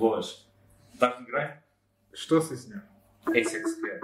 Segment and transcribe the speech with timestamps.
[0.00, 0.48] Boas.
[0.94, 1.58] Estás no grande?
[2.10, 2.82] Estou sim, senhor.
[3.34, 4.00] É isso é que se quer.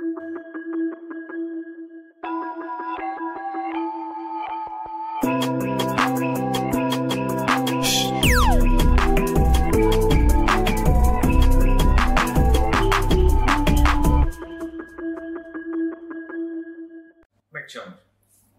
[17.49, 17.99] Como é que te chamas?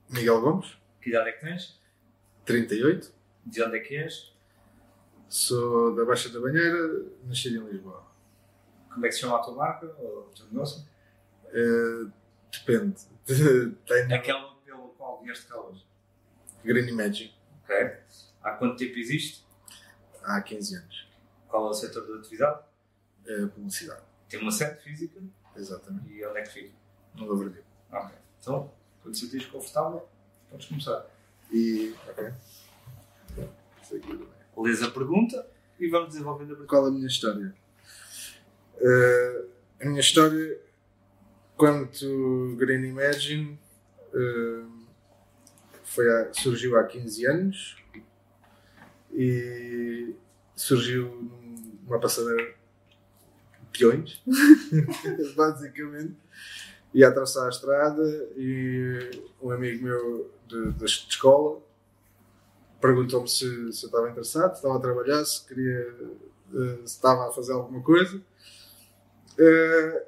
[0.10, 1.80] Miguel Gomes, Que idade é que tens?
[2.46, 3.14] 38.
[3.46, 4.34] De onde é que és?
[5.30, 8.06] Sou da Baixa da Banheira, nascido em Lisboa.
[8.94, 10.86] Como é que se chama a tua marca ou o teu negócio?
[11.50, 12.10] Eh,
[12.52, 12.96] depende.
[13.86, 15.86] Tenho Aquela pelo qual vieste cá hoje.
[16.64, 17.98] Green Imagine Ok.
[18.42, 19.46] Há quanto tempo existe?
[20.24, 21.08] há 15 anos.
[21.48, 22.60] Qual é o setor da atividade?
[23.26, 24.02] É publicidade.
[24.28, 25.22] Tem uma sede física
[25.56, 26.10] Exatamente.
[26.12, 26.74] e onde é que fica?
[27.16, 27.64] No Lavradio.
[27.92, 28.16] Ok.
[28.40, 30.08] Então, quando te sentires confortável,
[30.50, 31.06] podes começar.
[31.52, 31.96] E.
[32.10, 32.34] Ok.
[33.90, 34.37] Tudo bem.
[34.58, 35.48] Lês a pergunta
[35.80, 36.70] e vamos desenvolvendo a pergunta.
[36.70, 37.54] Qual a minha história?
[38.80, 39.46] Eh,
[39.82, 40.60] a minha história,
[41.56, 43.60] quanto Green Imagine,
[44.14, 44.64] eh,
[45.84, 47.78] foi surgiu há 15 anos
[49.14, 50.16] e
[50.56, 51.30] surgiu
[51.86, 52.56] numa passadeira
[53.62, 54.22] de peões,
[55.36, 56.16] basicamente.
[56.94, 58.04] Ia atravessar a estrada
[58.36, 59.12] e
[59.42, 61.62] um amigo meu de, de escola
[62.80, 65.96] perguntou-me se, se eu estava interessado, se estava a trabalhar, se queria
[66.54, 68.22] eh, se estava a fazer alguma coisa.
[69.38, 70.06] Eh,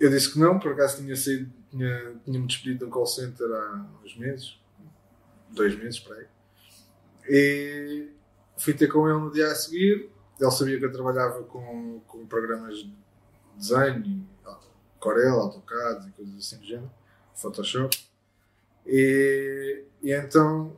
[0.00, 3.46] eu disse que não, por acaso tinha saído, tinha, tinha-me despedido de um call center
[3.50, 4.60] há uns meses,
[5.50, 6.26] dois meses para aí.
[7.28, 8.08] E
[8.56, 10.10] fui ter com ele no dia a seguir.
[10.38, 12.94] Ele sabia que eu trabalhava com, com programas de
[13.56, 14.26] desenho,
[15.00, 16.90] Corel, AutoCAD e coisas assim do género,
[17.34, 17.96] Photoshop.
[18.84, 20.76] E, e então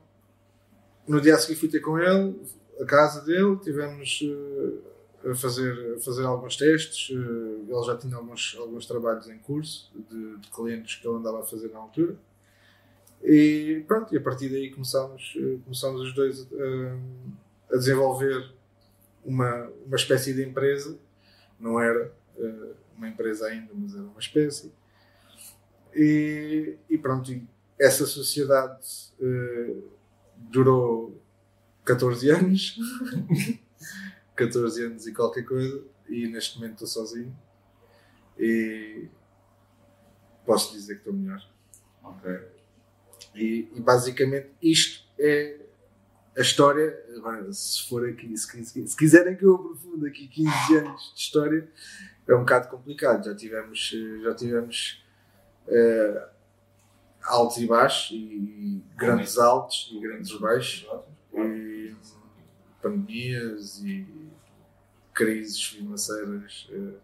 [1.09, 2.39] no dia a seguir fui ter com ele,
[2.81, 7.11] a casa dele, tivemos eh, a, fazer, a fazer alguns testes.
[7.11, 11.41] eh, ele já tinha alguns, alguns trabalhos em curso de, de clientes que ele andava
[11.41, 12.15] a fazer na altura.
[13.23, 16.47] E pronto, e a partir daí começámos, eh, começámos os dois
[17.73, 18.53] a desenvolver
[19.25, 20.97] uma, uma espécie de empresa.
[21.59, 22.13] Não era
[22.97, 24.73] uma empresa ainda, mas era uma espécie.
[25.95, 27.45] E, e pronto, e
[27.79, 29.11] essa sociedade
[30.51, 31.23] durou
[31.85, 32.79] 14 anos.
[34.37, 35.85] 14 anos e qualquer coisa.
[36.09, 37.37] E neste momento estou sozinho.
[38.39, 39.09] E
[40.45, 41.43] posso dizer que estou melhor.
[42.03, 42.31] Ok.
[43.35, 45.61] E, e basicamente isto é
[46.37, 46.97] a história.
[47.17, 51.69] Agora, se for aqui, se, se quiserem que eu aprofunde aqui 15 anos de história,
[52.27, 53.25] é um bocado complicado.
[53.25, 55.05] Já tivemos, eh, já tivemos
[55.67, 56.29] eh,
[57.29, 60.87] altos e baixos, e grandes altos e grandes baixos,
[61.35, 61.95] e
[62.83, 64.07] pandemias e
[65.15, 66.95] crises financeiras eh,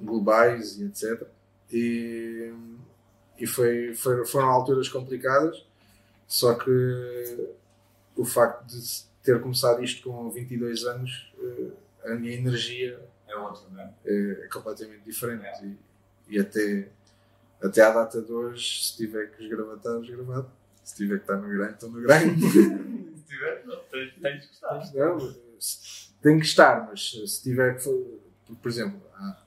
[0.00, 1.26] globais e etc.
[1.72, 2.52] E,
[3.38, 5.64] e foi, foi- foram alturas complicadas,
[6.26, 6.70] só que
[8.16, 8.80] o facto de
[9.22, 13.92] ter começado isto com 22 anos, eh, a minha energia É outro, não é?
[14.04, 15.44] é, é completamente diferente.
[15.64, 15.76] E,
[16.36, 16.88] e até,
[17.62, 20.50] até à data de hoje, se tiver que esgravatar, esgravado.
[20.82, 22.40] Se tiver que estar no grande, estou no grande.
[22.50, 24.92] Se tiver, não, tens, tens que estar.
[24.94, 25.34] Não,
[26.20, 27.84] tem que estar, mas se tiver que.
[28.60, 29.42] Por exemplo, há,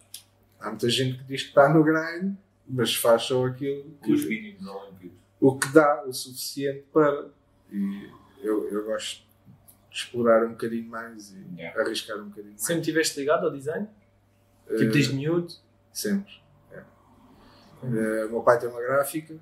[0.61, 2.35] há muita gente que diz que está no grind,
[2.67, 5.17] mas faz só aquilo Os que, mínimos olímpicos.
[5.41, 7.27] o que dá o suficiente para.
[7.71, 8.09] E
[8.41, 9.25] eu, eu gosto
[9.91, 11.81] de explorar um bocadinho mais e Yeah.
[11.81, 12.61] arriscar um bocadinho mais.
[12.63, 13.87] Sempre estiveste ligado ao design?
[14.69, 15.53] Eh, Tipo, desde miúdo?
[15.91, 16.31] Sempre.
[17.83, 18.21] É.
[18.21, 19.35] Eh, o meu pai tem uma gráfica,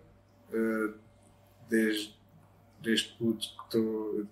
[0.53, 0.89] eh,
[1.69, 2.15] desde,
[2.81, 4.25] desde puto que estou.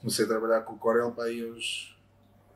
[0.00, 1.96] Comecei a trabalhar com o Corel para aí aos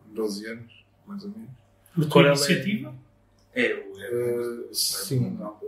[0.07, 1.51] 12 anos, mais ou menos.
[1.95, 2.95] Por tua Corel é- iniciativa?
[3.55, 4.01] É, o.
[4.01, 5.59] É, Eh, sim, não.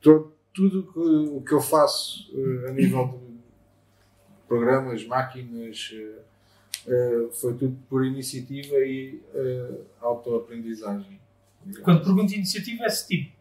[0.00, 2.30] todo, tudo que- o que eu faço
[2.68, 3.36] a nível de
[4.48, 5.92] programas, máquinas,
[7.32, 9.20] foi tudo por iniciativa e
[10.00, 11.20] autoaprendizagem.
[11.82, 13.35] Quando pergunto iniciativa é se tipo,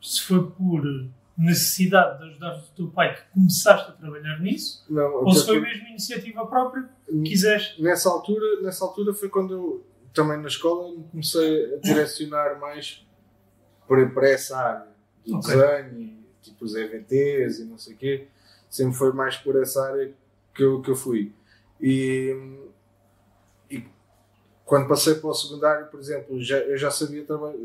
[0.00, 0.82] se foi por
[1.36, 5.60] necessidade de ajudar o teu pai que começaste a trabalhar nisso, Não, ou se foi
[5.60, 7.80] mesmo iniciativa própria que quiseste.
[7.80, 13.06] nessa altura, nessa altura foi quando eu também na escola me comecei a direcionar mais
[13.86, 14.88] para, para essa área
[15.24, 15.54] de Ok.
[15.54, 18.26] desenho e tipo os EVTs e não sei o quê.
[18.68, 20.12] Sempre foi mais por essa área
[20.54, 21.32] que eu, que eu fui.
[21.80, 22.34] E,
[23.70, 23.84] e
[24.64, 27.56] quando passei para o secundário, por exemplo, já, eu já sabia trabalhar.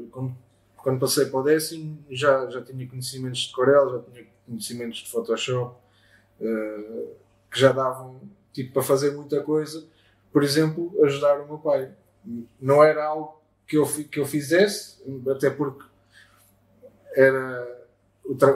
[0.83, 5.09] Quando passei para o décimo, já, já tinha conhecimentos de Corel, já tinha conhecimentos de
[5.09, 5.77] Photoshop,
[6.41, 7.05] eh,
[7.49, 8.19] que já davam
[8.51, 9.87] tipo, para fazer muita coisa.
[10.31, 11.89] Por exemplo, ajudar o meu pai.
[12.59, 15.85] não era algo que eu, que eu fizesse, até porque
[17.15, 17.83] era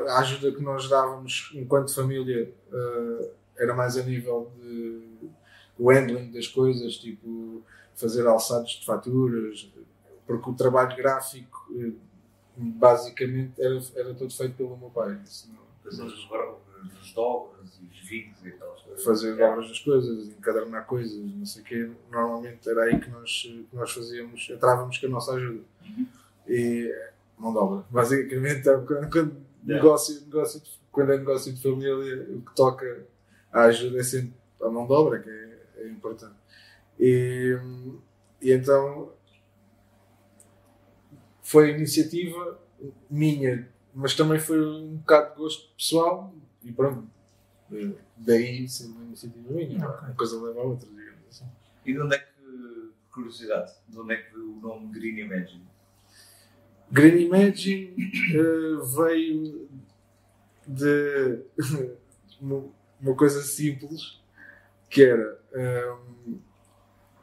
[0.09, 5.29] a ajuda que nós dávamos enquanto família eh, era mais a nível de
[5.77, 7.63] o handling das coisas, tipo
[7.95, 9.71] fazer alçados de faturas,
[10.25, 11.91] porque o trabalho gráfico eh,
[12.57, 15.19] basicamente era, era todo feito pelo meu pai.
[15.83, 19.03] Fazer os dobras e os vinhos e coisas.
[19.03, 19.53] fazer Yeah.
[19.53, 21.91] obras das coisas, encadernar coisas, não sei o quê.
[22.11, 25.61] Normalmente era aí que nós, que nós fazíamos, entrávamos com a nossa ajuda.
[25.85, 26.07] Uhum.
[26.47, 26.93] E
[27.37, 27.85] mão de obra.
[27.89, 29.83] Basicamente, é quando, quando Yeah.
[29.83, 31.95] negócio, negócio de- quando é negócio de família,
[32.29, 33.05] o que toca
[33.51, 36.35] à ajuda é sempre a mão de obra, que é, é importante.
[36.99, 37.57] E,
[38.41, 39.11] e então
[41.47, 42.59] foi iniciativa
[43.09, 47.07] minha, mas também foi um bocado de gosto pessoal e pronto.
[48.17, 50.07] Daí ser uma iniciativa minha, Ok.
[50.07, 51.45] uma coisa leva a outra, digamos assim.
[51.85, 55.63] E de onde é que, curiosidade, de onde é que veio o nome Green Imagine?
[56.91, 57.95] Green Imagine
[58.35, 59.69] eh, veio
[60.67, 61.43] de
[62.41, 64.19] uma, coisa simples
[64.89, 66.39] que era ehm,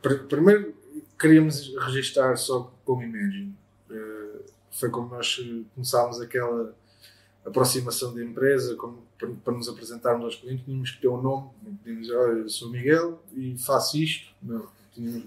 [0.01, 0.75] pr- primeiro
[1.19, 3.55] queríamos registar só como Imagine.
[4.75, 6.75] Eh, foi como nós eh, começámos aquela
[7.45, 11.51] aproximação da empresa, como, para, nos apresentarmos aos clientes, tínhamos que ter um nome,
[11.85, 14.33] dizer, olha, eu sou Miguel e faço isto.
[14.43, 15.25] Não, tínhamos,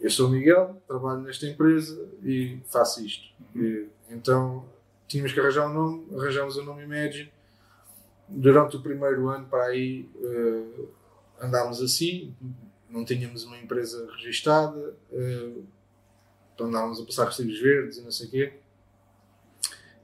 [0.00, 3.28] eu sou Miguel, trabalho nesta empresa e faço isto.
[3.56, 4.64] E, então
[5.06, 7.32] tínhamos que arranjar um nome, arranjamos o nome Imagine.
[8.28, 10.84] Durante o primeiro ano para aí eh,
[11.40, 12.34] andámos assim,
[12.90, 14.94] não tínhamos uma empresa registada,
[16.58, 18.52] eh, andávamos a passar recibos verdes e não sei o quê.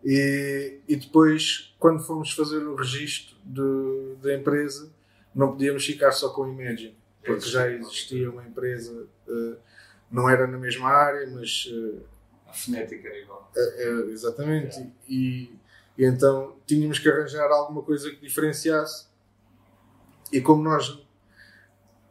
[0.04, 4.92] E, e depois, quando fomos fazer o registro de- da empresa,
[5.34, 9.56] não podíamos ficar só com o Imagine, porque já existia uma empresa, eh,
[10.10, 11.98] não era na mesma área, mas eh,
[12.46, 13.50] A fonética era igual.
[13.56, 14.86] é, é, exatamente.
[15.08, 15.50] E,
[15.98, 19.06] e então tínhamos que arranjar alguma coisa que diferenciasse.
[20.32, 20.98] E como nós,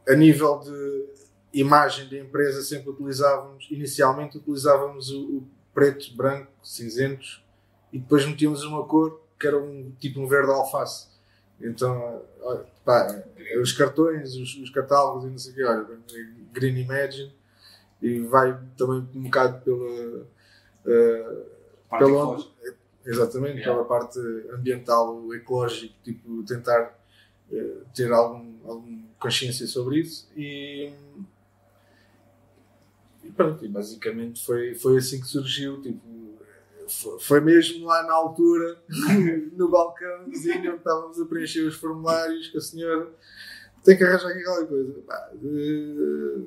[0.08, 1.06] a nível de
[1.54, 7.44] imagem da empresa, sempre utilizávamos, inicialmente utilizávamos o, o preto, branco, cinzentos
[7.92, 11.08] e depois metíamos uma cor que era um tipo um verde alface.
[11.62, 13.24] Então, olha, pá,
[13.62, 15.88] os cartões, os, os catálogos e não sei o que, olha,
[16.52, 17.34] Green Imagine
[18.02, 20.28] e vai também um bocado pela.
[21.90, 22.52] Parte pelo ecológica.
[23.06, 23.72] exatamente, Yeah.
[23.72, 24.20] pela parte
[24.52, 27.00] ambiental, o ecológico, tipo, tentar
[27.52, 30.92] eh, ter algum, alguma consciência sobre isso e
[33.36, 36.02] pronto, e basicamente foi, foi assim que surgiu, tipo,
[37.20, 38.82] foi, mesmo lá na altura,
[39.54, 43.12] no balcãozinho onde estávamos a preencher os formulários, que a senhora
[43.84, 45.02] tem que arranjar aqui qualquer coisa.
[45.02, 46.42] Pá, eh,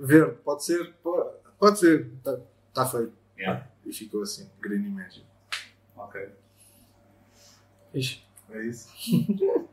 [0.00, 0.92] verde, pode ser?
[1.02, 2.38] Pode, pode ser, está
[2.74, 3.12] tá feito.
[3.38, 3.66] Yeah.
[3.84, 5.26] E ficou assim, Green Imagine.
[5.96, 6.28] Ok.
[7.94, 8.88] Ixi, é isso.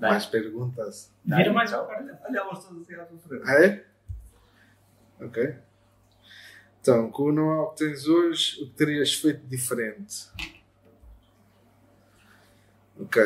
[0.00, 1.12] Mais perguntas?
[1.24, 3.42] Vira mais então, um olha, olha elas todas assim à tua frente.
[3.44, 3.84] Ah, é?
[5.20, 5.56] Ok.
[6.80, 10.28] Então, com o know-how que tens hoje, o que terias feito diferente?
[12.98, 13.22] Ok.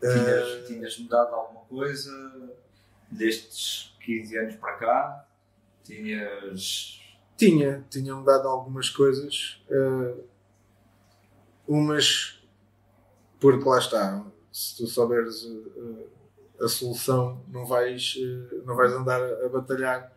[0.00, 2.12] Tinhas, Eh, tinhas mudado alguma coisa
[3.10, 5.28] destes 15 anos para cá?
[5.84, 7.00] Tinhas.
[7.36, 9.62] Tinha, tinha mudado algumas coisas.
[9.70, 10.14] eh,
[11.66, 12.40] umas,
[13.40, 16.06] porque lá está, se tu souberes eh,
[16.60, 20.12] a solução, não vais, eh, não vais andar a, batalhar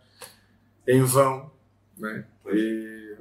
[0.87, 1.51] em vão.
[1.97, 2.25] Né?
[2.47, 3.17] E-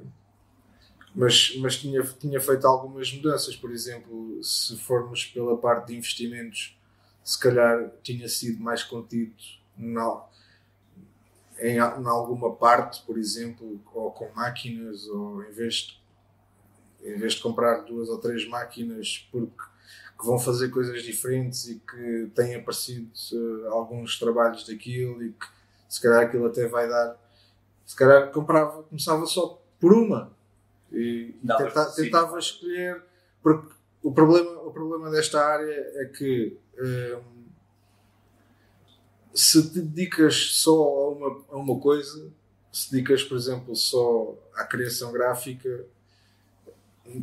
[1.14, 6.78] mas mas tinha, tinha feito algumas mudanças, por exemplo, se formos pela parte de investimentos,
[7.24, 9.34] se calhar tinha sido mais contido
[9.76, 10.22] na,
[11.60, 15.98] em, em alguma parte, por exemplo, ou com máquinas, ou em vez de,
[17.02, 19.62] em vez de comprar duas ou três máquinas porque
[20.18, 25.46] que vão fazer coisas diferentes e que têm aparecido eh, alguns trabalhos daquilo e que
[25.88, 27.16] se calhar aquilo até vai dar.
[27.86, 30.32] Se calhar comprava, começava só por uma
[30.92, 33.02] e, e Dava tenta- tentava escolher
[33.42, 33.72] porque
[34.02, 37.22] o problema, o problema desta área é que hum,
[39.34, 42.30] se te dedicas só a uma, a uma coisa,
[42.72, 45.84] se dedicas, por exemplo, só à criação gráfica,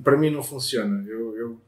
[0.04, 1.04] para mim não funciona.
[1.08, 1.62] Eu, eu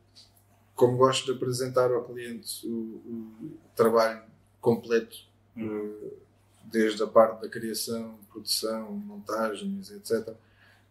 [0.77, 4.21] como gosto de apresentar ao cliente o, o trabalho
[4.61, 5.17] completo,
[5.57, 6.13] eh,
[6.65, 10.35] desde a parte da criação, produção, montagens, etc.,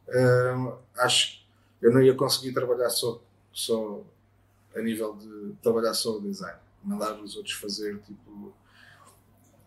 [0.09, 1.47] hum, acho
[1.79, 4.03] que eu não ia conseguir trabalhar só, só
[4.75, 8.53] a nível de trabalhar só o design, mandar os outros fazer tipo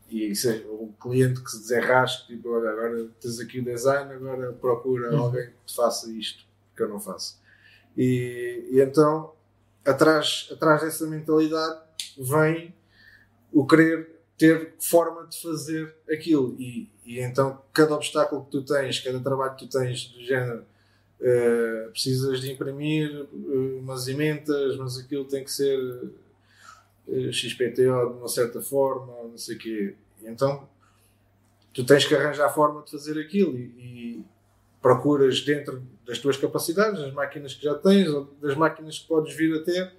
[0.10, 4.52] e seja, o cliente que se desenrasque, tipo, olha, agora tens aqui o design, agora
[4.54, 5.20] procura Uhum.
[5.20, 6.46] alguém que te faça isto
[6.76, 7.40] que eu não faço.
[7.96, 9.34] E, e então,
[9.90, 11.80] atrás, atrás dessa mentalidade
[12.18, 12.74] vem
[13.52, 16.56] o querer ter forma de fazer aquilo.
[16.60, 20.64] E, e então, cada obstáculo que tu tens, cada trabalho que tu tens do género,
[21.20, 25.78] eh, precisas de imprimir eh, umas emendas, mas aquilo tem que ser
[27.10, 29.96] eh, XPTO de uma certa forma, não sei o quê.
[30.22, 30.70] E então,
[31.74, 34.26] tu tens que arranjar forma de fazer aquilo e, e
[34.82, 39.36] procuras dentro das tuas capacidades, das máquinas que já tens, ou das máquinas que podes
[39.36, 39.94] vir a ter,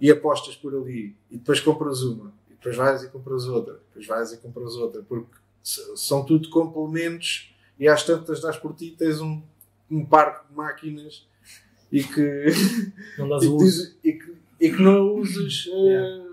[0.00, 1.14] e apostas por ali.
[1.30, 5.02] E depois compras uma, e depois vais e compras outra, depois vais e compras outra,
[5.02, 9.42] porque são tudo complementos e às tantas das por ti tens um,
[9.90, 11.26] um parque de máquinas
[11.90, 12.46] e que,
[13.18, 16.25] Não dás e, que e que, e que não usas eh,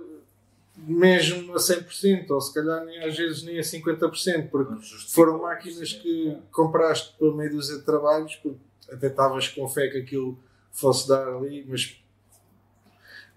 [0.86, 5.94] mesmo a 100%, ou se calhar nem às vezes nem a 50%, porque foram máquinas
[5.94, 8.60] que compraste por meio dúzia de trabalhos, porque
[8.92, 10.38] até estavas com fé que aquilo
[10.72, 12.02] fosse dar ali, mas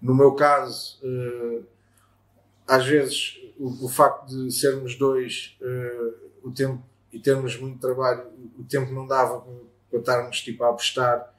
[0.01, 1.61] no meu caso, eh,
[2.67, 6.13] às vezes o, o facto de sermos dois, eh,
[6.43, 8.27] o tempo e termos muito trabalho,
[8.59, 9.53] o tempo não dava para,
[9.89, 11.33] para estarmos tipo, a apostar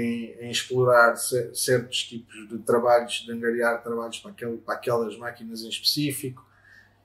[0.00, 5.16] em, em explorar ce- certos tipos de trabalhos, de angariar trabalhos para, aquele, para aquelas
[5.16, 6.46] máquinas em específico.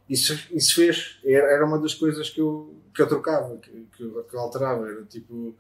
[0.10, 4.04] Isso, isso fez, era, era uma das coisas que eu, que eu trocava, que, que,
[4.04, 4.88] eu- que eu alterava.
[4.90, 5.56] Era tipo,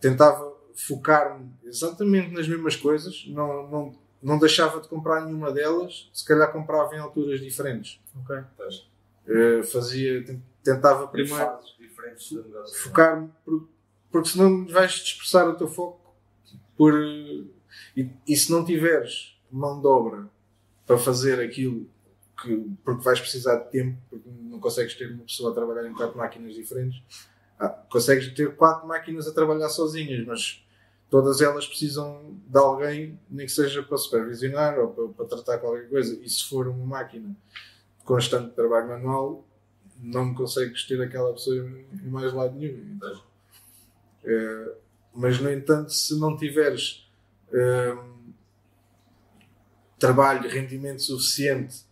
[0.00, 6.24] tentava focar-me exatamente nas mesmas coisas, não, não, não deixava de comprar nenhuma delas, se
[6.24, 7.98] calhar comprava em alturas diferentes.
[8.22, 8.36] Ok.
[9.26, 11.36] Eh, fazia, ten- tentava primeiro
[12.42, 12.78] negócio.
[12.82, 13.30] focar-me,
[14.16, 16.16] porque senão vais dispersar o teu foco
[16.74, 16.94] por,
[17.94, 20.26] e, e se não tiveres mão de obra
[20.86, 21.86] para fazer aquilo
[22.40, 25.92] que, porque vais precisar de tempo, porque não consegues ter uma pessoa a trabalhar em
[25.92, 27.02] quatro máquinas diferentes,
[27.60, 30.64] ah, consegues ter quatro máquinas a trabalhar sozinhas, mas
[31.10, 35.90] todas elas precisam de alguém, nem que seja para supervisionar ou para, para tratar qualquer
[35.90, 36.18] coisa.
[36.22, 37.36] E se for uma máquina
[37.98, 39.46] de constante trabalho manual,
[40.00, 42.94] não consegues ter aquela pessoa em mais lado nenhum.
[42.96, 43.25] Então,
[44.26, 44.74] eh,
[45.14, 47.08] mas, no entanto, se não tiveres
[47.52, 47.96] eh,
[49.98, 51.84] trabalho, rendimento suficiente,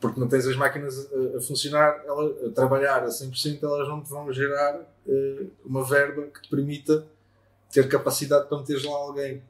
[0.00, 4.02] porque não tens as máquinas a, a funcionar, ela, a trabalhar a 100%, elas não
[4.02, 7.06] te vão gerar eh, uma verba que te permita
[7.70, 9.42] ter capacidade para meteres lá alguém.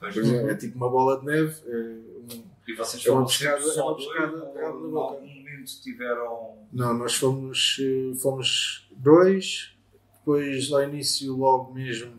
[0.00, 0.12] Pois.
[0.14, 1.54] Por exemplo, é tipo uma bola de neve.
[1.66, 4.36] eh, um- E vocês É uma foram pescada- é uma pescada
[4.74, 6.58] ou algum momento tiveram...
[6.72, 9.76] Não, nós fomos, eh, fomos dois,
[10.20, 12.12] depois ao início, logo mesmo,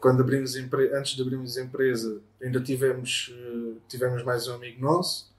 [0.00, 5.32] quando abrimos antes de abrirmos a empresa, ainda tivemos, eh, tivemos mais um amigo nosso,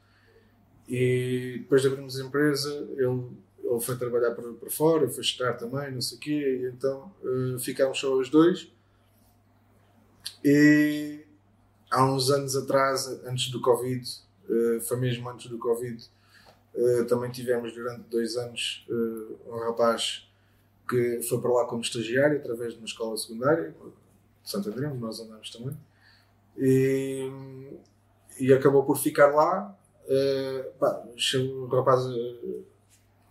[0.88, 3.24] e depois de abrirmos a empresa, ele,
[3.64, 7.60] ele foi trabalhar para, para fora, foi estudar também, não sei o quê, então eh,
[7.60, 8.72] ficámos só os dois.
[10.44, 11.26] E
[11.90, 14.08] há uns anos atrás, antes do Covid,
[14.50, 16.10] eh, foi mesmo antes do Covid,
[16.74, 20.29] Uh, também tivemos durante dois anos uh, um rapaz
[20.90, 23.70] que foi para lá como estagiário através de uma escola secundária
[24.44, 25.78] de Santo Adriano, onde nós andamos também
[26.60, 27.32] e,
[28.40, 29.76] e acabou por ficar lá.
[30.06, 31.04] Uh, pá,
[31.38, 32.66] o rapaz uh,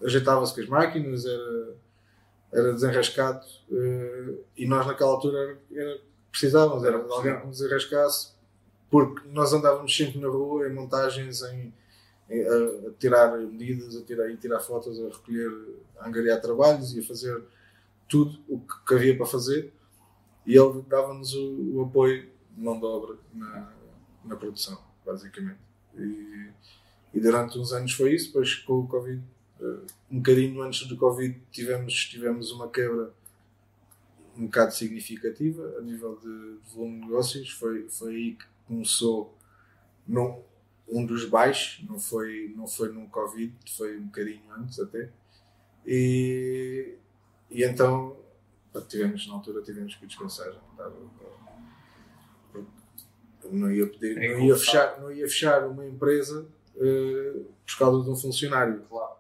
[0.04, 1.74] ajeitava-se com as máquinas era,
[2.52, 6.00] era desenrascado uh, e nós naquela altura era, era,
[6.30, 8.28] precisávamos era de alguém que nos desenrascasse
[8.88, 11.74] porque nós andávamos sempre na rua em montagens em
[12.30, 15.50] a, tirar medidas, a tirar, a tirar fotos, a recolher,
[15.98, 17.42] a angariar trabalhos e a fazer
[18.08, 19.72] tudo o que, que havia para fazer.
[20.46, 23.72] E ele dava-nos o, o apoio de mão de obra na,
[24.24, 25.58] na produção, basicamente.
[25.96, 26.50] E,
[27.14, 29.22] e durante uns anos foi isso, depois com o Covid,
[29.60, 29.80] eh,
[30.10, 33.12] um bocadinho antes do Covid, tivemos, tivemos uma quebra
[34.38, 37.50] um bocado significativa a nível de, de volume de negócios.
[37.50, 39.36] Foi, foi aí que começou.
[40.06, 40.42] Não,
[40.90, 45.10] um dos baixos, não foi, não foi num Covid, foi um bocadinho antes até.
[45.86, 46.94] E,
[47.50, 48.16] e então
[48.88, 50.52] tivemos, na altura tivemos que descansar.
[50.76, 50.90] Já
[53.50, 58.04] não ia, poder, É não, ia fechar, não ia fechar uma empresa uh, por causa
[58.04, 58.82] de um funcionário.
[58.88, 59.16] Claro.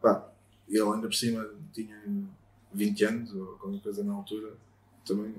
[0.00, 0.32] Pá,
[0.68, 2.02] ele ainda por cima tinha
[2.72, 4.54] 20 anos ou qualquer coisa na altura.
[5.04, 5.34] Também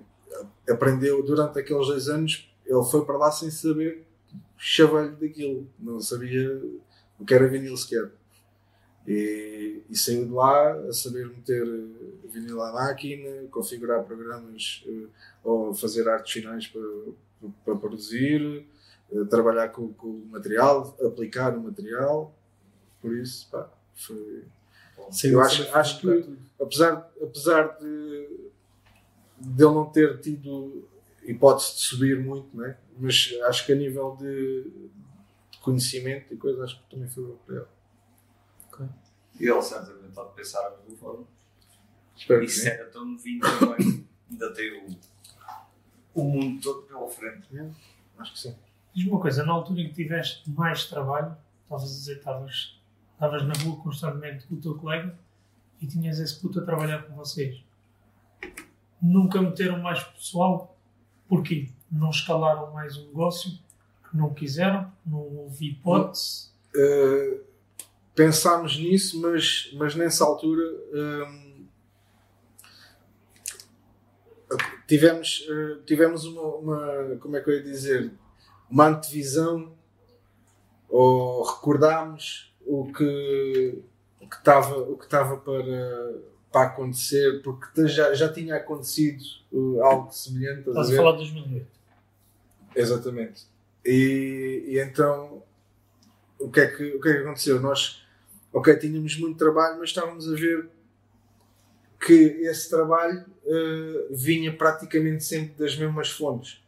[0.70, 2.48] aprendeu durante aqueles dois anos.
[2.66, 4.06] Ele foi para lá sem saber
[4.64, 6.62] chavalho daquilo, não sabia
[7.20, 8.12] o que era vinil sequer.
[9.08, 11.66] E, e saiu de lá a saber meter
[12.26, 15.10] vinil à máquina, configurar programas uh,
[15.44, 16.82] ou fazer artes finais para,
[17.66, 18.64] para produzir,
[19.12, 22.32] eh, trabalhar com, com o material, aplicar o material.
[23.02, 24.44] Por isso, pá, foi.
[25.10, 28.28] Saiu Eu acho- acho que- apesar, apesar de,
[29.40, 30.88] de ele não ter tido
[31.24, 32.78] hipótese de subir muito, né?
[32.98, 34.90] mas acho que a nível de,
[35.52, 37.66] de conhecimento e coisas, acho que também foi para ele.
[39.40, 41.26] E ele certamente está a pensar da mesma forma.
[42.16, 45.00] Espero E que se era tão novinho também, ainda tem o,
[46.14, 47.48] o mundo todo pela frente.
[48.20, 48.56] Acho que sim.
[48.94, 52.80] Diz-me uma coisa, na altura em que tiveste mais trabalho, estavas a dizer que estavas,
[53.14, 55.18] estavas na rua constantemente com o teu colega
[55.80, 57.64] e tinhas esse puto a trabalhar com vocês.
[59.02, 60.71] Nunca meteram mais pessoal?
[61.32, 61.70] Porquê?
[61.90, 63.58] Não escalaram mais o negócio?
[64.14, 64.92] Não quiseram?
[65.06, 66.50] Não houve hipótese?
[66.76, 67.40] Uh,
[68.14, 70.62] pensámos nisso, mas, mas nessa altura
[70.94, 71.66] hum,
[74.86, 78.12] tivemos, uh, tivemos uma, uma- como é que eu ia dizer,
[78.70, 79.74] uma antevisão
[80.90, 83.82] ou recordámos o que
[84.20, 89.84] o que estava o que estava para para acontecer porque já, já tinha acontecido uh,
[89.84, 91.68] algo semelhante estás a a falar de 2008.
[92.76, 93.46] Exatamente.
[93.86, 95.42] E, e então,
[96.40, 97.60] o que, é que, o que é que aconteceu?
[97.60, 98.04] Nós,
[98.52, 100.70] ok, tínhamos muito trabalho, mas estávamos a ver
[102.00, 106.62] que esse trabalho eh, vinha praticamente sempre das mesmas fontes.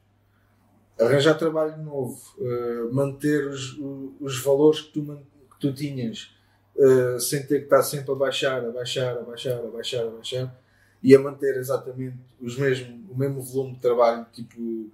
[1.00, 3.78] Arranjar trabalho novo, eh, manter os,
[4.20, 6.36] os valores que tu, que tu tinhas,
[6.78, 10.10] eh, sem ter que estar sempre a baixar, a baixar, a baixar, a baixar, a
[10.10, 10.64] baixar,
[11.02, 14.90] e a manter exatamente os mesmo, o mesmo volume de trabalho, tipo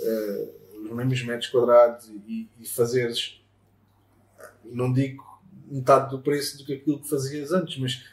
[0.00, 0.48] eh,
[0.84, 3.42] os mesmos metros quadrados e, e fazeres,
[4.64, 5.24] não digo
[5.66, 8.04] metade do preço do que aquilo que fazias antes, mas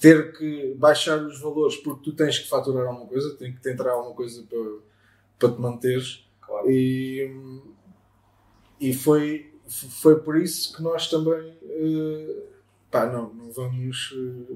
[0.00, 3.70] ter que baixar os valores porque tu tens que faturar alguma coisa, tem que te
[3.70, 4.58] entrar alguma coisa para,
[5.38, 6.26] para te manteres.
[6.40, 6.70] Claro.
[6.70, 7.62] E,
[8.80, 12.42] e foi, foi por isso que nós também eh,
[12.90, 14.54] pá, não, não vamos eh,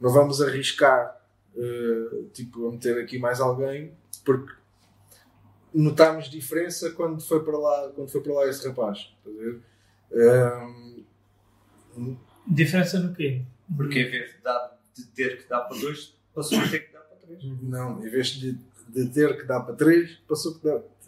[0.00, 1.20] não vamos arriscar
[1.56, 3.92] eh, tipo, a meter aqui mais alguém
[4.24, 4.52] porque
[5.72, 9.14] notámos diferença quando foi para lá, quando foi para lá esse rapaz.
[9.24, 9.60] Ver?
[10.12, 10.96] Ahm,
[12.46, 13.42] Diferença no quê?
[13.76, 16.92] Porque em vez de, dar- de ter que dar para dois, passou a ter que
[16.92, 17.42] dar para três.
[17.62, 18.52] não, em vez de,
[18.88, 20.60] de ter que dar para 3, passou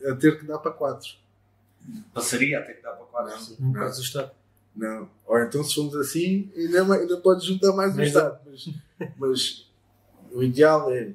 [0.07, 1.09] a ter que dar para 4.
[2.13, 3.57] Passaria a ter que dar para quatro.
[3.61, 3.73] Não Não.
[3.81, 4.31] caso do Estado.
[4.77, 5.11] Não.
[5.27, 8.39] Ou então se formos assim, ainda, ma- ainda podes juntar mais um Estado.
[8.47, 8.75] Mas,
[9.19, 9.71] mas
[10.33, 11.13] o ideal é,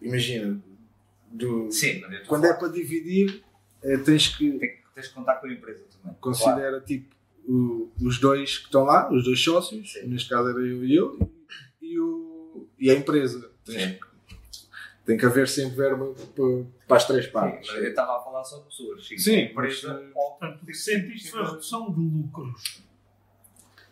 [0.00, 0.60] imagina,
[1.30, 3.42] do, Sim, eu quando é para dividir,
[3.82, 6.00] eh, tens que tem que- tens que contar com a empresa também.
[6.02, 6.18] Claro.
[6.20, 7.14] considera tipo
[7.48, 10.06] o- os dois que estão lá, os dois sócios, Sim.
[10.08, 11.30] neste caso era eu e ele,
[11.80, 13.50] e, o, e a empresa.
[13.64, 13.92] Tens Sim.
[13.94, 14.09] que-
[15.10, 17.68] tem que haver sempre verba para, para as três Sim, partes.
[17.72, 19.04] mas eu estava a falar só de pessoas.
[19.08, 22.80] Sim, Sim, a empresa mas, pode Portanto, que sentiste foi a redução de lucros.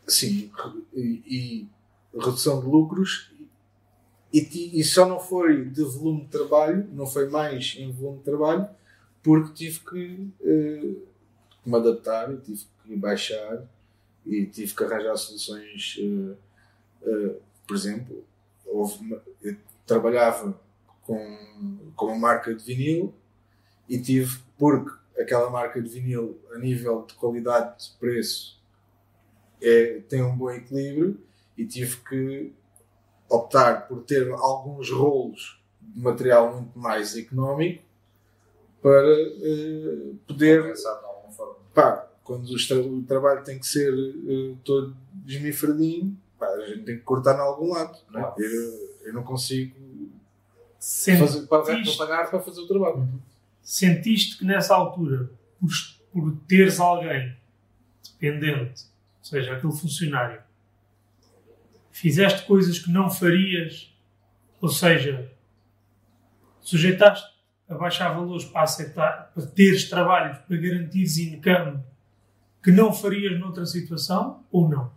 [0.07, 0.51] Sim,
[0.95, 1.69] e, e
[2.17, 3.33] redução de lucros.
[4.33, 8.25] E, e só não foi de volume de trabalho, não foi mais em volume de
[8.25, 8.69] trabalho,
[9.21, 10.93] porque tive que eh,
[11.67, 13.67] me adaptar e tive que baixar
[14.25, 15.99] e tive que arranjar soluções.
[15.99, 16.35] eh,
[17.03, 17.35] eh,
[17.67, 18.25] por exemplo,
[18.67, 20.59] houve uma- eu trabalhava
[21.09, 23.15] com, com uma marca de vinil
[23.89, 28.61] e tive, porque aquela marca de vinil, a nível de qualidade de preço,
[29.63, 31.19] é, tem um bom equilíbrio
[31.57, 32.53] e tive que
[33.29, 37.83] optar por ter alguns rolos de material muito mais económico
[38.83, 40.75] para eh, poder
[41.75, 46.85] pá, quando o, tra- o trabalho tem que ser eh, todo desmifradinho, pá, a gente
[46.85, 47.99] tem que cortar em algum lado.
[48.11, 48.23] não é?
[48.23, 48.43] Claro.
[48.43, 49.75] Eu, eu não consigo
[50.79, 53.23] Sentiste, fazer, pagar, para pagar para fazer o trabalho.
[53.61, 55.71] sentiste que nessa altura, por,
[56.13, 57.37] por teres alguém
[58.13, 58.85] dependente,
[59.19, 60.41] ou seja, aquele funcionário,
[61.91, 63.93] fizeste coisas que não farias,
[64.61, 65.33] ou seja,
[66.61, 67.37] sujeitaste
[67.69, 71.83] a baixar valores para aceitar, para teres trabalhos, para garantires income
[72.63, 74.93] que não farias noutra situação, ou não?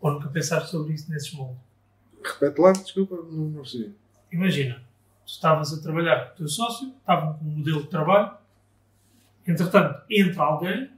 [0.00, 1.69] Ou nunca pensaste sobre isso nesses moldes?
[2.24, 3.94] Repete lá, desculpa, não, não percebi.
[4.32, 4.82] Imagina,
[5.24, 8.36] tu estavas a trabalhar com o teu sócio, estavam com um modelo de trabalho,
[9.46, 10.90] entretanto, entra alguém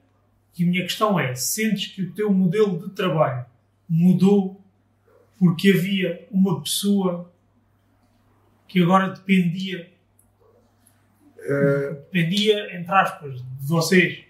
[0.59, 3.47] e a minha questão é: sentes que o teu modelo de trabalho
[3.89, 4.61] mudou
[5.39, 7.31] porque havia uma pessoa
[8.69, 9.91] que agora dependia,
[11.45, 14.25] Eh, dependia, entre aspas, de vocês?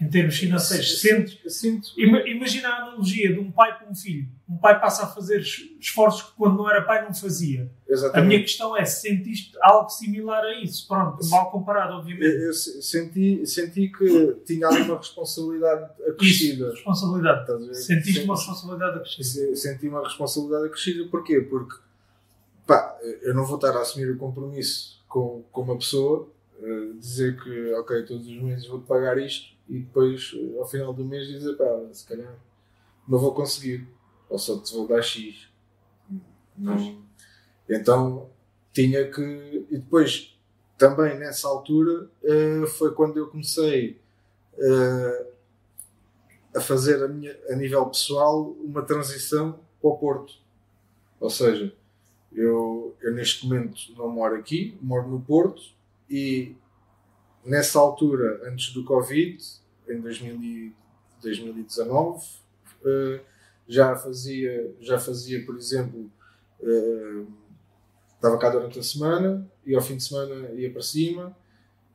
[0.00, 0.98] em termos financeiros.
[1.02, 1.88] Sentes, Sinto.
[2.00, 4.26] Ima- Imagina a analogia de um pai com um filho.
[4.50, 7.60] Um pai passa a fazer es- esforços que quando não era pai não fazia.
[7.60, 8.40] A minha Exatamente.
[8.42, 10.88] questão é se sentiste algo similar a isso.
[10.88, 12.24] Pronto, mal comparado, obviamente.
[12.26, 16.64] Eu, eu se- senti, senti que tinha alguma responsabilidade acrescida.
[16.66, 17.76] Isso, responsabilidade.
[17.76, 18.24] Sentiste Sim.
[18.24, 19.24] uma responsabilidade acrescida.
[19.24, 21.08] Se- senti uma responsabilidade acrescida.
[21.08, 21.40] Porquê?
[21.42, 21.76] Porque
[22.66, 26.28] pá, eu não vou estar a assumir o compromisso com, com uma pessoa,
[26.60, 30.92] eh, dizer que ok, todos os meses vou-te pagar isto e depois eh, ao final
[30.92, 32.34] do mês dizer pá, se calhar
[33.08, 33.86] não vou conseguir,
[34.30, 35.48] ou só te vou dar X.
[36.56, 37.02] Não.
[37.68, 38.30] Então
[38.72, 39.66] tinha que.
[39.70, 40.38] E depois
[40.78, 44.00] também nessa altura eh, foi quando eu comecei
[44.56, 45.26] eh,
[46.54, 50.34] a fazer a, minha, a nível pessoal uma transição para o Porto.
[51.20, 51.74] Ou seja,
[52.32, 55.62] eu, eu neste momento não moro aqui, moro no Porto
[56.08, 56.56] e
[57.44, 59.38] nessa altura, antes do Covid,
[59.88, 60.74] em 2000 e
[61.20, 62.24] 2019,
[62.86, 63.20] eh,
[63.70, 66.10] já fazia, já fazia, por exemplo,
[66.62, 67.22] eh,
[68.16, 71.36] estava cá durante a semana e ao fim de semana ia para cima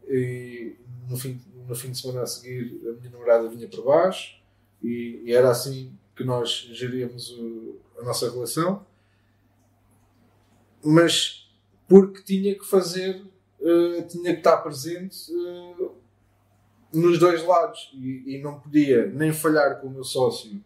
[0.07, 0.75] e
[1.09, 4.39] no fim, no fim de semana a seguir a minha namorada vinha para baixo
[4.83, 8.85] e, e era assim que nós geríamos o- a nossa relação.
[10.83, 11.49] Mas
[11.87, 13.23] porque tinha que fazer
[13.61, 15.89] eh, tinha que estar presente eh,
[16.93, 20.63] nos dois lados e, e não podia nem falhar com o meu sócio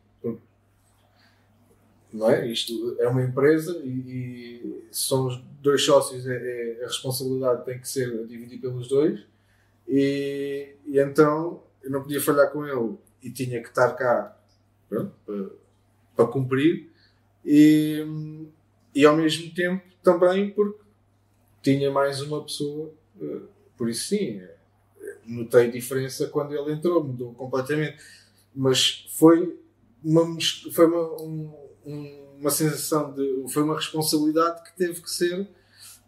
[2.13, 2.47] não é?
[2.47, 6.35] Isto é uma empresa e, e somos dois sócios é,
[6.79, 9.21] é- a responsabilidade tem que ser dividida pelos dois.
[9.87, 14.37] E, e então eu não podia falhar com ele e tinha que estar cá
[14.89, 15.07] para,
[16.15, 16.89] para cumprir.
[17.45, 18.05] E,
[18.93, 20.79] e ao mesmo tempo também porque
[21.61, 23.39] tinha mais uma pessoa eh,
[23.77, 24.55] por isso sim eh,
[25.25, 27.97] notei diferença quando ele entrou mudou completamente.
[28.55, 29.57] Mas foi
[30.03, 30.37] uma,
[30.73, 35.47] foi uma, um- um- uma sensação de foi uma responsabilidade que teve que ser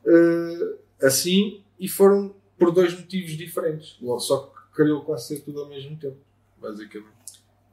[0.05, 5.69] eh, assim e foram por dois motivos diferentes só que calhou quase ser tudo ao
[5.69, 6.17] mesmo tempo
[6.57, 7.11] basicamente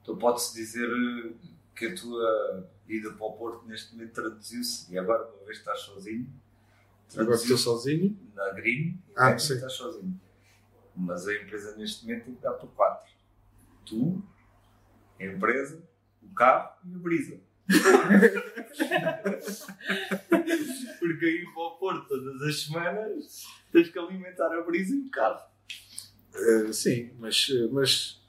[0.03, 1.33] Então pode-se dizer eh,
[1.77, 5.81] que a tua ida para o Porto neste momento traduziu-se, e agora uma vez estás
[5.81, 6.27] sozinho,
[7.17, 9.55] agora estou sozinho na Green, Ah, sim.
[9.55, 10.19] estás sozinho.
[10.97, 13.13] Mas a empresa neste momento dar por quatro.
[13.87, 14.21] Tu,
[15.21, 15.81] a empresa,
[16.23, 17.39] o carro e a brisa.
[20.99, 25.11] Porque aí para o Porto todas as semanas tens que alimentar a brisa e o
[25.11, 25.43] carro.
[26.35, 28.21] Eh, sim mas, eh, mas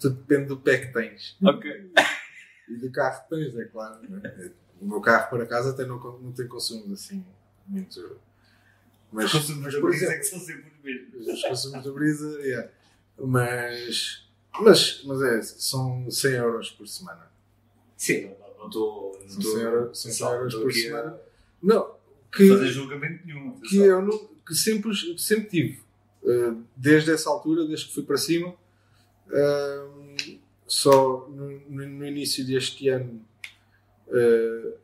[0.00, 1.70] tudo depende do pé que tens Ok.
[2.68, 4.50] e do carro que tens é claro não é?
[4.80, 7.24] o meu carro para casa até não, não tem consumos assim
[7.66, 8.20] muito
[9.14, 11.28] mas Os consumos mas, da brisa é que são sempre os mesmos.
[11.28, 12.68] os consumos da brisa, yeah.
[13.16, 14.26] mas,
[14.60, 17.30] mas, mas é, são 100 euros por semana.
[17.96, 19.12] Sim, não- estou.
[19.20, 21.20] Não São estou 100 euros, são 100 não euros estou por semana.
[21.62, 21.94] Não,
[22.32, 23.60] que, fazer julgamento nenhum.
[23.60, 25.82] que eu não, que sempre, sempre tive.
[26.22, 28.54] Uh, desde essa altura, desde que fui para cima,
[29.28, 33.24] um, só no, no- início deste ano
[34.08, 34.78] uh,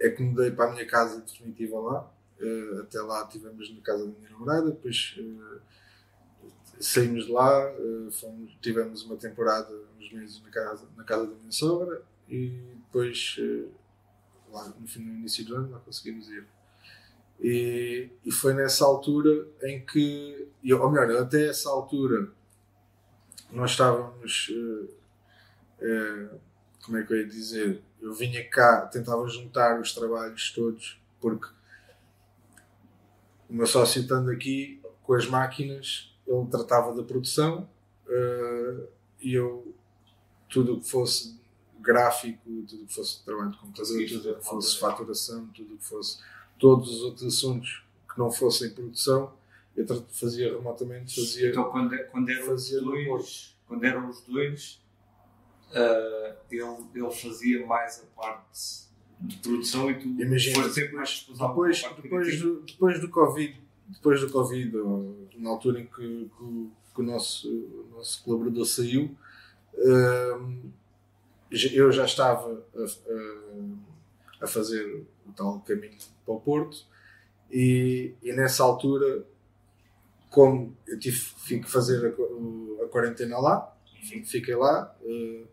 [0.00, 2.10] é que mudei para a minha casa definitiva lá.
[2.40, 5.60] Uh, até lá estivemos na casa da minha namorada, depois uh,
[6.80, 11.34] saímos de lá, uh, fomos, tivemos uma temporada, uns meses na casa, na casa da
[11.36, 12.48] minha sogra e
[12.86, 13.70] depois, uh,
[14.50, 16.46] lá no, fim, no início do ano, lá conseguimos ir.
[17.40, 22.30] E, e foi nessa altura em que, ou melhor, até essa altura,
[23.50, 24.50] nós estávamos.
[24.50, 24.94] eh,
[25.80, 26.38] eh,
[26.82, 27.82] como é que eu ia dizer?
[28.00, 31.46] Eu vinha cá, tentava juntar os trabalhos todos, porque
[33.48, 37.68] o meu sócio estando aqui com as máquinas, ele tratava da produção
[38.08, 38.88] eh,
[39.20, 39.74] e eu,
[40.48, 41.38] tudo o que fosse
[41.84, 46.18] gráfico, tudo que fosse trabalho de computador, tudo que fosse falta, faturação, tudo que fosse
[46.58, 49.32] todos os outros assuntos que não fossem produção,
[49.76, 51.50] eu fazia remotamente, fazia.
[51.50, 54.80] Então, quando, é- quando eram os Fazia no dois, quando eram os dois
[55.74, 56.62] ah, ele,
[56.94, 58.84] ele fazia mais a parte
[59.20, 63.60] de produção e tu Imagina, foste sempre mais responsável depois, depois, do, depois do Covid,
[63.88, 65.96] depois do Covid, ou na altura em que,
[66.36, 69.16] que o- que o nosso, o nosso colaborador saiu,
[69.76, 70.70] já-
[71.72, 76.84] eu já estava a, a- fazer o tal caminho para o Porto
[77.50, 79.24] e, e nessa altura,
[80.30, 83.72] como eu tive que fazer a, a quarentena lá,
[84.26, 85.44] fiquei lá, eh,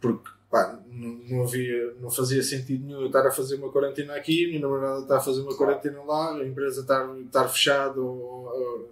[0.00, 4.14] porque pá, não, não havia, não fazia sentido nenhum eu estar a fazer uma quarentena
[4.14, 8.00] aqui, a minha namorada está a fazer uma quarentena lá, a empresa estar, estar fechada
[8.00, 8.90] ou, ou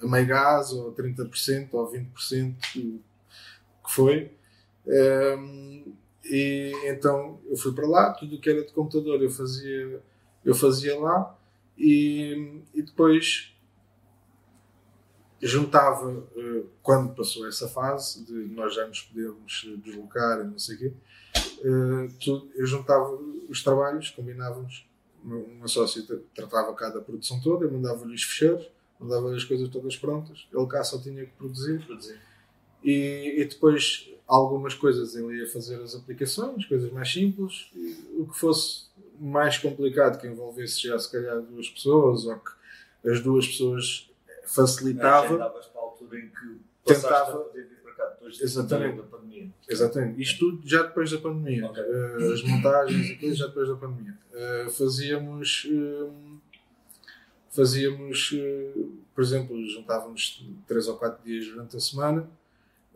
[0.00, 3.00] a meio gás, ou 30%, ou 20%, que
[3.88, 4.32] foi.
[4.86, 5.94] Um,
[6.24, 10.02] e então eu fui para lá, tudo o que era de computador eu fazia,
[10.44, 11.36] eu fazia lá
[11.76, 13.54] e, e depois
[15.42, 20.76] juntava, eh, quando passou essa fase de nós já nos podemos deslocar e não sei
[20.76, 20.92] o quê,
[21.62, 23.14] eh, eu juntava
[23.48, 24.86] os trabalhos, combinávamos,
[25.22, 26.02] uma sócia
[26.34, 30.82] tratava cada produção toda, eu mandava-lhe os fecheiros, mandava-lhe as coisas todas prontas, ele cá
[30.82, 31.84] só tinha que produzir.
[31.84, 32.18] Produzir.
[32.82, 37.70] E, e depois algumas coisas ele ia fazer as aplicações, coisas mais simples,
[38.18, 38.84] o que fosse
[39.20, 44.10] mais complicado, que envolvesse já se calhar duas pessoas, ou que as duas pessoas
[44.46, 45.36] facilitava.
[45.36, 48.96] Para a altura em que tentava a poder vir para cá depois Exatamente.
[48.96, 49.50] da pandemia.
[49.68, 50.22] Exatamente.
[50.22, 51.66] Isto tudo já depois da pandemia.
[51.66, 51.82] Okay.
[51.82, 54.18] Uh, as montagens e coisas já depois da pandemia.
[54.32, 55.64] Uh, fazíamos.
[55.70, 56.40] Uh,
[57.50, 58.34] fazíamos.
[59.14, 62.28] por exemplo, juntávamos 3 ou 4 dias durante a semana.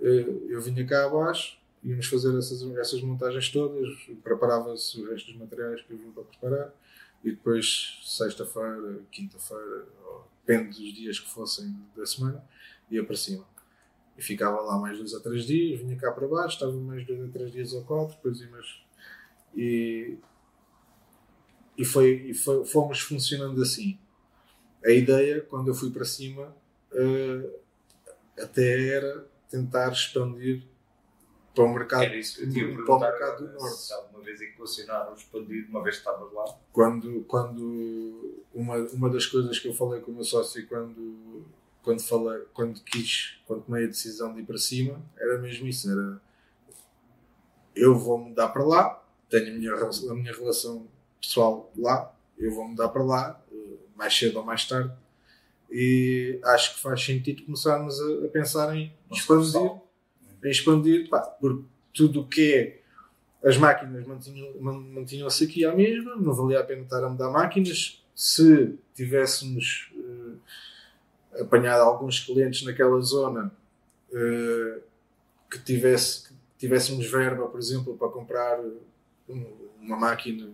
[0.01, 3.89] Eu vinha cá abaixo, íamos fazer essas, essas montagens todas,
[4.23, 6.75] preparava-se o resto dos materiais que eu vim para preparar.
[7.25, 9.87] E depois, sexta-feira, quinta-feira,
[10.47, 12.45] depende dos dias que fossem da semana,
[12.91, 13.45] ia para cima.
[14.17, 17.21] E ficava lá mais dois ou três dias, vinha cá para baixo, estava mais dois
[17.21, 18.67] ou três dias ou quatro, depois ia mais.
[19.55, 20.17] E,
[21.77, 23.99] e, foi, e foi, fomos funcionando assim.
[24.85, 26.55] A ideia, quando eu fui para cima,
[26.93, 27.59] uh,
[28.41, 30.63] até era tentar expandir
[31.55, 33.77] para o mercado, Era isso eu tinha para o mercado do norte.
[33.77, 36.45] Se alguma vez equacionaram expandir, uma vez que estavas lá.
[36.73, 41.45] Quando, quando uma, uma das coisas que eu falei com o meu sócio quando,
[41.83, 45.91] quando, falei, quando quis, quando tomei a decisão de ir para cima, era mesmo isso,
[45.91, 46.21] era
[47.75, 50.87] eu vou mudar para lá, tenho a minha, a minha relação
[51.21, 53.41] pessoal lá, eu vou mudar para lá,
[53.95, 54.93] mais cedo ou mais tarde,
[55.71, 59.53] e acho que faz sentido começarmos a, a pensar em expandir
[60.45, 62.79] em expandir, pá, porque tudo o que é
[63.45, 68.03] as máquinas mantinham-se mantinham aqui à mesma, não valia a pena estar a mudar máquinas.
[68.15, 70.41] Se tivéssemos uh,
[71.41, 73.53] apanhado alguns clientes naquela zona
[74.11, 74.83] uh,
[75.49, 78.61] que, tivesse, que tivéssemos verba, por exemplo, para comprar
[79.81, 80.49] uma máquina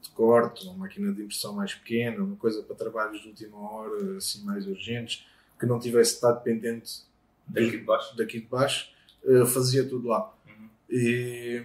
[0.00, 4.16] de corte, uma máquina de impressão mais pequena, uma coisa para trabalhos de última hora,
[4.16, 5.26] assim mais urgentes,
[5.58, 7.10] que não tivesse estado dependente
[7.50, 8.16] Daqui de baixo?
[8.16, 8.90] Daqui de baixo,
[9.24, 10.32] uh, fazia tudo lá.
[10.46, 10.68] Uhum.
[10.88, 11.64] E,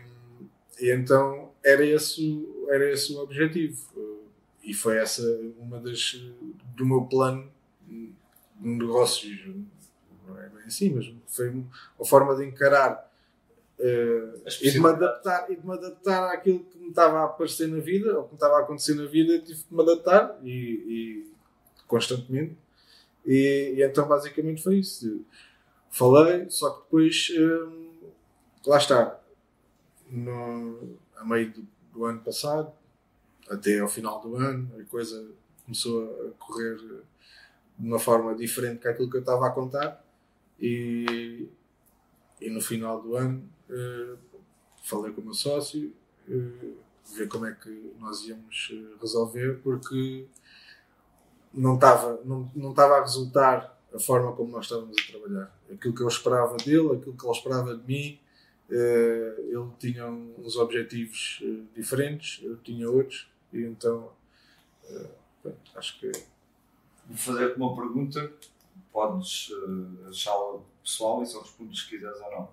[0.80, 3.80] e, então era esse, era esse o objetivo.
[3.96, 4.24] Uh,
[4.64, 5.22] e foi essa
[5.60, 6.20] uma das.
[6.76, 7.50] do meu plano
[7.88, 8.12] de
[8.60, 9.46] negócios.
[10.28, 13.05] Não é bem assim, mas foi uma forma de encarar.
[13.78, 17.68] Uh, e, de me adaptar, e de me adaptar àquilo que me estava a aparecer
[17.68, 20.50] na vida, ou que me estava a acontecer na vida, tive que me adaptar e,
[20.50, 21.34] e
[21.86, 22.58] constantemente.
[23.26, 25.26] E, e, então basicamente foi isso.
[25.90, 28.00] Falei, só que depois, hum,
[28.66, 29.20] lá está,
[30.10, 32.72] no, a meio do, do, ano passado,
[33.50, 35.28] até ao final do ano, a coisa
[35.64, 40.04] começou a correr de uma forma diferente que aquilo que eu estava a contar
[40.60, 41.48] e,
[42.40, 44.18] e no final do ano uh,
[44.84, 45.94] falei com o meu sócio
[46.28, 46.78] uh,
[47.16, 50.26] ver como é que nós íamos eh, resolver porque
[51.54, 55.60] não estava não, não a resultar a forma como nós estávamos a trabalhar.
[55.72, 58.20] Aquilo que eu esperava dele, aquilo que ele esperava de mim,
[58.68, 61.44] ele tinha uns objetivos
[61.76, 64.12] diferentes, eu tinha outros, e então
[65.44, 66.12] pronto, acho que.
[67.08, 68.34] Vou fazer-te uma pergunta,
[68.92, 69.52] podes
[70.10, 72.50] achá-la pessoal e só respondes se quiseres ou não.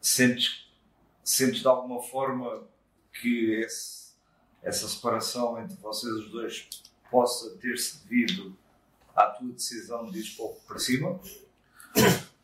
[0.00, 0.68] Sentes,
[1.22, 2.64] sentes de alguma forma
[3.20, 4.12] que esse,
[4.62, 6.68] essa separação entre vocês os dois
[7.10, 8.54] possa ter-se devido
[9.14, 11.18] à tua decisão de ir pouco para cima?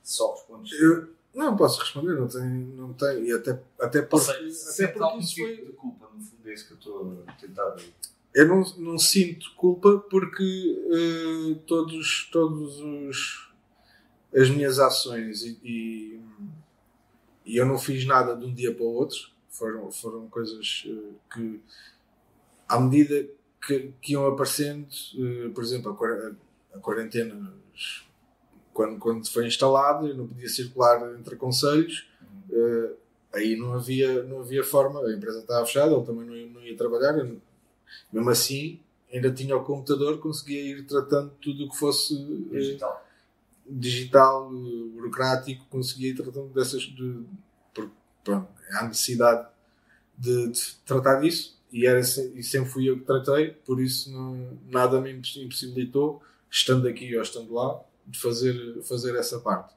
[0.03, 0.73] Só respondes.
[0.81, 5.35] Eu não posso responder, não tenho, não tenho e até, até porque, até porque isso
[5.35, 5.57] tipo foi.
[5.67, 7.77] de culpa, no fundo, é isso que eu estou a tentar.
[8.35, 13.52] Eu não, não sinto culpa porque uh, todos, todos os
[14.35, 16.21] as minhas ações e, e,
[17.45, 19.31] e, eu não fiz nada de um dia para o outro.
[19.51, 21.61] Foram, foram coisas uh, que
[22.66, 23.29] à medida
[23.66, 25.97] que, que iam aparecendo, uh, por exemplo,
[26.75, 27.53] a, quarentena,
[28.73, 32.09] quando, quando foi instalada, eu não podia circular entre conselhos,
[32.49, 32.97] uh,
[33.35, 36.62] aí não havia, não havia forma, a empresa estava fechada, ele também não ia, não
[36.62, 37.12] ia trabalhar,
[38.11, 38.81] mesmo assim
[39.12, 42.14] ainda tinha o computador, conseguia ir tratando tudo o que fosse
[42.51, 43.05] eh, digital,
[43.68, 47.25] digital burocrático, conseguia ir tratando dessas, de,
[48.25, 49.48] pronto, há necessidade
[50.16, 54.59] de, de tratar disso e, era, e sempre fui eu que tratei, por isso não,
[54.68, 59.75] nada me impossibilitou estando aqui ou estando lá, de fazer, fazer essa parte.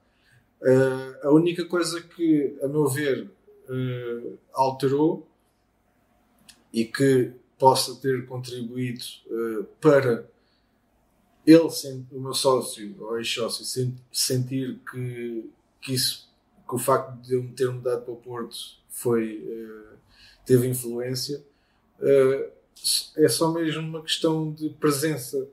[0.61, 3.29] Uh, a única coisa que, a meu ver,
[3.69, 5.27] uh, alterou
[6.73, 10.29] e que possa ter contribuído uh, para
[11.45, 11.69] ele,
[12.11, 13.65] o meu sócio ou ex-sócio,
[14.11, 15.49] sentir que,
[15.81, 16.29] que, isso,
[16.67, 18.55] que o facto de eu me ter mudado para o Porto
[18.89, 19.43] foi,
[20.45, 21.43] teve influência,
[23.15, 25.47] é só mesmo uma questão de presença,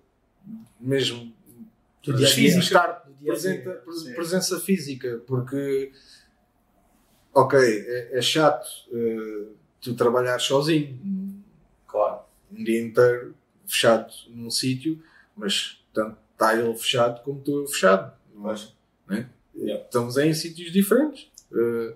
[0.80, 1.32] mesmo
[2.02, 2.64] do dia física, -dia.
[2.64, 5.92] estar presente, presença física, porque
[7.34, 10.98] ok, é, é chato uh, tu trabalhar sozinho,
[11.86, 13.34] claro, um dia inteiro
[13.66, 15.02] fechado num sítio,
[15.36, 18.74] mas tanto está ele fechado como tu fechado, mas,
[19.08, 19.28] né?
[19.54, 19.84] yeah.
[19.84, 21.94] estamos em sítios diferentes, uh,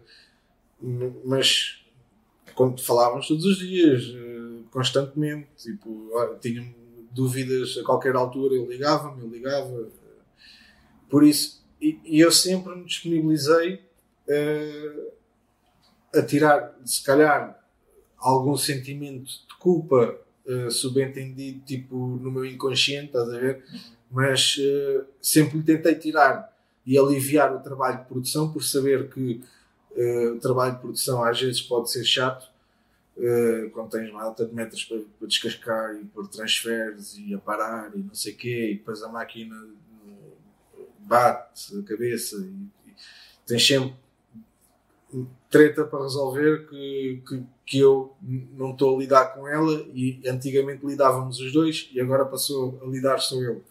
[1.25, 1.85] mas
[2.55, 6.75] como falávamos todos os dias, uh, constantemente, tipo, tinha
[7.11, 9.89] dúvidas a qualquer altura, eu ligava-me, eu ligava.
[11.09, 13.81] Por isso, e, e eu sempre me disponibilizei
[16.15, 17.65] a tirar, se calhar,
[18.19, 23.65] algum sentimento de culpa uh, subentendido, tipo, no meu inconsciente, estás a ver?
[24.11, 26.53] Mas uh, sempre tentei tirar
[26.85, 29.43] e aliviar o trabalho de produção por saber que
[29.93, 32.55] uh, o trabalho de produção às vezes pode ser chato
[33.19, 37.39] Uh, quando tens uma alta de metros para, para, descascar e por transferes e a
[37.39, 39.57] parar e não sei o quê, e depois a máquina
[40.99, 42.95] bate a cabeça e, e
[43.47, 43.95] tens sempre
[45.59, 50.85] treta para resolver que, que, que eu não estou a lidar com ela e antigamente
[50.85, 53.63] lidávamos os dois e agora passou a lidar só eu.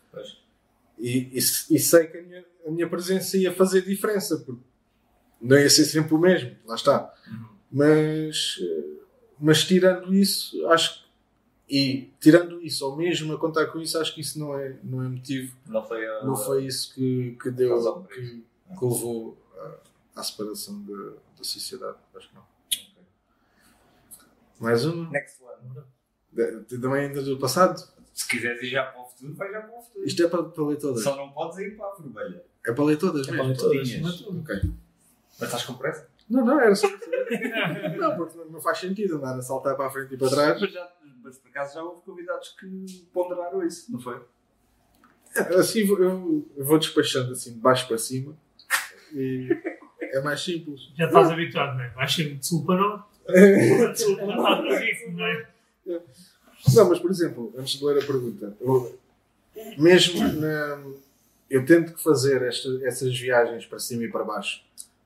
[0.98, 4.62] E, e, e, sei que a minha, a minha presença ia fazer diferença, porque
[5.42, 7.14] não ia ser sempre o mesmo, lá está.
[7.28, 7.46] Uhum.
[7.72, 8.58] Mas
[9.40, 11.06] mas tirando isso, acho que.
[11.68, 15.04] E tirando isso, ou mesmo a contar com isso, acho que isso não é, não
[15.04, 15.56] é motivo.
[15.68, 18.04] Não foi, a, não foi isso que, que deu.
[18.04, 19.36] Que, que levou
[20.16, 21.98] à, separação da, da sociedade.
[22.16, 22.44] Acho que não.
[22.68, 23.04] Okay.
[24.60, 25.10] Mais uma?
[25.10, 26.66] Next one.
[26.66, 27.82] Também ainda do passado?
[28.14, 30.06] Se quiseres ir já para o futuro, vai já para o futuro.
[30.06, 31.04] Isto é para, para ler todas.
[31.04, 32.44] Só não podes ir para a vermelha.
[32.66, 33.56] É para ler todas, é mesmo?
[33.56, 34.22] Para ler todas.
[34.22, 34.62] Ok.
[35.40, 36.08] Mas estás com pressa?
[36.30, 36.88] Não, não, era só.
[37.98, 40.62] não, porque não faz sentido andar a saltar para a frente e para trás.
[40.62, 40.92] Mas, já,
[41.24, 44.20] mas por acaso já houve convidados que ponderaram isso, não foi?
[45.58, 48.38] Assim eu, eu vou despachando assim de baixo para cima
[49.14, 49.50] e
[50.16, 50.92] é mais simples.
[50.96, 51.90] Já estás habituado, não é?
[51.90, 53.06] Vais sempre de sul para norte.
[53.28, 55.48] de sul para norte, não é?
[56.76, 58.58] Não, mas por exemplo, antes de ler a pergunta,
[59.78, 60.84] mesmo na,
[61.50, 64.64] eu tento fazer esta, essas viagens para cima e para baixo.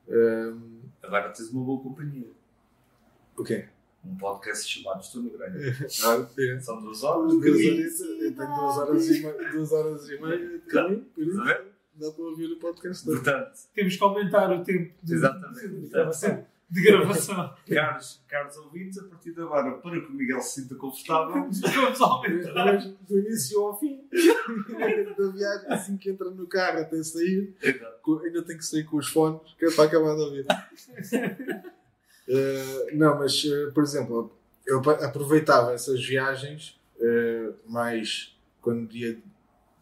[0.08, 2.28] Um, Agora tens uma boa companhia.
[3.36, 3.66] O quê?
[4.04, 5.58] Um podcast chamado Estou no Grande.
[5.82, 6.60] É.
[6.60, 7.32] São duas horas.
[7.32, 11.69] Duas horitas, eu tenho duas horas e meia, duas horas e meia de
[12.00, 13.16] dá para ouvir o podcast todo.
[13.16, 15.60] Portanto, Temos que aumentar o tempo de, exatamente.
[15.60, 16.46] de Portanto, gravação.
[16.70, 17.54] De gravação.
[17.68, 22.00] caros, caros ouvintes, a partir de agora, para que o Miguel se sinta confortável, Vamos
[22.00, 22.78] aumentar.
[23.08, 24.04] Do início ao fim
[25.18, 27.54] da viagem, assim que entra no carro até sair,
[28.24, 30.46] ainda tem que sair com os fones, que é para acabar de ouvir.
[32.32, 34.32] Eh, não, mas, eh, por exemplo,
[34.64, 39.18] eu aproveitava essas viagens eh, mais quando ia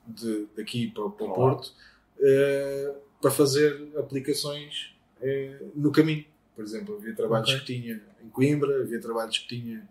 [0.06, 1.34] de, daqui para, para o.
[1.34, 1.74] Porto
[2.20, 6.24] eh, para fazer aplicações eh, no caminho.
[6.54, 7.60] Por exemplo, havia trabalhos Ok.
[7.60, 9.88] que tinha em Coimbra, havia trabalhos que tinha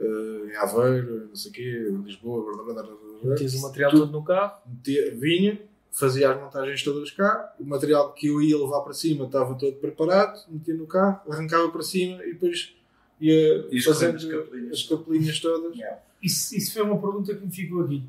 [0.00, 3.30] eh, em Aveiro, não sei o quê, em Lisboa, blá, blá, blá, blá, blá.
[3.30, 4.00] Metias o material Tudo.
[4.06, 4.60] todo no carro.
[4.66, 5.60] Metia- vinha,
[5.90, 9.76] fazia as montagens todas cá, o material que eu ia levar para cima estava todo
[9.76, 12.74] preparado, metia no carro, arrancava para cima e depois
[13.20, 14.72] ia E fazendo as capelinhas.
[14.72, 15.76] as capelinhas todas.
[16.22, 18.02] Isso, isso foi uma pergunta que me ficou aqui.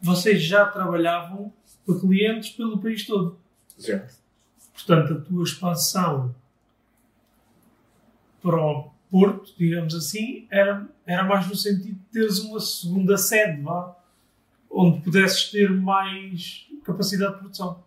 [0.00, 1.52] Vocês já trabalhavam
[1.88, 3.38] para clientes pelo país todo.
[3.78, 4.04] Já.
[4.74, 6.34] Portanto, a tua expansão
[8.42, 13.62] para o Porto, digamos assim, era, era mais no sentido de teres uma segunda sede,
[13.62, 13.96] vá,
[14.70, 17.82] onde pudesses ter mais capacidade de produção.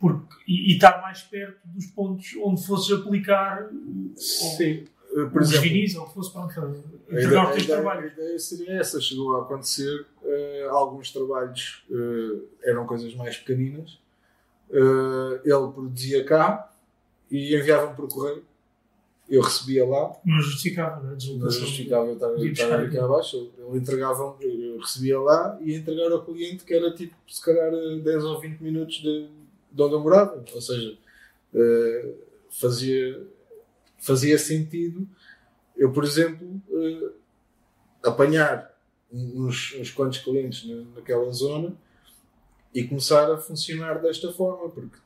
[0.00, 3.68] Porque, e, e estar mais perto dos pontos onde fosses aplicar
[4.16, 4.84] Sim.
[5.16, 8.12] Eh, Por os exemplo, vinis ou fosse para entregar os teus a ideia- a trabalhos.
[8.12, 9.00] ideia seria essa.
[9.00, 10.06] Chegou a acontecer.
[10.28, 13.98] Eh, alguns trabalhos eh, eram coisas mais pequeninas.
[14.70, 16.70] Eh, ele produzia cá
[17.30, 18.44] e enviava-me por correio.
[19.28, 21.38] Eu recebia lá, Não justificava, não é?
[21.38, 22.80] Não justificava eu estar buscar.
[22.80, 23.50] aqui abaixo.
[23.58, 27.70] Ele entregava, eu recebia lá e ia entregar ao cliente que era tipo, se calhar,
[27.70, 29.28] 10 ou 20 minutos de,
[29.70, 30.42] de onde eu morava.
[30.54, 30.96] Ou seja,
[32.48, 33.22] fazia,
[33.98, 35.06] fazia sentido
[35.78, 36.60] eu, por exemplo,
[38.02, 38.76] apanhar
[39.12, 41.76] uns, uns quantos clientes na, naquela zona
[42.74, 44.98] e começar a funcionar desta forma, porque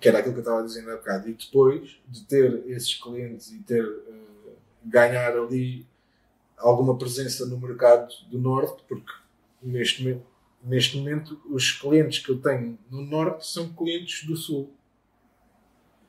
[0.00, 3.50] que era aquilo que eu estava dizendo há bocado, e depois de ter esses clientes
[3.50, 5.86] e ter uh, ganhar ali
[6.56, 9.12] alguma presença no mercado do Norte, porque
[9.62, 10.26] neste momento,
[10.62, 14.72] neste momento os clientes que eu tenho no Norte são clientes do Sul.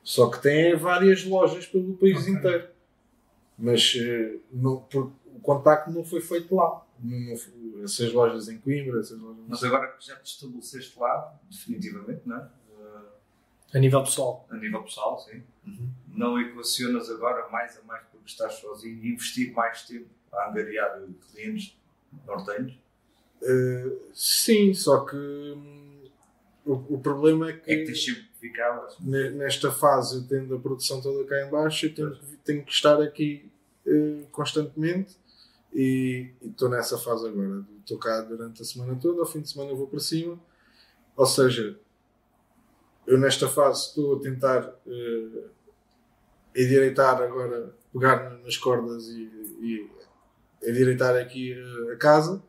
[0.02, 2.34] Só que têm várias lojas pelo país okay.
[2.34, 2.68] inteiro.
[3.58, 6.84] Mas uh, não, por, o contacto não foi feito lá.
[7.02, 9.42] Não, não, essas lojas em Coimbra, essas lojas...
[9.48, 12.48] Mas agora que já te estabeleceste lá, definitivamente, não é?
[13.72, 14.46] A nível pessoal.
[14.50, 15.42] A nível pessoal, sim.
[15.66, 15.90] Uhum.
[16.08, 21.00] Não equacionas agora mais a mais porque estás sozinho e investir mais tempo a angariar
[21.32, 21.78] clientes
[22.26, 22.74] nortenhos?
[23.40, 26.02] Uh, sim, só que hum,
[26.66, 30.54] o, o, problema é que, é que tens sempre que ficar, nesta fase eu tendo
[30.54, 33.50] a produção toda cá em baixo eu tenho, tenho que estar aqui
[33.86, 35.16] uh, constantemente
[35.72, 39.74] e estou nessa fase agora estou cá durante a semana toda ao fim de semana
[39.74, 40.38] vou para cima.
[41.16, 41.78] Ou seja
[43.06, 45.50] eu nesta fase estou a tentar uh,
[46.54, 49.22] endireitar agora, pegar nas cordas e,
[49.60, 49.90] e
[50.62, 51.54] endireitar aqui
[51.92, 52.42] a casa.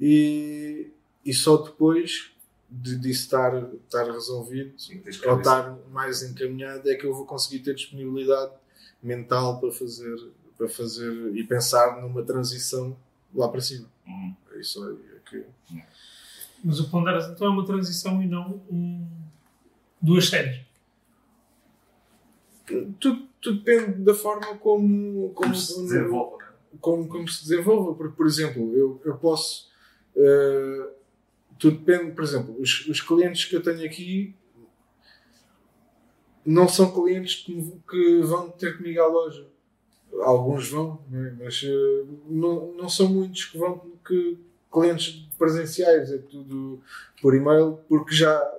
[0.00, 0.90] E,
[1.24, 2.32] e só depois
[2.70, 3.54] de, disso estar,
[3.84, 8.52] estar resolvido Sim, ou estar mais encaminhado é que eu vou conseguir ter disponibilidade
[9.02, 10.16] mental para fazer,
[10.56, 12.96] para fazer e pensar numa transição
[13.34, 13.88] lá para cima.
[14.06, 14.34] Uhum.
[14.52, 14.96] É isso aí.
[15.16, 15.44] É que...
[16.64, 19.06] Mas o Ponderas então é uma transição e não um
[20.00, 20.64] duas séries.
[22.98, 26.42] Tudo, tudo depende da forma como, como, se desenvolve.
[26.42, 26.50] Né?
[26.80, 27.96] Como, como se desenvolve.
[27.96, 29.70] Porque, por exemplo, eu, eu posso.
[30.16, 30.90] Uh,
[31.58, 34.34] tudo depende, por exemplo, os, os clientes que eu tenho aqui
[36.44, 39.46] não são clientes que, que vão ter comigo à loja.
[40.22, 41.36] Alguns vão, né?
[41.38, 43.80] mas uh, não, não são muitos que vão.
[44.04, 44.38] Que,
[44.72, 46.80] clientes presenciais, é tudo
[47.22, 48.52] por e-mail, porque já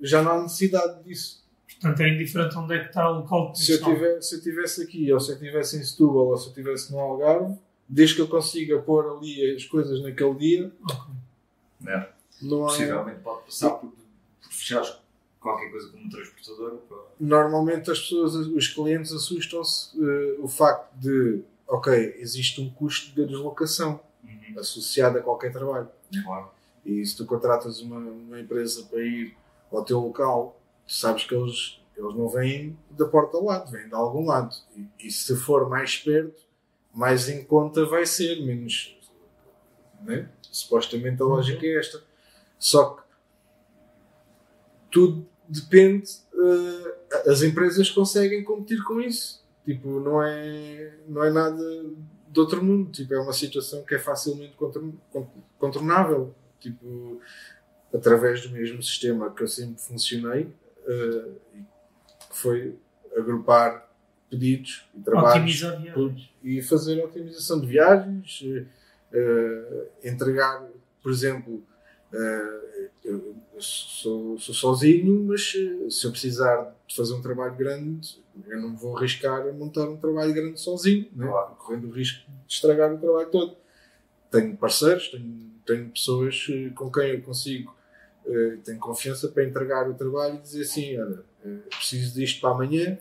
[0.00, 1.42] já não há necessidade disso.
[1.66, 4.38] Portanto, é indiferente onde é que está o local de se eu, tiver, se eu
[4.38, 7.56] estivesse aqui, ou se eu estivesse em Setúbal, ou se eu estivesse no Algarve,
[7.88, 11.92] desde que eu consiga pôr ali as coisas naquele dia, okay.
[11.92, 12.08] é.
[12.42, 12.68] não há...
[12.68, 15.03] possivelmente pode passar por, por fechar
[15.44, 16.80] qualquer coisa como um transportador.
[17.20, 23.26] Normalmente as pessoas, os clientes assustam-se uh, o facto de, ok, existe um custo de
[23.26, 24.58] deslocação uhum.
[24.58, 25.88] associado a qualquer trabalho.
[26.24, 26.48] Claro.
[26.82, 29.36] E se tu contratas uma, uma empresa para ir
[29.70, 33.86] ao teu local, tu sabes que eles, eles não vêm da porta ao lado, vêm
[33.86, 34.56] de algum lado.
[34.74, 36.42] E, e se for mais perto,
[36.90, 38.98] mais em conta vai ser, menos.
[40.00, 40.26] Né?
[40.40, 42.02] Supostamente a lógica é esta.
[42.58, 43.02] Só que
[44.90, 46.10] tudo depende.
[46.32, 49.44] Uh, as empresas conseguem competir com isso.
[49.64, 51.84] Tipo, não é, não é nada
[52.28, 52.90] de outro mundo.
[52.90, 54.54] Tipo, é uma situação que é facilmente
[55.58, 56.34] contornável.
[56.60, 57.20] Tipo,
[57.92, 60.44] através do mesmo sistema que eu sempre funcionei,
[60.86, 61.34] uh,
[62.30, 62.76] que foi
[63.16, 63.88] agrupar
[64.28, 65.62] pedidos e trabalhos
[66.42, 70.66] e fazer a otimização de viagens, uh, entregar,
[71.02, 71.62] por exemplo,
[72.12, 72.63] uh,
[73.04, 75.52] eu sou, sou, sozinho, mas
[75.90, 79.96] se eu precisar de fazer um trabalho grande, eu não vou arriscar a montar um
[79.96, 81.26] trabalho grande sozinho, né?
[81.58, 83.56] correndo o risco de estragar o trabalho todo.
[84.30, 87.74] Tenho parceiros, tenho, tenho pessoas com quem eu consigo
[88.26, 91.22] uh, tenho confiança para entregar o trabalho e dizer assim, olha,
[91.68, 92.98] preciso disto para amanhã,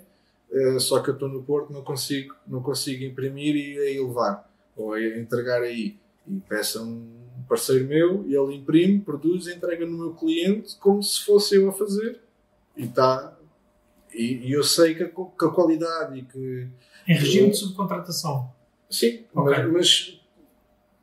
[0.51, 4.49] uh, só que eu estou no Porto, não consigo, não consigo imprimir e aí levar,
[4.75, 5.97] ou entregar aí.
[6.27, 6.41] E
[6.77, 7.22] um
[7.53, 11.71] parceiro meu, e ele imprime, produz, entrega no meu cliente como se fosse eu a
[11.71, 12.21] fazer.
[12.75, 13.37] E está.
[14.11, 16.67] E, e, eu sei que a, que a qualidade e que.
[17.07, 18.51] Em regime de subcontratação.
[18.89, 19.63] Sim, okay.
[19.63, 20.21] mas, mas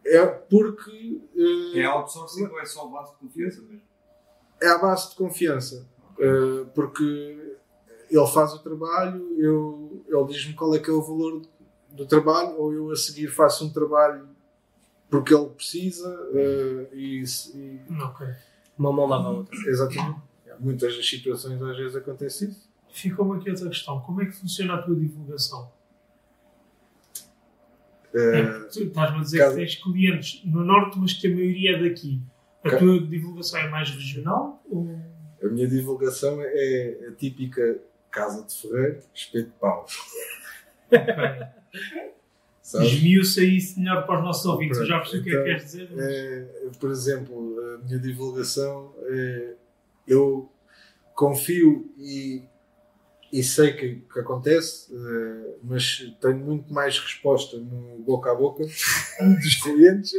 [0.05, 1.20] é porque.
[1.34, 3.90] Uh, é outsourcing ou é só base de confiança mesmo?
[4.61, 5.86] é a base de confiança.
[6.18, 7.57] Uh, porque
[8.11, 11.42] ele faz o trabalho, eu, ele diz-me qual é que é o valor
[11.90, 14.28] do trabalho, ou eu a seguir faço um trabalho
[15.11, 17.81] porque ele precisa uh, e, e...
[18.03, 18.29] Okay.
[18.79, 19.57] Uma mão lava a outra.
[19.69, 20.21] Exatamente.
[20.61, 22.71] Muitas das situações às vezes acontece isso.
[22.93, 24.01] Ficou-me aqui outra questão.
[24.01, 25.73] Como é que funciona a tua divulgação?
[28.15, 29.55] Uh, é, estás-me a dizer caso...
[29.55, 32.23] que tens clientes no Norte, mas que a maioria é daqui.
[32.65, 34.63] A tua divulgação é mais regional?
[34.71, 34.89] Ou...
[35.43, 37.81] A minha divulgação é a típica
[38.11, 39.87] Casa de Ferreiro, espeto de pau.
[42.75, 42.87] Ok.
[42.87, 44.79] Esmiu-se isso melhor para os nossos ouvintes.
[44.79, 45.91] Eu já percebi o que é que então, queres dizer.
[45.91, 46.07] Mas...
[46.07, 49.55] É, por exemplo, a minha divulgação é.
[50.07, 50.51] Eu
[51.14, 52.43] confio e,
[53.33, 58.64] e sei que, que acontece, é, mas tenho muito mais resposta no boca a boca
[58.64, 60.12] dos clientes.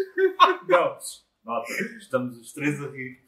[0.67, 0.97] Não.
[1.43, 3.19] Nota, estamos os três a rir.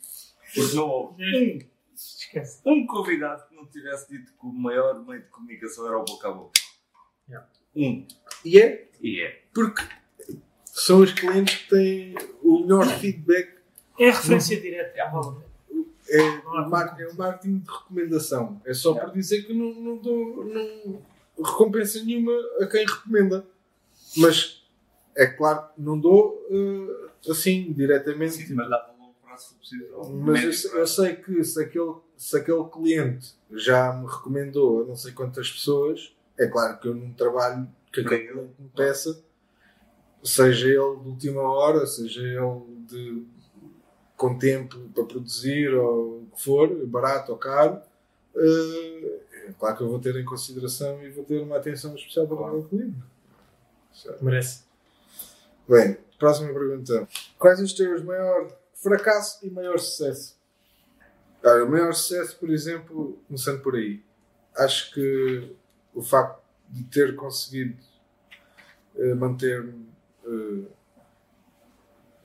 [0.54, 2.62] Porque não houve Esquece.
[2.66, 6.30] um convidado que não tivesse dito que o maior meio de comunicação era o boca
[6.30, 6.62] a boca.
[7.28, 7.50] Yeah.
[7.76, 8.08] Um.
[8.46, 9.42] E é E é.
[9.54, 9.84] porque
[10.66, 13.54] são os clientes que têm o melhor feedback.
[14.00, 14.92] É referência direta.
[14.98, 15.44] É a pena.
[16.10, 18.62] É, o mar- é o marketing de recomendação.
[18.66, 19.10] É só Yeah.
[19.10, 21.02] por dizer que não, não dou não
[21.44, 23.46] recompensa nenhuma a quem recomenda.
[24.18, 24.64] Mas
[25.16, 28.34] é claro que não dou eh, assim diretamente.
[28.46, 28.68] Sim, mas
[29.24, 29.94] prazo se preciso.
[29.96, 34.84] ou Mas eu, sei- eu sei que se aquele, se aquele cliente já me recomendou
[34.84, 39.24] a não sei quantas pessoas, é claro que eu não trabalho que cliente me peça,
[40.24, 43.24] seja ele de última hora, seja ele de,
[44.18, 47.80] com tempo para produzir ou o que for, barato ou caro.
[48.36, 52.28] eh, é claro que eu vou ter em consideração e vou ter uma atenção especial
[52.28, 52.98] para o meu cliente.
[53.94, 54.24] Certo.
[54.26, 54.64] Merece.
[55.68, 57.08] Bem, próxima pergunta.
[57.38, 60.36] Quais os teus maior fracasso e maior sucesso?
[61.44, 64.02] Olha, o maior sucesso, por exemplo, começando por aí,
[64.56, 65.56] acho que
[65.94, 66.43] o facto
[66.74, 67.78] de ter conseguido
[68.96, 69.88] eh, manter-me
[70.26, 70.68] eh,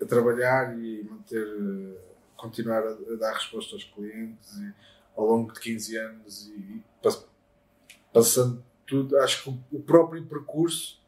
[0.00, 1.98] a trabalhar e manter, eh,
[2.36, 4.72] continuar a, a dar resposta aos clientes e,
[5.16, 7.26] ao longo de 15 anos e, e pass-
[8.12, 11.00] passando tudo, acho que o- o próprio percurso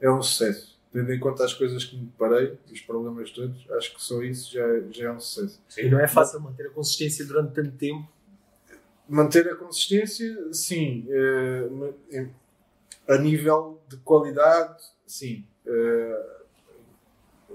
[0.00, 0.76] é um sucesso.
[0.92, 4.52] Tendo em conta as coisas que me deparei, os problemas todos, acho que só isso
[4.52, 5.60] já, já é um sucesso.
[5.78, 8.08] E não é fácil manter a consistência durante tanto tempo.
[9.08, 11.06] Manter a consistência, sim.
[12.10, 12.30] em-
[13.08, 15.44] a nível de qualidade, sim.
[15.66, 16.26] Eh,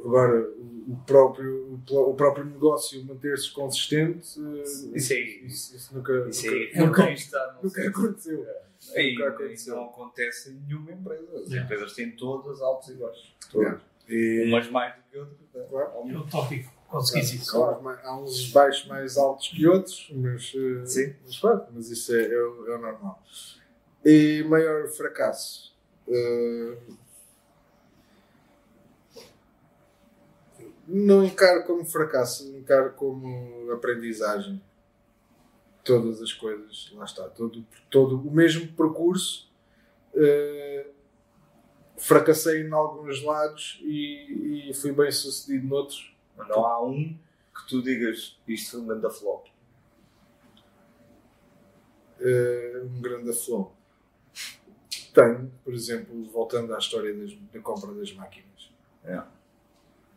[0.04, 0.48] agora,
[0.88, 4.64] o próprio, o próprio negócio manter-se consistente, eh,
[4.98, 8.38] Isso é- isso, isso nunca, Isso nunca, aí nunca, conquista, não nunca aconteceu.
[8.38, 9.76] Nunca aí aconteceu.
[9.76, 11.24] não acontece em nenhuma empresa.
[11.36, 11.64] As Yeah.
[11.64, 13.36] empresas têm todas altos e baixos.
[14.10, 15.38] E, Umas mais do que outras.
[15.54, 15.66] né?
[15.70, 15.92] Claro.
[16.10, 16.72] É o tópico.
[16.90, 17.64] Conseguis isso.
[17.64, 21.14] Há uns, há uns baixos mais altos que outros, mas, eh, Sim.
[21.24, 23.24] mas, mas isso é, é, é o normal.
[24.04, 25.74] E maior fracasso?
[26.08, 26.78] Eh,
[30.88, 34.62] não encaro como fracasso, encaro como aprendizagem.
[35.84, 39.50] Todas as coisas, lá está, todo, todo o mesmo percurso.
[40.16, 40.88] eh,
[41.98, 46.16] fracassei em alguns lados e, e fui bem sucedido noutros.
[46.38, 47.18] Mas não há um
[47.56, 49.48] que tu digas isto foi um grande flop.
[52.20, 53.74] eh, um grande flow.
[55.14, 58.72] Tenho, por exemplo, voltando à história das- da compra das máquinas.
[59.04, 59.22] É.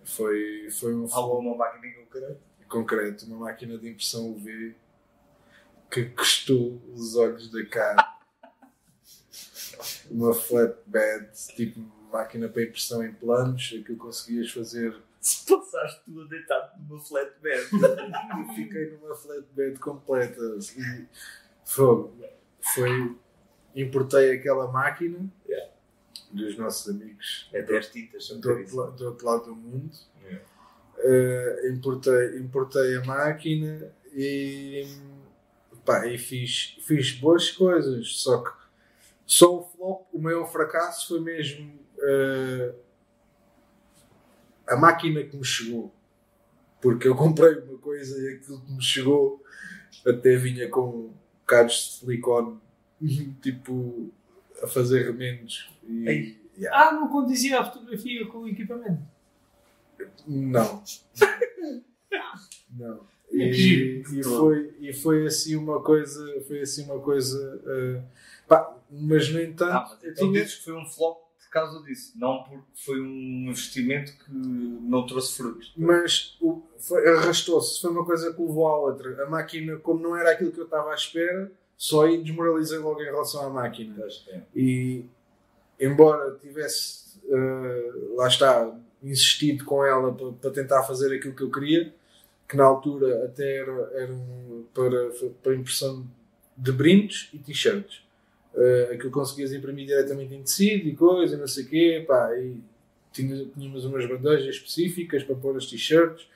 [0.05, 2.39] Foi, foi um flow uma máquina eu quero.
[2.69, 4.75] concreto, uma máquina de impressão UV
[5.91, 8.15] que custou os olhos da cara.
[10.11, 11.81] Uma flatbed, tipo
[12.13, 14.97] máquina para impressão em planos, aquilo conseguias fazer.
[15.21, 17.69] Se passaste tu a deitar numa flatbed.
[17.73, 20.41] Eu fiquei numa flatbed completa.
[20.77, 21.07] E
[21.65, 22.11] foi,
[22.75, 23.17] foi.
[23.75, 25.19] Importei aquela máquina
[25.49, 25.71] Yeah.
[26.33, 29.91] dos nossos amigos é 10 tintas, do outro, do outro lado do mundo.
[30.23, 30.45] Yeah.
[30.99, 34.87] Eh, importei, importei a máquina e,
[35.85, 38.17] pá, e fiz, fiz boas coisas.
[38.17, 38.51] Só que
[39.27, 42.75] só o flop, o maior fracasso foi mesmo eh,
[44.67, 45.93] a máquina que me chegou.
[46.81, 49.43] Porque eu comprei uma coisa e aquilo que me chegou
[50.07, 52.61] até vinha com bocados de silicone,
[53.43, 54.11] tipo,
[54.63, 55.71] a fazer remendos.
[55.89, 56.89] E, yeah.
[56.89, 59.03] Ah, não condizia a fotografia com o equipamento.
[60.27, 60.83] Não.
[62.77, 63.01] Não.
[63.31, 66.41] E, e foi, e foi assim uma coisa.
[66.47, 67.63] Foi assim uma coisa.
[67.67, 68.03] eh,
[68.47, 70.43] pá, mas no entanto, Ah, mas eu então tinha.
[70.43, 75.07] dizes que foi um flop por causa disso, não porque foi um investimento que não
[75.07, 75.73] trouxe frutos.
[75.77, 76.37] Mas
[77.17, 77.81] arrastou-se.
[77.81, 79.25] Foi uma coisa que levou à outra.
[79.25, 83.01] A máquina, como não era aquilo que eu estava à espera, só aí desmoralizei logo
[83.01, 83.95] em relação à máquina.
[84.29, 84.41] É.
[84.55, 85.05] E
[85.81, 91.51] embora tivesse, eh, lá está, insistido com ela para, para tentar fazer aquilo que eu
[91.51, 91.93] queria,
[92.49, 95.11] que na altura até era, era um- para,
[95.43, 96.07] para impressão
[96.57, 98.03] de brindes e t-shirts.
[98.55, 102.33] Uh, aquilo conseguias imprimir diretamente em tecido e coisa, e não sei o quê, pá,
[102.39, 102.57] e
[103.13, 106.29] tínhamos umas bandejas específicas para pôr as t-shirts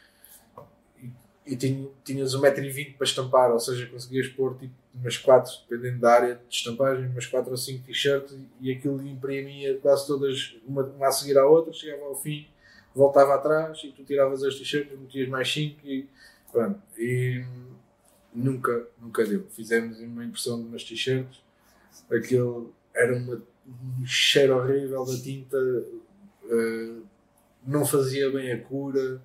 [1.49, 6.12] e, tinha- tinhas 1,20m para estampar, ou seja, conseguias pôr tipo umas 4, dependendo da
[6.12, 11.09] área de estampagem, umas 4 ou 5 t-shirts e, aquilo imprimia quase todas, uma, uma
[11.09, 12.46] a seguir à outra, chegava ao fim,
[12.94, 16.07] voltava atrás e tu tiravas as t-shirts, metias mais 5 e
[16.53, 16.80] pronto.
[16.99, 17.44] E
[18.34, 19.46] nunca, nunca deu.
[19.51, 21.40] Fizemos uma impressão de umas t-shirts,
[22.11, 25.57] aquilo era uma, um cheiro horrível da tinta,
[26.51, 26.96] eh,
[27.66, 29.20] não fazia bem a cura,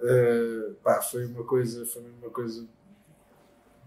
[0.00, 2.66] Uh, pá, foi uma coisa, foi uma coisa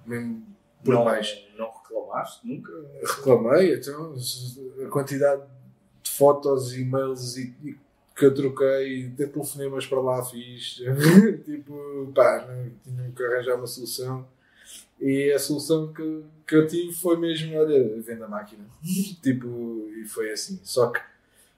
[0.05, 0.43] mesmo
[0.83, 1.37] por não, baixo.
[1.57, 2.71] não reclamaste nunca?
[3.03, 4.15] Reclamei, então
[4.85, 5.43] a quantidade
[6.01, 7.77] de fotos, e-mails e, e
[8.15, 10.81] que eu troquei, de telefonemas para lá fiz,
[11.45, 14.27] tipo, pá, não, tinha que arranjar uma solução.
[14.99, 18.65] E a solução que, que eu tive foi mesmo, olha, venda a máquina.
[19.21, 20.59] tipo, e foi assim.
[20.63, 20.99] Só que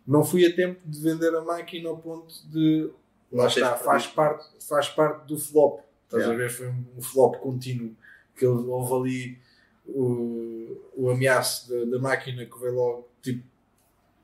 [0.05, 2.89] não fui a tempo de vender a máquina ao ponto de.
[3.31, 5.81] Lá está, faz parte, faz parte do flop.
[6.05, 6.33] Estás Yeah.
[6.33, 6.49] a ver?
[6.51, 7.95] Foi um, um flop contínuo.
[8.35, 9.37] Que houve ali
[9.85, 13.43] o, o ameaço da, da máquina que veio logo, tipo,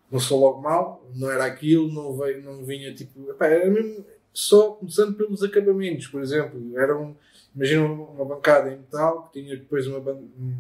[0.10, 3.30] começou logo mal, não era aquilo, não, veio, não vinha tipo.
[3.30, 6.78] epá, era mesmo só começando pelos acabamentos, por exemplo.
[6.78, 7.16] Era um,
[7.56, 10.56] imagina uma bancada em metal que tinha depois uma, um,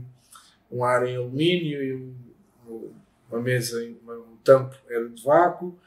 [0.72, 2.16] um ar em alumínio e um-
[3.32, 5.78] uma mesa, em, um tampo era de vácuo.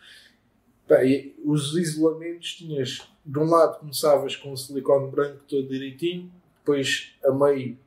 [1.05, 7.15] E os isolamentos tinhas, de um lado começavas com um silicone branco todo direitinho, depois
[7.25, 7.79] a meio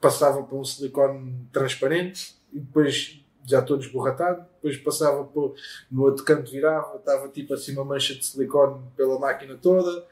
[0.00, 5.42] passava para um silicone transparente e depois já todo esborratado, depois passava para,
[5.90, 10.06] no outro canto virava, estava tipo assim uma mancha de silicone pela máquina toda,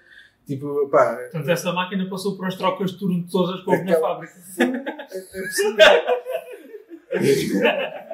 [0.47, 3.97] tipo, pá, Portanto, essa máquina passou por as trocas de turno todas que houve na
[4.01, 4.35] fábrica.
[7.11, 8.08] é, é.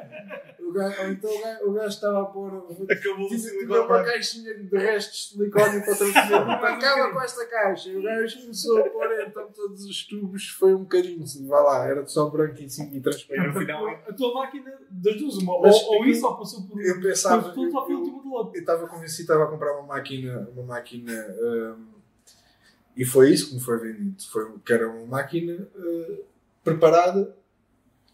[0.74, 2.52] Gajo, ou então o gajo, o gajo estava a pôr
[2.90, 6.64] Acabou o tinha, silicone uma caixinha de restos de silicone para transformar.
[6.74, 7.88] Acaba com esta caixa.
[7.90, 10.48] E o gajo começou a pôr então todos os tubos.
[10.48, 13.46] Foi um bocadinho, assim, vá lá, era só branco e, assim, e E transparente.
[13.54, 16.80] no final, A tua máquina, das duas, uma, Mas ou, ou isso ou passou por.
[16.82, 17.50] Eu pensava.
[17.52, 18.56] por eu- último do outro.
[18.56, 21.86] eu estava convencido que estava a comprar uma máquina, uma máquina hum,
[22.96, 24.22] e foi isso que me foi vendido.
[24.30, 26.18] Foi, que era uma máquina hum,
[26.62, 27.36] preparada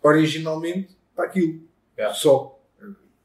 [0.02, 1.60] originalmente para aquilo.
[2.00, 2.14] Yeah.
[2.14, 2.58] Só.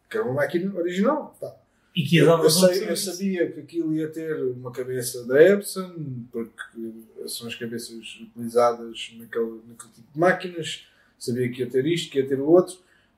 [0.09, 1.35] Que era uma máquina original.
[1.39, 1.55] Pá.
[1.95, 5.95] E que Eu, eu sei- eu sabia que aquilo ia ter uma cabeça da Epson,
[6.31, 6.93] porque
[7.27, 10.87] são as cabeças utilizadas naquele, naquele tipo de máquinas.
[11.17, 12.75] Sabia que ia ter isto, que ia ter o outro.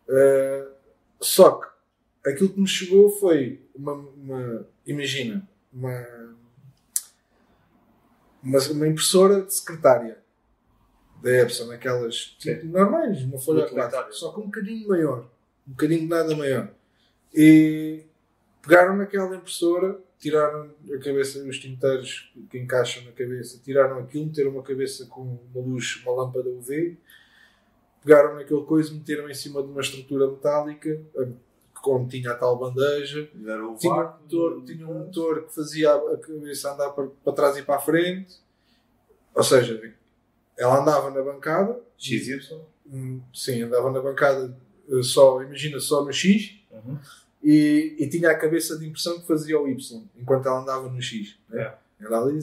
[0.08, 0.72] Uh,
[1.20, 3.94] só que aquilo que me chegou foi uma.
[3.94, 6.36] uma- imagina, uma,
[8.44, 10.20] uma, uma impressora de secretária
[11.22, 14.12] da Epson, aquelas tipo, normais, uma folha A4, Utilitária.
[14.12, 15.28] só que um bocadinho maior,
[15.68, 16.70] um bocadinho nada maior.
[17.34, 18.04] E
[18.62, 24.52] pegaram naquela impressora, tiraram a cabeça, os tinteiros que encaixam na cabeça, tiraram aquilo, meteram
[24.52, 26.98] uma cabeça com uma luz, uma lâmpada UV,
[28.04, 31.00] pegaram naquele coisa, meteram em cima de uma estrutura metálica,
[31.82, 36.74] como tinha a tal bandeja, tinha um, motor, tinha um motor que fazia a cabeça
[36.74, 38.36] andar para, para trás e para a frente,
[39.36, 39.80] ou seja,
[40.58, 42.40] ela andava na bancada, XY.
[43.34, 44.58] sim, andava na bancada
[45.04, 46.98] só, imagina, só no X, Uhum.
[47.44, 51.02] e, e tinha a cabeça de impressão que fazia o Y, enquanto ela andava no
[51.02, 51.36] X.
[51.50, 51.62] né?
[51.64, 52.06] É.
[52.06, 52.38] Ela ali.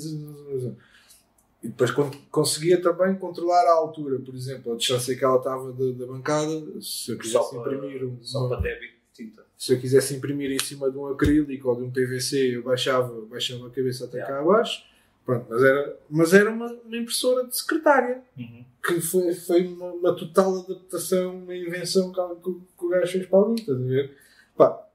[1.62, 5.72] E depois con- conseguia também controlar a altura, por exemplo, a distância que ela estava
[5.72, 6.50] da, da bancada,
[6.82, 9.42] se eu Só quisesse para- imprimir um, Só para débito de tinta.
[9.56, 13.18] se eu quisesse imprimir em cima de um acrílico ou de um PVC, eu baixava,
[13.30, 14.34] baixava a cabeça até Yeah.
[14.36, 14.84] cá abaixo.
[15.24, 18.62] Pronto, mas era, mas era uma, uma impressora de secretária, Uhum.
[18.86, 23.26] Que foi, foi uma, uma total adaptação, uma invenção que, que, que o gajo fez
[23.26, 24.16] para ali, estás a ver?
[24.56, 24.86] Pá,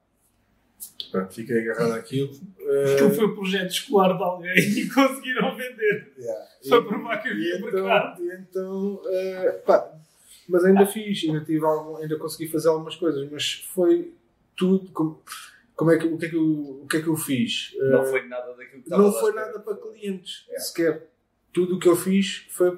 [1.11, 2.29] pronto, fiquei agarrado àquilo.
[2.59, 6.13] Eh, Aquilo foi o projeto escolar de alguém e conseguiram vender.
[6.17, 6.45] Yeah.
[6.61, 8.23] Só provar que havia e mercado.
[8.23, 9.91] então, e então eh, pá,
[10.47, 14.13] mas ainda fiz, ainda, tive algum, ainda consegui fazer algumas coisas, mas foi
[14.55, 14.91] tudo.
[14.91, 15.21] Como,
[15.75, 16.43] como é que, o, que é que eu,
[16.83, 17.73] o que é que eu fiz?
[17.79, 20.59] Eh, Não foi nada daquilo que estava não foi nada para clientes, É.
[20.59, 21.09] sequer.
[21.51, 22.77] Tudo o que eu fiz foi,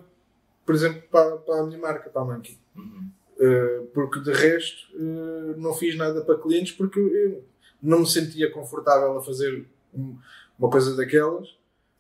[0.72, 2.58] por exemplo, para, para a minha marca, para a Monkey.
[2.78, 3.10] Uhum.
[3.38, 7.44] Uh, porque de resto uh, não fiz nada para clientes porque eu
[7.82, 10.16] não me sentia confortável a fazer um-
[10.58, 11.50] uma coisa daquelas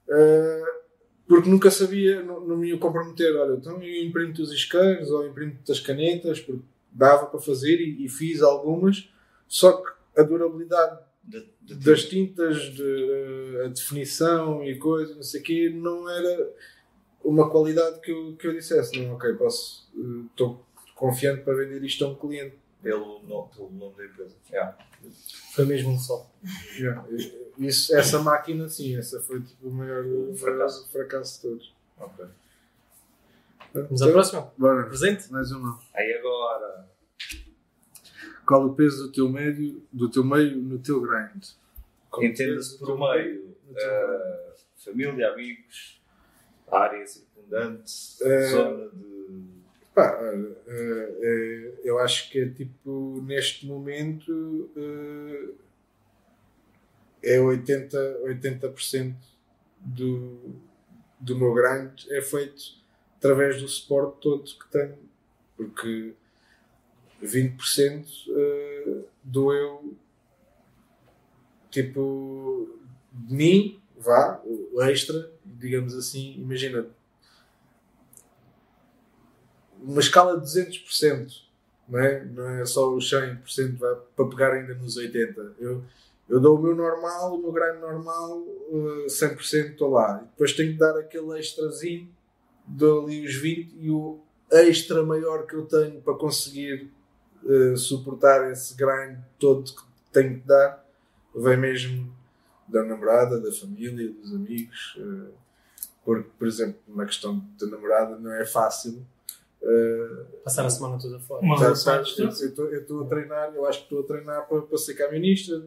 [0.07, 0.81] uh,
[1.27, 3.35] porque nunca sabia, não, não me ia comprometer.
[3.35, 6.61] Olha, então eu imprimo os isqueiros ou imprimo as canetas porque
[6.91, 9.11] dava para fazer e, e fiz algumas,
[9.49, 15.41] só que a durabilidade De, de das tintas, de, a definição e coisas, não sei
[15.41, 16.49] o quê, não era
[17.23, 20.65] uma qualidade que eu, que eu dissesse, não, ok, posso, uh, estou
[20.95, 22.55] confiante para vender isto a um cliente.
[22.81, 24.35] pelo, nome, pelo nome da empresa.
[24.49, 24.77] Yeah.
[25.53, 26.29] Foi mesmo um só.
[26.77, 27.05] Yeah.
[27.57, 30.89] Isso, essa máquina, sim, essa foi tipo, o maior O fracasso.
[30.91, 31.73] fracasso, de todos.
[31.99, 32.25] Ok.
[33.73, 34.51] Vamos à próxima.
[34.57, 35.31] Bora, Presente?
[35.31, 35.79] mais uma.
[35.93, 36.89] Aí agora,
[38.45, 41.45] Qual o peso do teu meio, do teu meio no teu grind?
[42.19, 44.53] Entenda-se por meio no eh,
[44.83, 46.00] família, amigos,
[46.71, 47.91] área circundante,
[48.21, 49.61] Eh, zona de.
[49.93, 50.55] Pá, eh,
[51.19, 54.71] eh, eu acho que é tipo, neste momento,
[57.21, 58.73] é 80%, 80
[59.79, 60.55] do,
[61.19, 62.81] do meu grind é feito
[63.17, 64.97] através do suporte todo que tenho,
[65.57, 66.13] porque
[67.21, 69.95] 20% uh, dou eu
[71.69, 72.77] tipo
[73.11, 76.87] de mim, vá, o extra, digamos assim, imagina
[79.81, 81.31] uma escala de 200%,
[81.89, 82.23] não é?
[82.25, 85.53] Não é só os 100% vai, para pegar ainda nos 80%.
[85.59, 85.83] Eu,
[86.29, 90.21] eu dou o meu normal, o meu grind normal, uh, 100% estou lá.
[90.23, 92.07] E depois tenho que dar aquele extrazinho,
[92.65, 94.19] dou ali os 20% e o
[94.51, 96.91] extra maior que eu tenho para conseguir
[97.43, 99.81] uh, suportar esse grind todo que
[100.11, 100.85] tenho que dar,
[101.33, 102.13] vem mesmo
[102.71, 104.95] da namorada, da família, dos amigos.
[104.97, 105.33] Uh,
[106.03, 109.05] porque, por exemplo, na questão da namorada não é fácil
[109.61, 111.45] Uh, Passar a semana toda fora.
[111.45, 114.77] Uma já, sabes, eu estou a treinar, eu acho que estou a treinar para, para
[114.77, 115.53] ser camionista.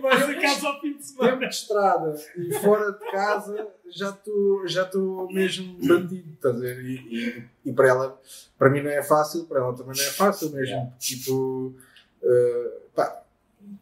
[0.00, 1.32] Vais a casa ao fim de semana.
[1.32, 4.88] Tempo de estrada e fora de casa já estou já
[5.30, 6.32] mesmo bandido.
[6.32, 6.82] Estás a ver?
[6.82, 8.20] E, e, e, para ela,
[8.56, 10.74] para mim não é fácil, para ela também não é fácil mesmo.
[10.74, 10.92] Yeah.
[10.98, 11.74] Tipo,
[12.22, 13.22] uh, pá,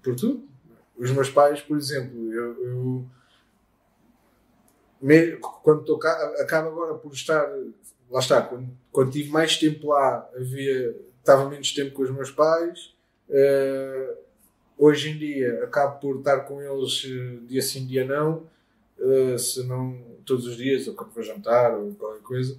[0.03, 0.47] por tudo.
[0.97, 3.07] Os meus pais, por exemplo, eu, eu
[5.63, 7.47] quando estou cá, acaba agora por estar,
[8.11, 12.31] lá está, quando, quando tive mais tempo lá, havia, estava menos tempo com os meus
[12.31, 12.95] pais.
[13.29, 14.17] Uh,
[14.79, 18.47] hoje em dia acabo por estar com eles uh, dia sim, dia não,
[18.99, 22.59] uh, se não todos os dias, ou quando vou jantar, ou qualquer coisa,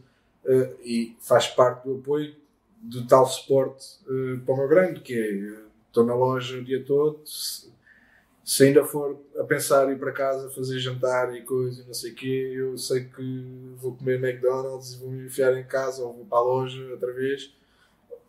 [0.82, 2.34] e faz parte do apoio
[2.82, 4.00] do tal suporte
[4.46, 5.67] para o meu grande, que é
[5.98, 10.80] estou na loja o dia todo, se ainda for a pensar ir para casa fazer
[10.80, 15.10] jantar e coisa, não sei o quê, eu sei que vou comer McDonald's e vou
[15.10, 17.54] me enfiar em casa ou vou para a loja outra vez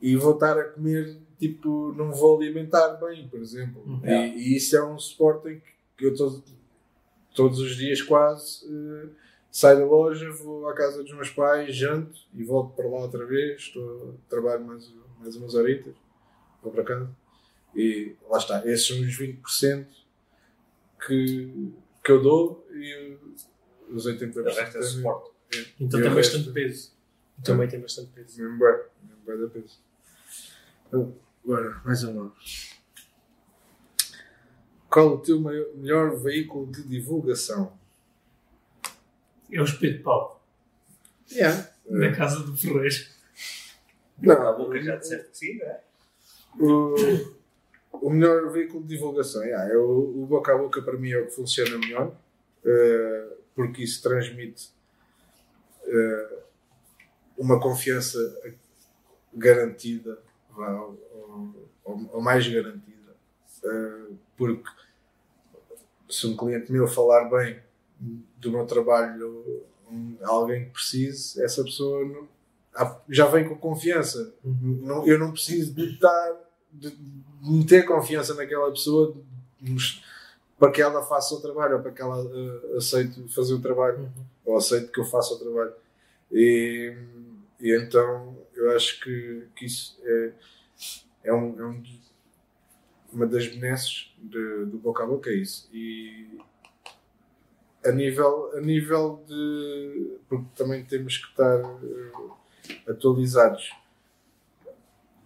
[0.00, 3.82] e vou estar a comer, tipo, não vou alimentar bem, por exemplo.
[3.84, 4.00] Uhum.
[4.04, 5.60] E, e, isso é um suporte
[5.96, 6.42] que eu todo,
[7.34, 9.10] todos os dias quase uh,
[9.50, 13.26] saio da loja, vou à casa dos meus pais, janto e volto para lá outra
[13.26, 15.94] vez, estou, trabalho mais, mais umas horitas,
[16.62, 17.27] vou para casa.
[17.74, 19.86] E lá está, esses são os 20%
[21.06, 21.72] que,
[22.04, 23.16] que eu dou e
[23.90, 25.30] os 80% o resto é suporte.
[25.54, 25.64] É.
[25.80, 26.92] Então tem bastante peso.
[27.42, 27.70] Também é.
[27.70, 28.42] tem bastante peso.
[28.42, 29.78] Mesmo bem, mesmo bem da peso.
[30.86, 31.14] Então,
[31.44, 32.32] agora, mais uma.
[34.90, 37.78] Qual o teu maior, melhor veículo de divulgação?
[39.50, 40.40] É o Espírito Paulo.
[41.30, 41.70] Yeah.
[41.86, 43.06] Na casa do Ferreiro.
[44.20, 45.80] Não, a boca já disseste que sim, não é?
[46.58, 47.37] O,
[48.02, 51.26] o melhor veículo de divulgação é o, o, boca a boca para mim é o
[51.26, 54.72] que funciona melhor uh, porque isso transmite
[55.84, 56.38] uh,
[57.36, 58.18] uma confiança
[59.34, 60.18] garantida
[60.56, 63.12] ou, ou, ou mais garantida
[63.64, 64.70] uh, porque
[66.08, 67.60] se um cliente meu falar bem
[68.36, 69.64] do meu trabalho
[70.22, 72.28] a alguém que precise essa pessoa não,
[73.08, 74.80] já vem com confiança uhum.
[74.82, 76.47] não, eu não preciso de estar
[76.78, 76.96] de,
[77.40, 79.16] meter confiança naquela pessoa
[80.58, 83.98] para que ela faça o trabalho ou para que ela uh, aceite fazer o trabalho
[83.98, 84.24] uhum.
[84.44, 85.72] ou aceite que eu faça o trabalho.
[86.32, 86.94] E,
[87.60, 90.32] e então eu acho que, que isso é,
[91.24, 91.82] é, um, é um,
[93.12, 95.68] uma das benesses do boca a boca, é isso.
[95.72, 96.38] E
[97.84, 100.18] a nível, a nível de.
[100.28, 102.36] porque também temos que estar uh,
[102.88, 103.72] atualizados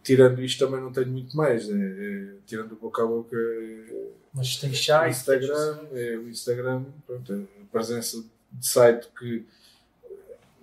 [0.02, 1.68] tirando isto também não tenho muito mais.
[1.68, 3.36] É, é, tirando o boca a boca.
[3.36, 9.44] É, Mas tem já Instagram, é, o Instagram, pronto, a presença de site que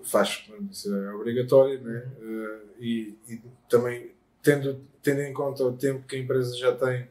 [0.04, 2.06] faz isso é obrigatório, né?
[2.20, 4.12] Uh, e, e, também
[4.42, 7.04] tendo, tendo em conta o tempo que a empresa já tem,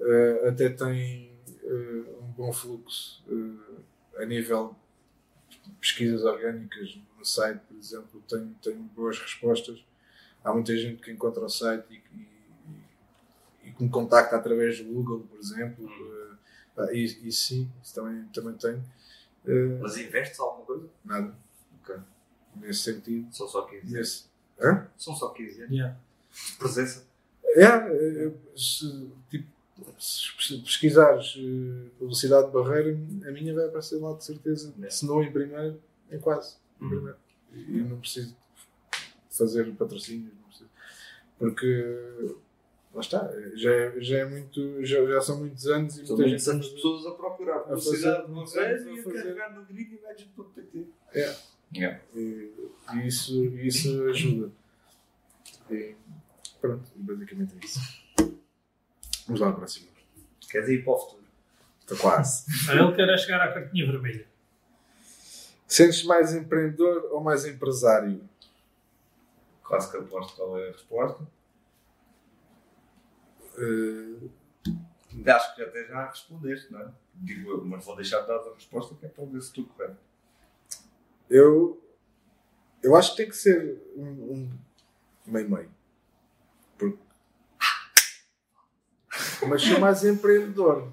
[0.00, 1.30] uh, até tem
[1.62, 3.24] uh, um bom fluxo
[4.18, 4.74] a nível
[5.48, 9.84] de pesquisas orgânicas no site, por exemplo, tenho, tenho boas respostas
[10.46, 14.84] há muita gente que encontra o site e, e, e que me contacta através do
[14.84, 15.84] Google, por exemplo.
[16.76, 18.78] Uh, e, e, sim, isso também, também tenho.
[19.44, 20.88] Uh, Mas investes alguma coisa?
[21.04, 21.34] Nada.
[21.82, 21.96] Ok.
[22.54, 23.26] Nesse sentido.
[23.34, 24.24] São só 15 Nesse...
[24.60, 24.86] Hã?
[24.96, 25.72] São só 15 anos.
[25.72, 25.96] Yeah.
[26.58, 27.04] Presença.
[27.56, 29.46] É, se, tipo,
[29.98, 31.36] se pesquisares
[31.98, 32.90] publicidade de barreira,
[33.26, 34.72] a minha vai aparecer lá de certeza.
[34.76, 34.90] Yeah.
[34.90, 35.80] Se não em primeiro,
[36.10, 36.56] em quase.
[36.80, 36.90] Em uhum.
[36.90, 37.18] primeiro.
[37.52, 38.36] E não preciso
[39.36, 40.32] fazer patrocínios,
[41.38, 42.34] porque
[42.94, 46.30] lá está, já é, já é muito, já, já são muitos anos e são muita
[46.30, 50.00] gente anos pessoas a procurar publicidade de vez e a carregar no grid
[51.14, 51.36] É.
[51.74, 52.00] Yeah.
[52.14, 52.52] E,
[52.94, 54.50] e, isso, isso ajuda.
[55.70, 55.94] E
[56.60, 57.80] pronto, basicamente é isso.
[59.26, 59.88] Vamos lá à próxima.
[60.48, 61.24] Queres ir para o futuro?
[61.80, 62.44] Estou quase.
[62.72, 64.26] Ele quer chegar à cartinha vermelha.
[65.66, 68.20] Sentes mais empreendedor ou mais empresário?
[69.66, 71.26] Quase que aposto qual é a resposta.
[73.58, 74.28] Eh,
[75.26, 76.92] Acho que até já respondeste, não é?
[77.14, 79.64] Digo eu, mas vou deixar de dar a resposta que é para ver se tu
[79.64, 79.96] correto.
[81.30, 81.82] eu,
[82.82, 84.58] eu acho que tem que ser um, um
[85.26, 85.70] meio-meio.
[86.76, 86.98] Porque...
[89.48, 90.92] Mas sou mais empreendedor.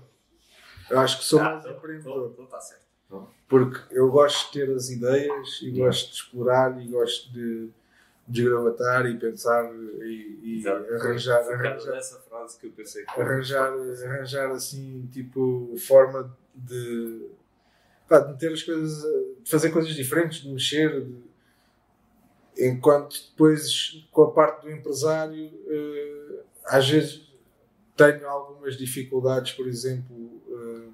[0.89, 2.35] Eu acho que sou Ah, mais então- empreendedor.
[2.39, 2.83] Está certo.
[3.47, 7.69] Porque eu gosto de ter as ideias e gosto de explorar e gosto de
[8.27, 9.69] desgravatar e pensar
[10.01, 13.71] e, e arranjar, arranjar, dessa frase que eu pensei que arranjar,
[14.05, 17.27] arranjar assim, tipo, forma de,
[18.07, 19.03] pá, de meter as coisas,
[19.43, 21.23] de fazer coisas diferentes, de mexer, de-
[22.57, 27.21] enquanto depois com a parte do empresário, eh, às vezes
[27.97, 30.89] tenho algumas dificuldades, por exemplo, eh,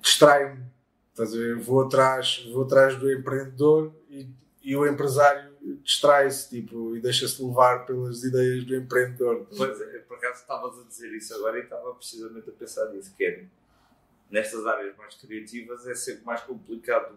[0.00, 0.64] distrai-me.
[1.10, 1.56] Estás a ver?
[1.58, 4.28] Vou atrás, vou atrás do empreendedor e,
[4.66, 9.46] e o empresário distrai-se tipo, e deixa-se levar pelas ideias do empreendedor.
[9.56, 13.14] Pois é, por acaso estavas a dizer isso agora e estava precisamente a pensar nisso,
[13.14, 13.46] que é
[14.28, 17.16] nestas áreas mais criativas é sempre mais complicado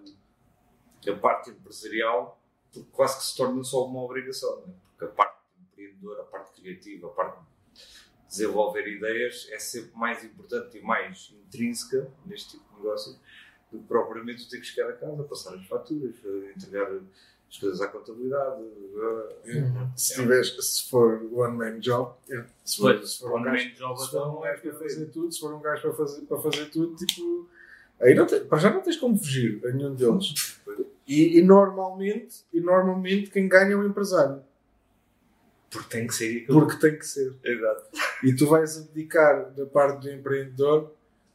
[1.08, 2.40] a parte empresarial,
[2.72, 4.78] porque quase que se torna só uma obrigação, não é?
[4.92, 5.40] porque a parte
[5.72, 11.34] empreendedora, a parte criativa, a parte de desenvolver ideias é sempre mais importante e mais
[11.48, 13.20] intrínseca neste tipo de negócio
[13.72, 16.16] do que propriamente ter que chegar a casa, passar as faturas,
[16.56, 16.92] entregar
[17.50, 18.62] as coisas à contabilidade.
[19.46, 22.46] eh, Se, tiveres, se for one man job, é.
[22.64, 25.32] se for, se for um gajo, joga se for um gajo é para fazer tudo,
[25.32, 27.50] se for um gajo para fazer, para fazer tudo, tipo,
[28.00, 30.58] aí não te- para já não tens como fugir a nenhum deles.
[31.08, 34.44] E, e normalmente, e normalmente quem ganha é o empresário,
[35.72, 37.34] Porque tem que ser porque tem que ser.
[37.44, 37.86] Exato.
[38.24, 40.92] E tu vais abdicar da parte do empreendedor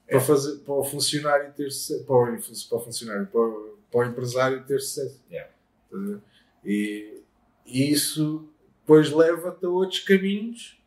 [0.09, 2.25] para, fazer, para o funcionário ter sucesso, para o,
[2.69, 5.21] para o funcionário, para o, para o empresário ter sucesso.
[5.31, 5.51] Yeah.
[5.99, 6.21] Ver?
[6.65, 7.21] E,
[7.67, 8.49] e isso
[8.81, 10.79] depois leva-te a outros caminhos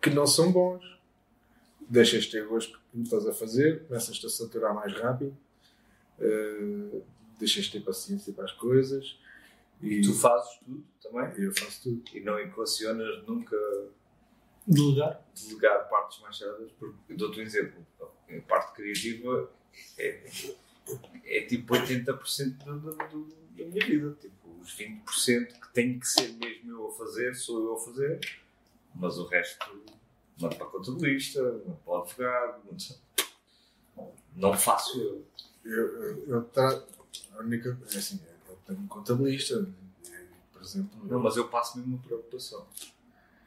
[0.00, 0.84] que não são bons.
[1.88, 5.36] Deixas de ter gosto que estás a fazer, começas-te a saturar mais rápido,
[6.18, 7.00] eh,
[7.38, 9.18] deixas de ter paciência para as coisas
[9.82, 12.02] e Tu fazes tudo também eu faço tudo.
[12.16, 13.56] e não equacionas nunca
[14.66, 15.22] Delegar.
[15.36, 17.86] delegar partes mais certas, porque eu dou-te um exemplo.
[18.00, 19.50] A parte criativa
[19.98, 20.22] é,
[21.26, 23.24] é tipo 80% do, do, do,
[23.56, 24.16] da minha vida.
[24.20, 28.20] Tipo, os 20% que tem que ser mesmo eu a fazer, sou eu a fazer,
[28.94, 29.82] mas o resto
[30.40, 32.62] mando para contabilista, mando para o advogado,
[34.34, 35.24] não faço eu.
[35.64, 36.82] Eu, eu, eu tra...
[37.32, 39.66] a única é assim, eu tenho um contabilista,
[40.52, 40.98] por exemplo.
[41.04, 42.66] Não, mas eu passo mesmo uma preocupação.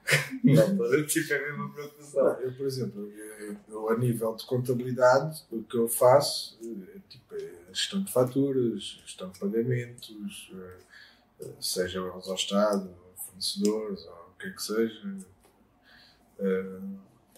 [0.41, 2.24] Não, tipo, é a mesma preocupação.
[2.24, 6.99] Não, eu, por exemplo, eu, eu, a nível de contabilidade, o que eu faço é,
[7.09, 10.49] tipo, é gestão de faturas, gestão de pagamentos,
[11.59, 15.17] seja ao Estado, ou fornecedores, ou o que é que seja.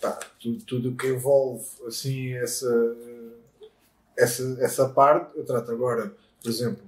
[0.01, 0.17] Pá,
[0.65, 2.95] tudo, o que envolve assim, essa,
[4.17, 6.83] essa, essa parte, eu trato agora, por exemplo,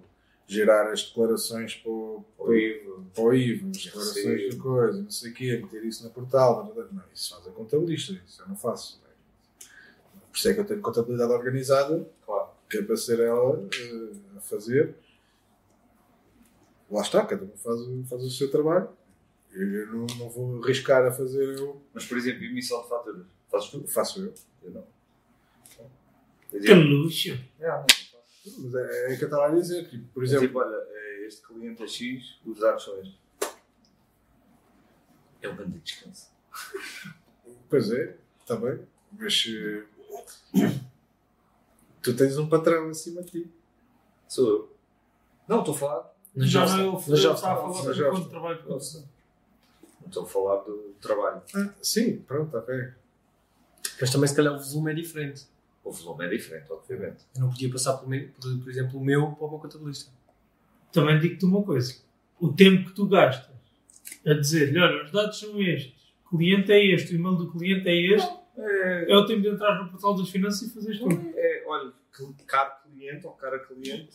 [0.48, 4.50] gerar as declarações para o, para o IVA, para o IVA, as declarações Sim.
[4.50, 8.14] de coisa, não sei o quê, meter isso no portal, não, isso faz a contabilista,
[8.26, 9.02] isso eu não faço.
[9.06, 9.66] é?
[10.32, 12.50] Por isso é que eu tenho contabilidade organizada, Claro.
[12.70, 14.96] que é para ser ela eh, a fazer.
[16.92, 18.90] Lá está, cada um faz, o- faz o seu trabalho.
[19.54, 23.26] Eu, não, não vou arriscar a fazer eu, Mas, por exemplo, emissão de faturas.
[23.50, 23.88] Fazes tu?
[23.88, 24.34] faço eu.
[24.64, 24.88] Eu não.
[26.50, 27.30] Que luxo.
[27.62, 30.46] "Ah, não, não faço." Mas é, é que eu estava a dizer, tipo, por exemplo,
[30.46, 33.18] exemplo, olha, eh, este cliente é X, os dados são estes.
[35.42, 36.30] É o grande descanso.
[37.70, 38.80] Pois é, está bem.
[39.14, 39.84] Mas eh,
[42.02, 43.52] tu tens um patrão acima de ti.
[44.28, 44.76] Sou eu.
[45.48, 46.11] Não, estou a falar.
[46.36, 47.36] Na Já não eu fui Jovem.
[47.36, 48.64] estava a falar quando trabalho.
[48.68, 48.78] Não
[50.08, 51.42] estou a falar do trabalho.
[51.56, 52.74] Ah, sim, pronto, ok.
[54.00, 55.46] Mas também, se calhar, o volume é diferente.
[55.84, 57.24] O volume é diferente, obviamente.
[57.36, 60.12] Eu não podia passar, por, por, por exemplo, o meu para o meu contabilista.
[60.92, 61.96] Também digo-te uma coisa.
[62.40, 63.52] O tempo que tu gastas
[64.26, 65.94] a dizer-lhe, olha, os dados são estes,
[66.32, 69.48] o cliente é este, o e-mail do cliente é este, É, é o tempo de
[69.50, 71.32] entrar no portal das finanças e fazeres tudo.
[71.36, 74.10] é, olha, que- caro cliente ou cara cliente,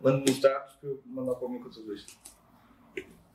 [0.00, 2.12] manda-me os dados para eu mandar para o meu contabilista.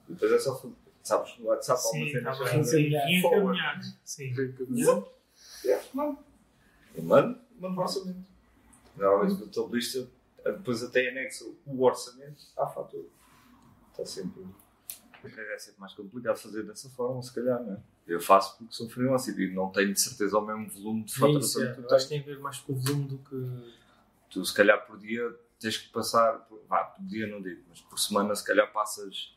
[0.08, 0.62] Depois é só,
[1.04, 3.98] sabes, no WhatsApp há uma Sim, cena a forward.
[4.04, 4.34] Sim.
[5.64, 6.20] Yeah, mando.
[6.96, 8.26] Eu mando, mando o orçamento.
[8.98, 10.08] Normalmente o contabilista
[10.44, 13.08] depois até anexa o orçamento à fatura.
[13.92, 14.44] Está sempre.
[15.24, 17.78] É sempre mais complicado fazer dessa forma, se calhar, não é?
[18.08, 21.16] Eu faço porque sou freelancer e não tenho de certeza o mesmo volume de É
[21.20, 21.76] faturação isso, é.
[21.76, 21.94] que tu tens.
[21.94, 23.74] acho que tem a ver mais com o volume do que.
[24.32, 25.22] Tu, se calhar, por dia
[25.62, 29.34] tens que passar, por- vá, por dia não digo, mas por semana, se calhar, passas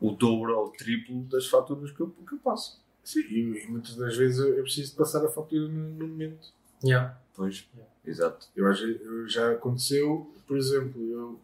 [0.00, 2.82] o dobro ou o triplo das faturas que eu, que eu passo.
[3.04, 6.08] Sim, e, e muitas das vezes eu, eu preciso de passar a fatura no, no
[6.08, 6.48] momento.
[6.84, 7.16] Yeah.
[7.34, 7.92] Pois, Yeah.
[8.04, 8.48] exato.
[8.56, 11.40] Eu eu, já aconteceu, por exemplo, eu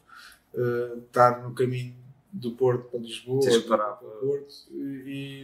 [0.54, 1.94] eh, estar no caminho
[2.40, 4.76] do Porto para Lisboa, Tens que do- para Porto, e,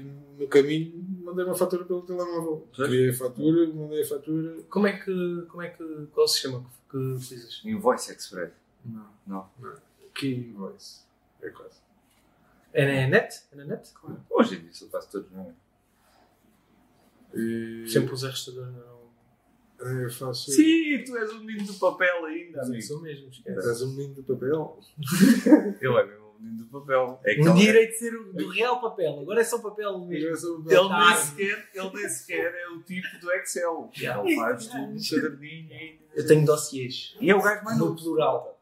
[0.00, 2.68] e no caminho mandei uma fatura pelo telemóvel.
[2.74, 2.88] Pois.
[2.88, 4.62] Criei a fatura, mandei a fatura.
[4.70, 5.42] Como é que.
[5.48, 5.84] Como é que.
[6.12, 7.60] Qual é o sistema que, que utilizas?
[7.64, 8.52] Invoice Express.
[8.84, 9.06] Não.
[9.26, 9.48] Não.
[10.14, 11.00] Key Invoice.
[11.42, 11.78] É quase.
[12.72, 13.42] É na net?
[13.52, 13.90] É na net?
[14.30, 15.54] Hoje em dia, isso eu faço todos, não é?
[17.36, 18.76] E, Sempre os restauradores
[19.80, 20.02] não.
[20.02, 20.50] eu faço.
[20.52, 22.82] Sim, tu és um menino do papel ainda, amigo.
[22.82, 23.68] sou mesmo, esquece.
[23.68, 24.78] És um menino de papel.
[25.80, 27.20] Ele é mesmo do papel.
[27.24, 29.98] É que Um ele- direito de ser o- do real papel, agora é só papel
[30.00, 30.28] mesmo.
[30.28, 30.88] Eu sou um Ele papel.
[31.06, 33.90] nem, sequer, ele nem sequer é o tipo do Excel.
[33.96, 35.98] Ele faz tudo caderninho.
[36.14, 37.16] Eu tenho dossiês.
[37.20, 38.60] E é o gajo mais No plural.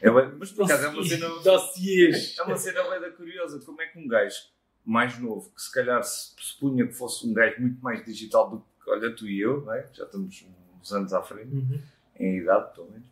[0.00, 1.28] É, mas por acaso é uma cena.
[1.42, 2.36] Dossiês.
[2.38, 3.60] É uma cena bem da curiosa.
[3.64, 4.36] Como é que um gajo
[4.84, 8.58] mais novo, que se calhar se supunha que fosse um gajo muito mais digital do
[8.82, 9.88] que, olha, tu e eu, não é?
[9.92, 10.44] já estamos
[10.80, 11.80] uns anos à frente, Uhum.
[12.18, 13.06] em idade pelo menos.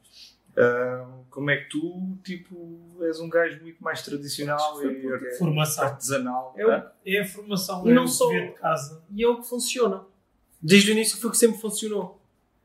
[1.31, 5.85] Como é que tu, tipo, és um gajo muito mais tradicional e Formação.
[5.85, 6.55] artesanal?
[6.57, 6.93] Eu- tá?
[7.07, 9.03] É a formação, E é não o só- de casa.
[9.15, 10.05] E é o que funciona.
[10.61, 12.21] Desde o início foi o que sempre funcionou.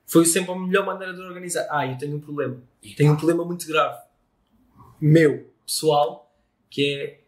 [0.07, 1.67] Foi sempre a melhor maneira de organizar.
[1.69, 2.57] Ah, eu tenho um problema.
[2.97, 4.03] Tenho um problema muito grave.
[4.99, 6.31] Meu, pessoal,
[6.69, 7.21] que é.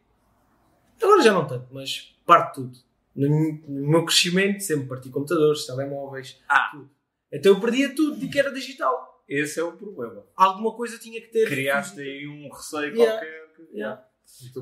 [1.02, 2.80] Agora já não tanto, mas parte de tudo.
[3.16, 3.30] No,
[3.68, 6.70] no meu crescimento, sempre parti computadores, telemóveis, Ah.
[6.72, 6.90] tudo.
[7.32, 9.07] Então eu perdia tudo de que era digital.
[9.28, 10.24] Esse é o problema.
[10.36, 11.48] Alguma coisa tinha que ter.
[11.48, 13.20] Criaste aí um receio Yeah.
[13.20, 13.48] qualquer.
[13.56, 14.04] que- Yeah.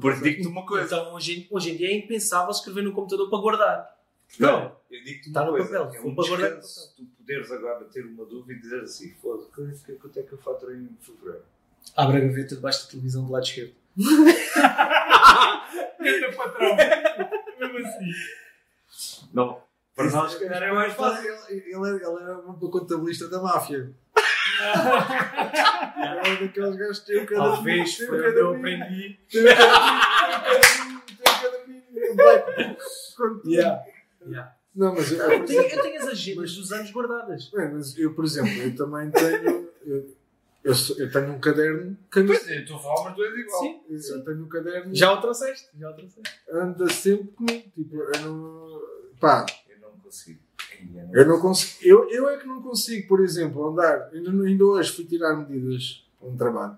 [0.01, 0.85] Porque digo-te uma coisa.
[0.85, 3.95] Então hoje, em- hoje em dia é impensável escrever no computador para guardar.
[4.39, 5.79] Não, eu digo-te Tá uma no coisa.
[5.85, 9.49] papel, é um para guardar tu poderes agora ter uma dúvida e dizer assim, foda-se,
[9.51, 11.43] que- que- quanto é que eu faturei em fevereiro?
[11.95, 13.73] Abre a gaveta debaixo da televisão do lado esquerdo.
[15.99, 16.75] Grande patrão.
[17.59, 19.27] Mesmo assim.
[19.33, 19.61] Não,
[19.95, 21.33] para nós se calhar é mais fácil.
[21.49, 23.91] Ele, ele era um contabilista da máfia.
[25.97, 27.55] Era daqueles gajos que têm um caderninho.
[27.55, 29.19] Talvez foi onde eu aprendi.
[29.29, 29.43] têm
[32.11, 32.77] um caderninho,
[33.15, 33.49] tudo.
[33.51, 33.83] Yeah.
[34.75, 37.49] Não, mas eu, Eu tenho, eu tenho as agendas dos anos guardadas.
[37.49, 39.69] Bem, mas eu, por exemplo, eu também tenho.
[39.85, 40.15] Eu,
[40.63, 43.59] eu, sou- eu tenho um caderno que Pois é, tu falas, mas tu és igual.
[43.61, 44.21] Sim, eu sim.
[44.25, 45.69] tenho um caderno Já o trouxeste?
[45.79, 46.29] Já o trouxeste.
[46.51, 47.71] anda sempre comigo.
[47.75, 48.81] Tipo, eu não.
[49.19, 50.39] Pá, Eu não consigo.
[50.95, 51.79] Eu não eu não consigo.
[51.81, 54.09] Eu, eu é que não consigo, por exemplo, andar.
[54.13, 56.77] Ainda, ainda hoje fui tirar medidas para um trabalho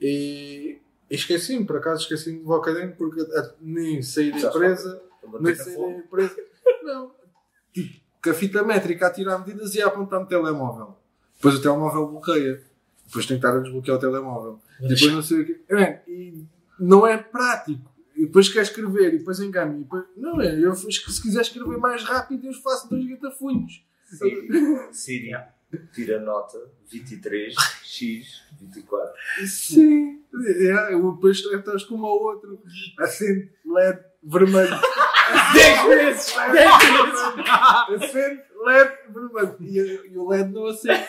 [0.00, 3.24] e, e esqueci-me, por acaso esqueci-me de levar o caderno porque
[3.60, 5.02] nem saí da empresa.
[5.40, 6.36] Nem saí da empresa.
[6.82, 7.12] Não.
[7.72, 10.96] Tipo, com a fita métrica a tirar medidas e a apontar no telemóvel.
[11.36, 12.62] Depois o telemóvel bloqueia.
[13.06, 14.60] Depois que a desbloquear o telemóvel.
[14.80, 15.60] Depois não sei o quê.
[15.68, 16.46] É, e
[16.78, 17.91] não é prático.
[18.22, 19.80] E depois quer escrever e depois engano.
[19.80, 20.04] E depois...
[20.16, 20.56] Não é.
[20.56, 23.84] Eu, se quiser escrever mais rápido, eu faço dois gatafunhos.
[24.04, 24.48] Siri,
[24.94, 25.36] Siri,
[25.92, 26.56] tira nota
[26.88, 27.52] 23,
[27.82, 29.12] X, 24.
[29.44, 30.22] Sim.
[30.46, 32.62] É, eu depois estás com um ao outro.
[33.00, 34.70] Acende LED vermelho.
[35.52, 36.32] 10 vezes!
[36.32, 38.04] 10 vezes!
[38.04, 39.56] Acende LED vermelho.
[39.58, 41.08] E, e o LED não acende.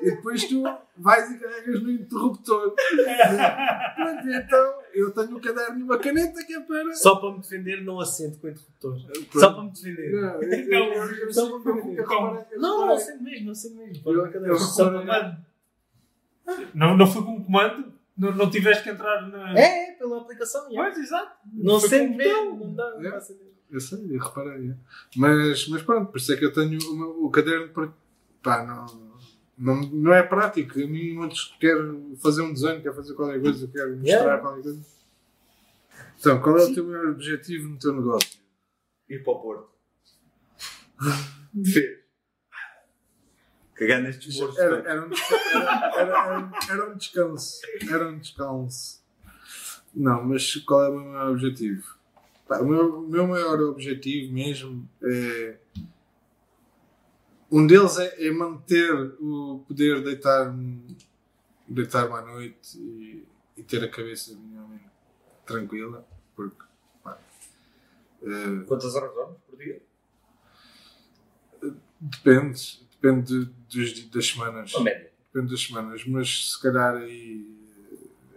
[0.00, 0.64] E depois tu
[0.96, 2.74] vais e carregas no interruptor.
[3.94, 6.94] Pronto, então eu tenho um caderno e uma caneta que é para.
[6.94, 8.98] Só para me defender, não assento com o interruptor.
[9.02, 9.40] Pronto.
[9.40, 10.12] Só para me defender.
[10.12, 12.46] Não, eu- eu- eu- eu- Só eu- para eu- me eu- defender.
[12.52, 14.02] eu- Não, não assento mesmo, não assento mesmo.
[14.10, 14.48] Eu- cadeira.
[14.48, 15.36] eu- Só para Comando.
[16.74, 17.92] Não, não foi com o comando?
[18.16, 19.56] Não, não tiveste que entrar na.
[19.58, 20.62] É, é, pela aplicação.
[20.72, 20.82] já.
[20.82, 21.32] Pois, exato.
[21.52, 22.90] Não sendo mesmo, não dá.
[22.98, 23.20] não É.
[23.70, 24.70] Eu sei, eu reparei.
[24.70, 24.74] é.
[25.14, 27.92] Mas, mas pronto, por isso é que eu tenho o, meu- o caderno para.
[28.42, 29.07] Pá, não,
[29.58, 30.78] não, não é prático.
[30.80, 34.40] A mim, muitos quero fazer um desenho, quero fazer qualquer coisa, quero mostrar Yeah.
[34.40, 34.86] qualquer coisa.
[36.18, 38.40] Então, qual é o teu maior objetivo no teu negócio?
[39.08, 39.70] Ir para o Porto.
[41.64, 41.98] Fez.
[43.74, 44.58] Cagar nestes mortos.
[44.58, 47.60] Era, era, um, era, era, era, um descanso.
[47.88, 49.00] Era um descanso.
[49.94, 51.96] Não, mas qual é o meu maior objetivo?
[52.48, 55.56] Pá, o meu, o meu maior objetivo mesmo é.
[57.50, 60.96] Um deles é, é manter o poder deitar-me
[61.66, 63.26] deitar à noite e,
[63.56, 64.84] e ter a cabeça minimamente
[65.46, 66.62] tranquila, porque
[67.02, 67.18] pá,
[68.22, 69.80] eh, Quantas horas dormes por dia?
[72.00, 74.74] depende, depende de- dos, das semanas.
[74.74, 75.10] A média.
[75.32, 77.58] Depende das semanas, mas se calhar aí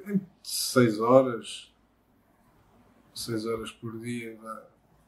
[0.07, 1.71] entre 6 horas.
[3.13, 4.37] 6 horas por dia,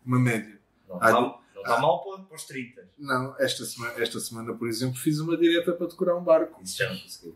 [0.05, 0.59] uma média.
[0.87, 2.89] Não Ah, está está mal para, para os 30.
[2.97, 6.61] Não, esta semana, esta semana, por exemplo, fiz uma direta para decorar um barco.
[6.61, 7.33] Isso já não consegui.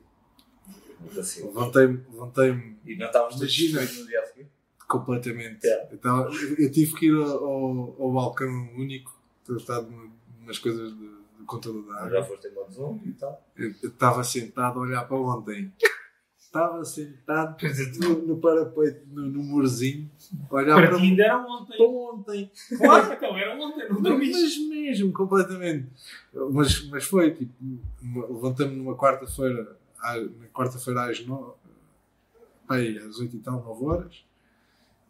[1.43, 3.99] Levantei-me levantei E não estavas todos Imagina.
[4.01, 4.49] no dia a seguir?
[4.87, 5.67] completamente.
[5.67, 5.93] Yeah.
[5.93, 9.13] Então, eu tive que ir ao, ao, balcão único,
[9.45, 9.93] tratar de
[10.41, 11.07] umas coisas de,
[11.39, 12.09] de controle da água.
[12.09, 13.45] Já foste em modo zoom e tal.
[13.55, 15.71] Eu estava sentado a olhar para ontem.
[16.47, 17.57] Estava sentado
[17.99, 20.09] no, no parapeito, no, no murozinho,
[20.49, 21.77] olhar para, para ti ainda era ontem.
[21.77, 22.51] para ontem.
[22.77, 24.41] Claro, então era ontem, não dormiste.
[24.41, 25.87] Mas mesmo, completamente.
[26.51, 27.51] Mas, mas foi, tipo,
[28.01, 31.51] levantei-me numa quarta-feira, na quarta-feira às nove,
[32.69, 34.23] aí, às oito e tal, nove horas.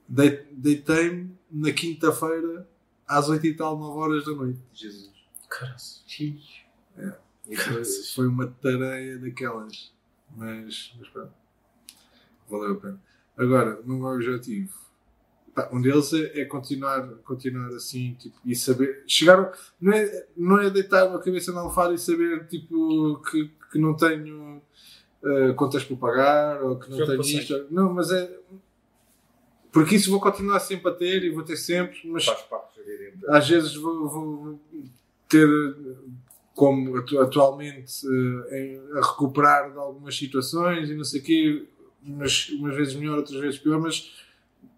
[0.10, 2.68] Dei- Deitei-me na quinta-feira
[3.08, 4.60] às oito e tal, nove horas da noite.
[4.74, 5.12] Jesus.
[5.48, 5.78] Caralho.
[7.48, 9.96] E foi, foi uma tareia daquelas.
[10.36, 11.34] Mas, mas pronto.
[12.50, 13.02] Valeu a pena.
[13.38, 14.74] Agora, o meu objetivo.
[15.54, 19.04] pá, um deles é, é continuar, continuar assim tipo, e saber.
[19.08, 19.52] Chegar.
[19.80, 23.96] Não é, não é deitar a cabeça na almofada e saber tipo, que, que não
[23.96, 24.62] tenho
[25.24, 27.68] eh, contas por pagar ou que não tenho isto.
[27.70, 28.40] Não, mas é.
[29.72, 32.68] Porque isso vou continuar sempre a ter e vou ter sempre, mas Faz parte
[33.28, 34.60] às vezes vou, vou
[35.28, 35.48] ter,
[36.58, 37.94] como atu- atualmente,
[38.50, 41.66] eh, a recuperar de algumas situações e não sei o quê,
[42.04, 44.12] umas, umas vezes melhor, outras vezes pior, mas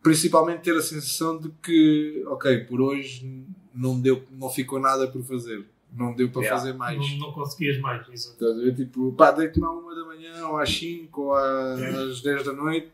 [0.04, 5.24] principalmente ter a sensação de que, ok, por hoje não, deu, não ficou nada por
[5.24, 5.64] fazer,
[5.96, 6.60] não deu para Yeah.
[6.60, 6.98] fazer mais.
[6.98, 8.02] Não, não conseguias mais.
[8.10, 8.34] Exato.
[8.34, 8.76] Estás a ver?
[8.76, 12.90] Tipo, pá, deito-me à uma da manhã, ou às 5, ou às 10 da noite,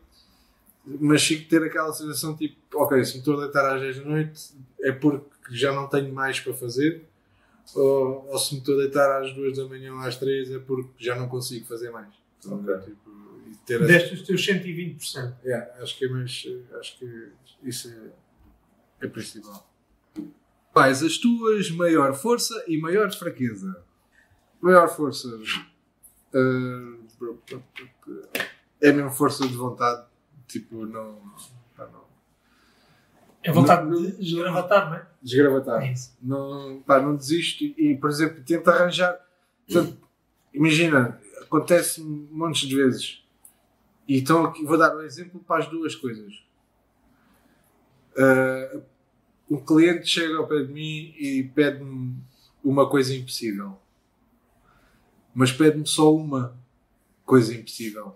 [0.86, 4.04] mas fico ter aquela sensação tipo, ok, se me estou a deitar às 10 da
[4.06, 7.04] noite é porque já não tenho mais para fazer,
[7.74, 10.60] ou, ou se me estou a deitar às 2 da manhã ou às 3 é
[10.60, 12.14] porque já não consigo fazer mais.
[12.40, 12.76] Estás a ver?
[12.78, 12.94] Ok.
[12.94, 13.12] Tipo,
[13.48, 15.36] e ter Deste os teus 120%.
[15.44, 16.48] Yeah, acho que é mais.
[16.80, 17.32] Acho que
[17.64, 19.68] isso é, é principal.
[20.74, 23.82] Quais as tuas maior força e maior fraqueza?
[24.62, 25.30] Maior força.
[26.34, 26.96] eh,
[28.82, 30.06] é mesmo força de vontade.
[30.48, 31.22] Tipo, não.
[33.46, 35.08] É vontade Não- de desgravatar, não é?
[35.22, 35.84] Desgravatar.
[35.84, 36.18] É isso.
[36.22, 39.20] não, pá, não desisto e, por exemplo, tento arranjar.
[39.68, 39.98] Portanto,
[40.52, 43.24] imagina, acontece montes de vezes.
[44.08, 46.44] E então aqui vou dar um exemplo para as duas coisas.
[48.18, 48.80] Ah,
[49.50, 52.16] um cliente chega ao pé de mim e pede-me
[52.64, 53.78] uma coisa impossível.
[55.36, 56.58] Mas pede-me só uma
[57.26, 58.16] coisa impossível.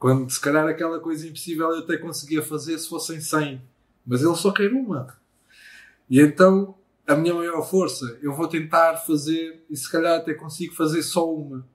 [0.00, 3.60] Quando se calhar aquela coisa impossível eu até conseguia fazer se fossem 100.
[4.06, 5.16] Mas ele só quer uma.
[6.08, 6.76] E então,
[7.06, 11.30] a minha maior força, eu vou tentar fazer e se calhar até consigo fazer só
[11.32, 11.66] uma.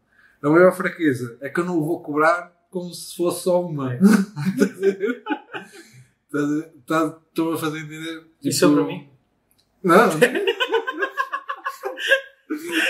[0.41, 3.93] A maior fraqueza é que eu não vou cobrar como se fosse só uma.
[3.93, 5.23] A ver?
[6.85, 8.23] Tá- Estão a fazer entender?
[8.43, 9.09] Isso é Tipo, para mim?
[9.83, 10.07] Não.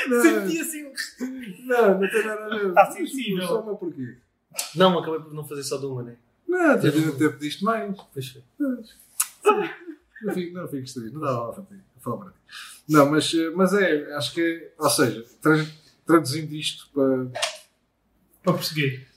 [0.09, 0.91] não, Senti assim.
[1.65, 2.67] não, não tem nada a ver.
[2.69, 3.47] Está sensível.
[3.47, 4.17] Só uma porquê?
[4.75, 6.17] Não, acabei por não fazer só de uma, né?
[6.47, 7.95] Não, até, até pediste mais.
[8.13, 8.43] Pois foi.
[10.21, 11.75] Não fico, não fico estranho, não dá para ti.
[12.03, 12.37] Para ti.
[12.89, 15.65] Não, mas, eh, mas é, acho que é, ou seja, tra-
[16.05, 17.31] traduzindo isto para,
[18.43, 19.07] Para perseguir.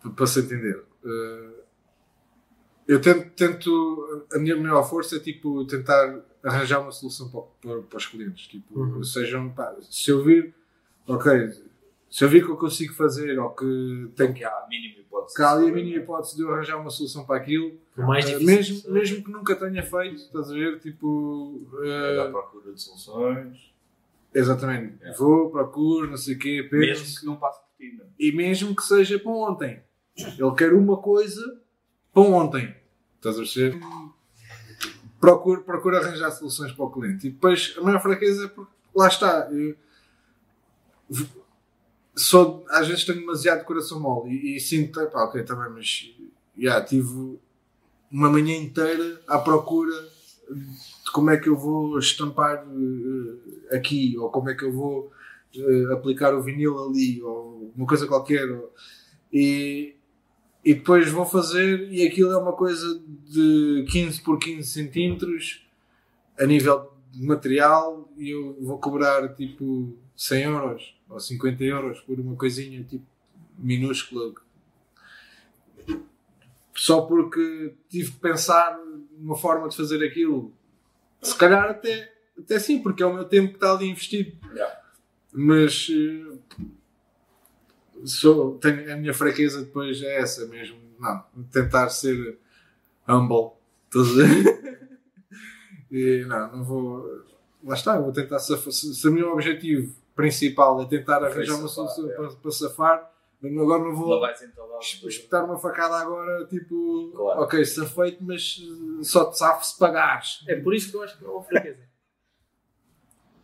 [0.00, 0.82] para, para se entender.
[1.04, 1.50] eh,
[2.88, 7.82] eu tento, tento, a minha maior força é tipo tentar arranjar uma solução para, para,
[7.82, 8.46] para os clientes.
[8.46, 9.02] Tipo, Uhum.
[9.02, 10.54] sejam, pá, se eu vir,
[11.06, 11.32] ok,
[12.16, 15.00] se eu vir que eu consigo fazer ou que tenho que Que há a mínima
[15.00, 15.36] hipótese.
[15.36, 18.24] que há ali a mínima hipótese de eu arranjar uma solução para aquilo, O mais
[18.24, 18.46] eh, difícil.
[18.56, 20.80] mesmo, mesmo que nunca tenha feito, estás a ver?
[20.80, 23.70] Tipo, eh, À procura de soluções.
[24.34, 24.96] Exatamente.
[25.02, 25.12] É.
[25.12, 27.02] Vou, procuro, não sei o quê, penso.
[27.02, 27.94] Mesmo que não passe por ti.
[27.98, 28.08] não é?
[28.18, 29.82] E mesmo que seja para ontem.
[30.16, 31.60] Ele quer uma coisa
[32.14, 32.74] para ontem.
[33.16, 33.78] Estás a perceber?
[35.20, 37.26] Procuro, procuro arranjar soluções para o cliente.
[37.26, 39.50] E depois a maior fraqueza é porque lá está.
[39.52, 39.76] Eu,
[42.16, 46.10] sou, às vezes tenho demasiado coração mole e, e sinto, pá, ok, também, mas
[46.58, 47.38] já tive
[48.10, 49.92] uma manhã inteira à procura
[50.50, 55.10] de como é que eu vou estampar eh, aqui, ou como é que eu vou
[55.56, 58.50] eh, aplicar o vinil ali, ou uma coisa qualquer.
[58.50, 58.72] ou-
[59.32, 59.94] e,
[60.64, 65.66] e depois vou fazer, e aquilo é uma coisa de 15 por 15 centímetros
[66.38, 72.18] a nível de material, e eu vou cobrar tipo 100 euros ou 50 euros por
[72.18, 73.04] uma coisinha tipo
[73.58, 74.34] minúscula.
[76.74, 78.78] Só porque tive que pensar
[79.18, 80.52] numa forma de fazer aquilo.
[81.22, 84.36] Se calhar até, até sim, porque é o meu tempo que está ali investido.
[84.52, 84.80] Yeah.
[85.32, 86.60] Mas eh,
[88.04, 90.78] sou, tenho, a minha fraqueza depois é essa mesmo.
[90.98, 92.38] Não, tentar ser
[93.08, 93.52] humble?
[95.90, 97.24] E não, não vou.
[97.62, 98.72] Lá está, vou tentar safar.
[98.72, 102.14] Se, se o meu objetivo principal é tentar arranjar uma solução é.
[102.14, 103.12] para, para safar,
[103.44, 107.42] agora não vou Não es- espetar uma facada agora, tipo, Claro.
[107.42, 108.58] ok, safeito, mas
[109.00, 110.42] eh, só te safo se pagares.
[110.48, 111.78] É por isso que eu acho que não é uma fraqueza.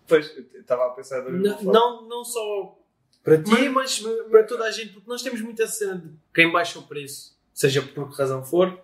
[0.07, 2.77] Depois, eu estava a pensar da mesma não, não, não só
[3.23, 4.01] para ti, mas,
[4.31, 7.81] para toda a gente, porque nós temos muita cena de quem baixa o preço, seja
[7.81, 8.81] por que razão for.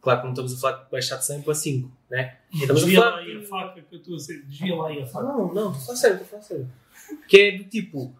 [0.00, 2.38] Claro que não estamos a falar de baixar de 100 para 5, né?
[2.52, 4.42] Estamos a Desvia falar lá aí a faca que eu estou a ser.
[4.42, 5.26] Desvia lá aí a faca.
[5.26, 6.68] Não, não, estou a sério, estou a sério.
[7.28, 8.14] Que é do tipo.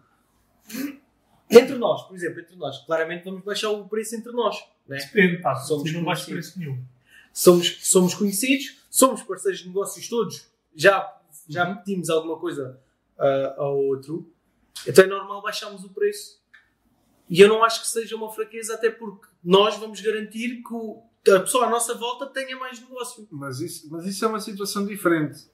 [1.49, 4.57] Entre nós, por exemplo, entre nós, claramente vamos baixar o preço entre nós.
[4.87, 4.97] Né?
[4.97, 5.55] Depende, pá.
[5.55, 6.53] Somos não baixo conhecidos.
[6.55, 6.83] preço nenhum.
[7.31, 12.79] Somos, somos conhecidos, somos parceiros de negócios todos, já, já pedimos alguma coisa
[13.17, 14.31] ah, ao outro,
[14.87, 16.39] então é normal baixarmos o preço.
[17.27, 21.01] E eu não acho que seja uma fraqueza, até porque nós vamos garantir que o-
[21.27, 23.27] a pessoa à nossa volta tenha mais negócio.
[23.31, 25.47] Mas isso, mas isso é uma situação diferente.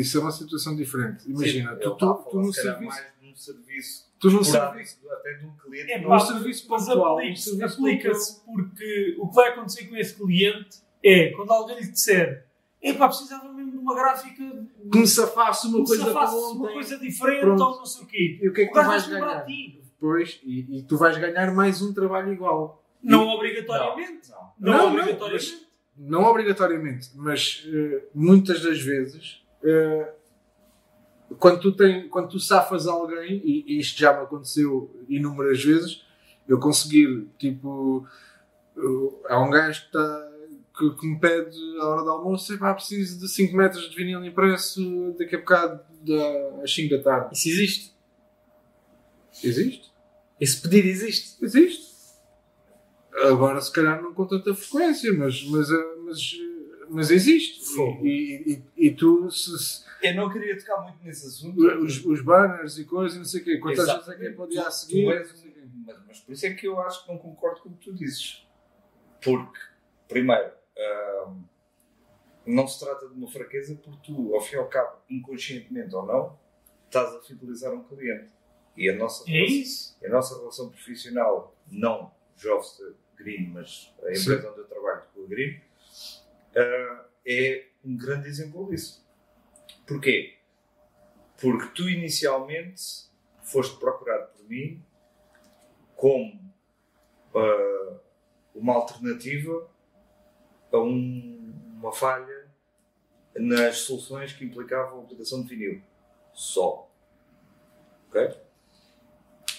[0.00, 1.28] Isso é uma situação diferente.
[1.30, 2.84] Imagina, Sim, tu, tu, tu no serviço.
[2.88, 4.98] mais num serviço Tu esporádico, serviço.
[5.12, 5.92] até de um cliente.
[5.92, 6.16] É, não pá, é?
[6.16, 10.78] um serviço mas pontual, aplica-se serviço aplica-se porque o que vai acontecer com esse cliente
[11.04, 12.46] é quando alguém lhe disser
[12.80, 16.56] epá, precisava mesmo de uma gráfica Que me safasse uma coisa se para faça ontem.
[16.58, 17.62] uma coisa diferente Pronto.
[17.62, 18.38] ou não sei o quê.
[18.42, 19.46] E o que é que O tu vais ganhar?
[20.00, 22.82] Pois, e, e tu vais ganhar mais um trabalho igual.
[23.02, 24.30] Não obrigatoriamente.
[24.30, 24.38] Não.
[24.58, 25.66] Não, Não, não, obrigatoriamente.
[25.96, 29.41] Não obrigatoriamente, mas eh, muitas das vezes,
[31.38, 36.04] quando, tu tem, quando tu safas alguém, e, isto já me aconteceu inúmeras vezes,
[36.48, 38.06] eu conseguir, tipo,
[38.76, 40.30] eh, há um gajo que, tá,
[40.76, 44.24] que, que me pede à hora do almoço, pá, preciso de 5 metros de vinil
[44.24, 47.34] impresso daqui a bocado da, às 5 da tarde.
[47.34, 47.94] Isso existe.
[49.42, 49.92] Existe?
[50.40, 51.44] Esse pedido existe.
[51.44, 51.92] Existe.
[53.24, 56.51] Agora, se calhar, não com tanta frequência, mas, mas, eh, mas, eh,
[56.92, 57.60] mas existe.
[58.02, 61.60] E, e, e tu, se, se- Eu não queria tocar muito nesse assunto.
[61.82, 64.32] os, os banners e coisas, e não sei o quê, quantas vezes é que é
[64.32, 65.04] para o dia a seguir?
[65.04, 65.52] tu és um-
[65.86, 67.92] mas, mas por isso é que eu acho que não concordo com o que tu
[67.94, 68.46] dizes.
[69.22, 69.58] Porque,
[70.08, 71.42] primeiro, ahm,
[72.46, 76.04] não se trata de uma fraqueza porque tu, ao fim e ao cabo, inconscientemente ou
[76.06, 76.38] não,
[76.86, 78.30] estás a fidelizar um cliente.
[78.76, 79.96] E a nossa, É relação, isso.
[80.04, 84.22] a nossa relação profissional, não Jobster Green, mas a Sim.
[84.22, 85.60] empresa onde eu trabalho com a Green,
[86.56, 89.04] ah, é um grande exemplo disso.
[89.86, 90.38] Porquê?
[91.40, 93.10] Porque tu inicialmente
[93.42, 94.82] foste procurado por mim
[95.96, 96.40] como
[97.34, 97.98] ah,
[98.54, 99.68] uma alternativa
[100.72, 102.50] a um- uma falha
[103.34, 105.82] nas soluções que implicavam a aplicação de vinil.
[106.34, 106.88] Só.
[108.08, 108.36] Ok?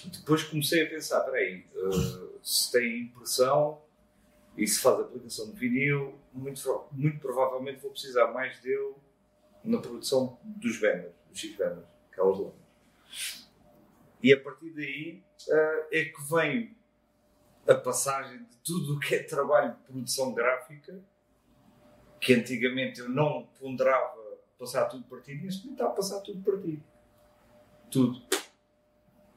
[0.06, 3.82] Depois comecei a pensar, peraí, ah, se tem impressão
[4.56, 8.94] e se faz aplicação de vinil, muito, muito provavelmente vou precisar mais dele
[9.62, 13.48] na produção dos banners, dos X-banners, aquelas lâminas.
[14.22, 16.76] E a partir daí ah, é que vem
[17.66, 20.98] a passagem de tudo o que é trabalho de produção gráfica,
[22.20, 24.22] que antigamente eu não ponderava
[24.58, 26.82] passar tudo para ti, neste momento está a passar tudo para ti.
[27.90, 28.22] Tudo.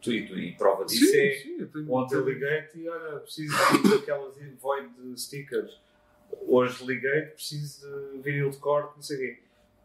[0.08, 1.32] Tu, e, tu, e prova disso Sim, é.
[1.36, 4.90] sim, eu Ontem liguei-te e olha, preciso de daquelas void
[5.20, 5.80] stickers.
[6.48, 9.40] Hoje liguei-te, preciso de vinil de corte, não sei o quê.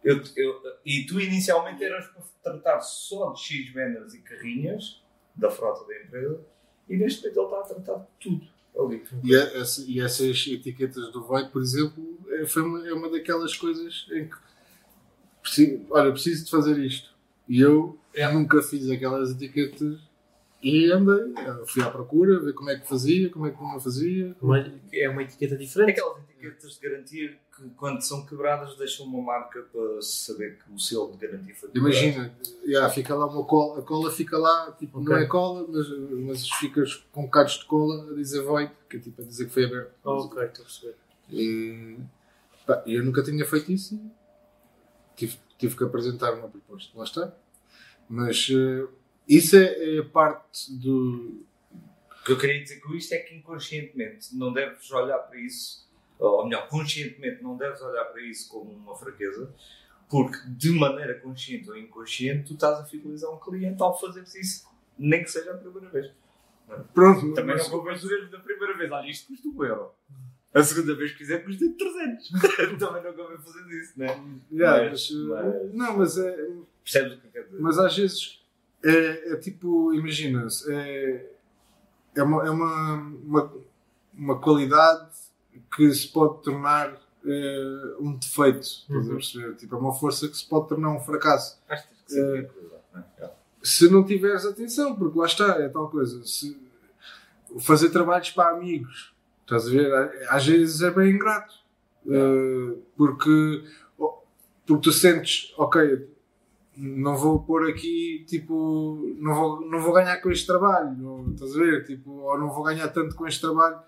[0.04, 5.00] Eu, eu, e tu inicialmente eras para tratar só de X-banners e carrinhas
[5.36, 6.40] da frota da empresa
[6.88, 8.46] e neste momento ele está a tratar de tudo
[8.78, 9.04] ali.
[9.22, 13.08] E, a- essa- e essas etiquetas do Void, por exemplo, é, foi uma, é uma
[13.10, 14.36] daquelas coisas em que
[15.42, 17.12] preciso, olha, preciso de fazer isto.
[17.48, 17.98] E eu
[18.32, 20.00] nunca fiz aquelas etiquetas
[20.62, 21.34] e andei,
[21.66, 24.36] fui à procura, ver como é que fazia, como é que não fazia.
[24.40, 25.90] Uma- é uma etiqueta diferente.
[25.90, 30.78] Aquelas etiquetas de garantia que quando são quebradas deixam uma marca para saber que o
[30.78, 31.94] selo de garantia foi quebrado.
[31.94, 32.34] Imagina,
[32.66, 35.24] já, fica lá uma cola, a cola fica lá, tipo, não Ok.
[35.24, 35.88] é cola, mas,
[36.26, 39.50] mas ficas com bocados de cola a dizer void, que é tipo a dizer que
[39.52, 39.92] foi aberto.
[40.04, 40.96] ok, estou a perceber.
[41.30, 41.98] E,
[42.66, 44.10] pá, eu nunca tinha feito isso e
[45.16, 46.96] tive, tive que apresentar uma proposta.
[46.96, 47.32] Lá está.
[48.08, 48.86] Mas eh,
[49.28, 51.44] isso é, é parte do.
[52.20, 55.88] O que eu queria dizer com isto é que inconscientemente não deves olhar para isso,
[56.18, 59.52] ou melhor, conscientemente não deves olhar para isso como uma fraqueza,
[60.08, 64.68] porque de maneira consciente ou inconsciente tu estás a fidelizar um cliente ao fazeres isso,
[64.98, 66.12] nem que seja a primeira vez.
[66.94, 69.90] Pronto, Também mas- não o erro da primeira vez, olha, isto custa um euro.
[70.54, 72.30] A segunda vez que fizer custa 300.
[72.78, 74.16] Também não convém fazer isso, não é?
[74.52, 76.48] já, mas- mas, mas- Não, mas, é,
[76.84, 77.60] Percebes o que eu quero dizer?
[77.60, 78.41] mas às vezes
[78.84, 81.30] é, é tipo, imagina-se, é,
[82.14, 82.94] é, uma, é uma,
[83.24, 83.52] uma,
[84.12, 85.08] uma qualidade
[85.74, 88.66] que se pode tornar eh, um defeito.
[88.90, 89.54] A perceber?
[89.56, 91.60] Tipo, é uma força que se pode tornar um fracasso.
[91.68, 92.48] Acho que não é?
[93.16, 93.34] Yeah.
[93.62, 96.24] Se não tiveres atenção, porque lá está, é tal coisa.
[96.24, 96.60] Se
[97.60, 100.26] fazer trabalhos para amigos, estás a ver?
[100.28, 101.54] Às vezes é bem ingrato.
[102.06, 103.64] Eh, porque,
[104.66, 106.08] porque tu sentes, ok,
[106.76, 111.54] não vou pôr aqui, tipo, não vou, não vou ganhar com este trabalho, ou, estás
[111.54, 111.84] a ver?
[111.84, 113.78] Tipo, ou não vou ganhar tanto com este trabalho.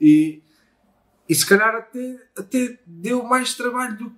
[0.00, 0.42] E,
[1.28, 4.16] e se calhar até, até deu mais trabalho do que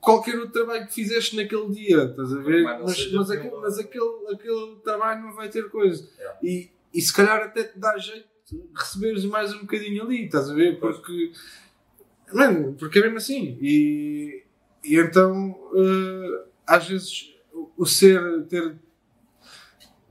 [0.00, 2.62] qualquer outro trabalho que fizeste naquele dia, estás a ver?
[2.64, 6.06] Mas Mas, seja mas, pelo- aquele, mas aquele, aquele trabalho não vai ter coisa.
[6.18, 6.36] É.
[6.42, 10.50] E, e se calhar até te dá jeito de receberes mais um bocadinho ali, estás
[10.50, 10.78] a ver?
[10.78, 11.32] Porque,
[12.34, 13.56] mano, porque é mesmo assim.
[13.62, 14.42] E,
[14.84, 17.31] e então, eh, às vezes,
[17.76, 18.76] o- ser, ter,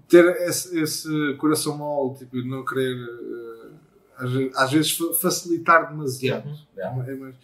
[0.08, 3.70] ter esse, esse coração mole, tipo, não querer, eh,
[4.18, 4.32] às,
[4.64, 6.48] às vezes, fa- facilitar demasiado.
[6.76, 7.12] Yeah.
[7.12, 7.36] É, mais-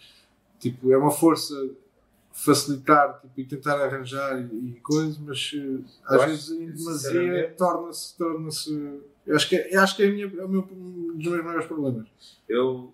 [0.58, 1.54] tipo, é uma força
[2.32, 4.44] facilitar tipo, e tentar arranjar e,
[4.76, 8.16] e coisas, mas eh, às vezes em demasia torna-se.
[8.16, 8.48] Torna
[9.26, 11.26] eu acho que, é, eu acho que é, a minha, é o meu, um dos
[11.26, 12.06] meus maiores problemas.
[12.48, 12.92] Eu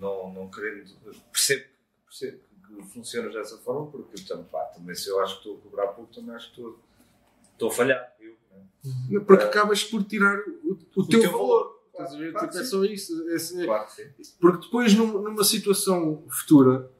[0.00, 0.90] não, não querendo.
[1.30, 1.64] Percebo,
[2.06, 2.38] percebo
[2.82, 6.12] funcionas dessa forma, porque portanto, pá, também se eu acho que estou a cobrar pouco,
[6.14, 6.78] também acho que estou,
[7.52, 8.12] estou a falhar.
[8.20, 8.34] Eu,
[9.10, 9.20] né?
[9.26, 11.48] Porque acabas por tirar o, o teu, teu valor.
[11.48, 11.82] valor.
[12.18, 12.32] Ver?
[12.32, 13.28] Claro Tipo, que é só isso.
[13.30, 13.86] É- é- Claro.
[14.40, 16.90] Porque depois, num- numa situação futura,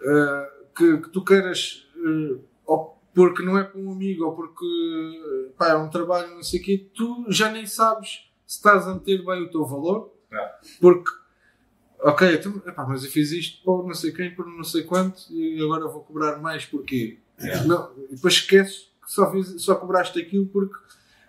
[0.00, 4.64] eh, que, que tu queiras, eh, ou porque não é para um amigo, ou porque
[4.64, 8.86] eh, pá, é um trabalho, não sei o quê, tu já nem sabes se estás
[8.86, 10.54] a meter bem o teu valor, É.
[10.80, 11.10] porque,
[12.00, 15.22] ok, então, epá, mas eu fiz isto por não sei quem, por não sei quanto,
[15.32, 17.18] e agora vou cobrar mais porquê?
[17.38, 17.64] É.
[17.64, 20.74] Não, depois esqueces que só, fiz, só cobraste aquilo porque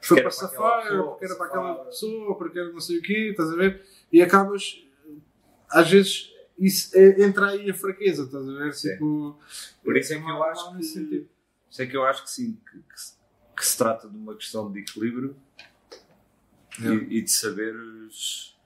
[0.02, 2.80] foi era para safar, pessoa, ou porque era para aquela pessoa, ou porque era não
[2.80, 3.86] sei o quê, estás a ver?
[4.12, 4.84] E acabas,
[5.70, 8.74] às vezes, isso é- entra aí a fraqueza, estás a ver?
[8.74, 9.38] Tipo,
[9.84, 10.84] Por isso é que eu mal- acho que.
[10.84, 11.28] sentido.
[11.70, 13.14] Isso é que eu acho que sim, que, que se-
[13.56, 15.36] que se trata de uma questão de equilíbrio
[16.82, 16.88] É.
[16.88, 18.57] e, e de saberes.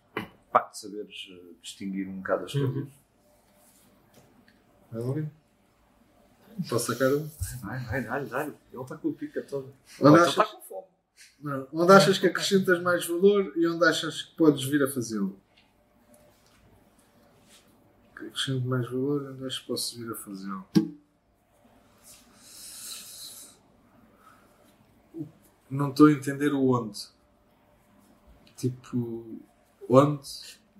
[0.52, 2.73] Pá, de saberes eh, distinguir um bocado as Uhum.
[2.73, 2.90] coisas.
[4.91, 5.32] Vai lá ver.
[6.69, 7.30] Posso sacar um?
[7.61, 8.53] Vai, vai, dá-lhe, dá-lhe.
[8.73, 9.73] Ele está com o pica todo.
[10.02, 10.88] Onde achas, está com fome.
[11.40, 15.40] não, onde achas que acrescentas mais valor e onde achas que podes vir a fazê-lo?
[18.15, 20.68] Que Acrescento mais valor e onde acho que posso vir a fazê-lo?
[25.69, 26.99] Não estou a entender o onde.
[28.57, 29.40] Tipo,
[29.93, 30.22] onde?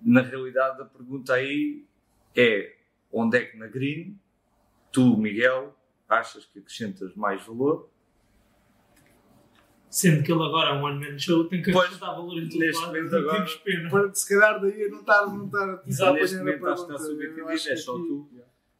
[0.02, 1.84] Na realidade, a pergunta aí
[2.36, 2.74] é:
[3.12, 4.18] onde é que na Green
[4.90, 5.76] tu, Miguel,
[6.08, 7.88] achas que acrescentas mais valor?
[9.88, 12.80] Sendo que ele agora é um one-man show, tem que acrescentar valor em tudo neste
[12.80, 13.90] lado, momento não agora- temos pena.
[13.90, 16.58] Para, se calhar daí eu não estar, não estar tipo, Exato, a Neste apanhar a
[16.58, 18.28] momento acho que está subentendido, é só aqui- tu.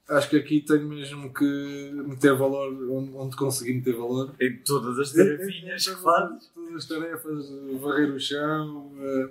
[0.08, 4.34] Acho que aqui tenho mesmo que meter valor onde, onde consegui meter valor.
[4.40, 6.48] Em todas as tarefinhas que fazes.
[6.48, 7.50] Todas as tarefas,
[7.80, 9.30] varrer o chão, eh,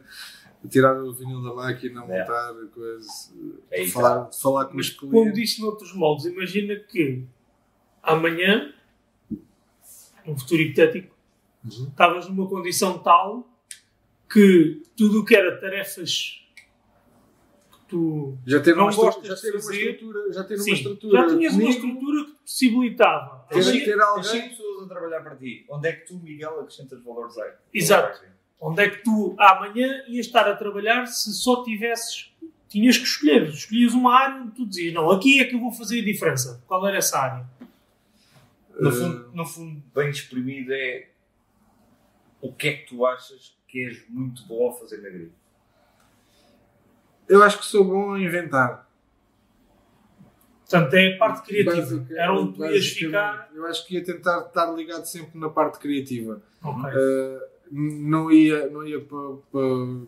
[0.69, 2.19] tirar o vinil da máquina, É.
[2.19, 3.33] montar coisas,
[3.71, 5.37] Aí falar, falar com Mas os clientes.
[5.51, 7.25] isto noutros moldes, imagina que
[8.03, 8.73] amanhã,
[10.25, 11.15] num futuro hipotético,
[11.63, 11.87] Uhum.
[11.89, 13.47] estavas numa condição tal
[14.31, 16.39] que tudo o que era tarefas
[17.71, 19.75] que tu Já ter não uma, gostas já de ter uma fazer.
[19.91, 21.21] estrutura, já ter uma Sim, estrutura.
[21.29, 23.45] já tinhas uma estrutura que te possibilitava.
[23.49, 24.49] Ter, Ter, ter alguém.
[24.49, 25.65] pessoas a trabalhar para ti.
[25.69, 27.51] Onde é que tu, Miguel, acrescentas valores aí?
[27.73, 28.23] Exato.
[28.63, 32.31] Onde é que tu amanhã ias estar a trabalhar se só tivesses.
[32.69, 33.49] Tinhas que escolher.
[33.49, 36.63] Escolhias uma área onde tu dizias: Não, aqui é que eu vou fazer a diferença.
[36.67, 37.45] Qual era essa área?
[38.79, 41.07] No Eh, fundo, no fundo, bem exprimido é
[42.39, 45.31] o que é que tu achas que és muito bom a fazer na grelha.
[47.27, 48.89] Eu acho que sou bom a inventar.
[50.69, 51.75] Portanto, é a parte criativa.
[51.81, 53.49] Basica- Era onde tu ias ficar.
[53.53, 56.41] Eu acho que ia tentar estar ligado sempre na parte criativa.
[56.63, 56.83] Ok.
[56.91, 60.05] Uh, não ia, não ia para, para,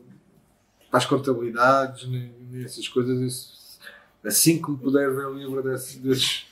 [0.90, 3.20] para as contabilidades nem, nem essas coisas.
[3.22, 3.80] Isso,
[4.24, 6.46] assim que me puder ver livre desses, desses-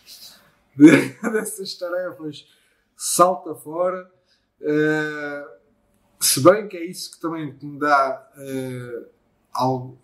[0.76, 2.48] de- dessas tarefas,
[2.96, 4.10] salta fora.
[4.62, 5.50] Uh,
[6.20, 9.06] se bem que é isso que também me dá uh,
[9.52, 9.98] algo,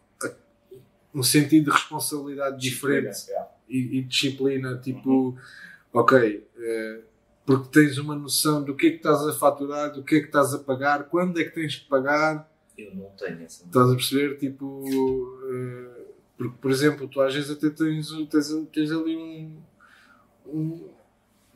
[1.13, 3.51] um sentido de responsabilidade diferente Yeah.
[3.69, 5.37] e, e disciplina, tipo,
[5.93, 6.99] ok, eh,
[7.47, 10.25] porque tens uma noção do que é que estás a faturar, do que é que
[10.27, 12.47] estás a pagar, quando é que tens que pagar,
[12.77, 13.65] Eu não tenho essa.
[13.65, 14.83] estás a perceber, tipo,
[15.49, 16.01] eh,
[16.37, 19.57] porque, por exemplo, tu às vezes até tens, tens, tens ali um,
[20.45, 20.89] um,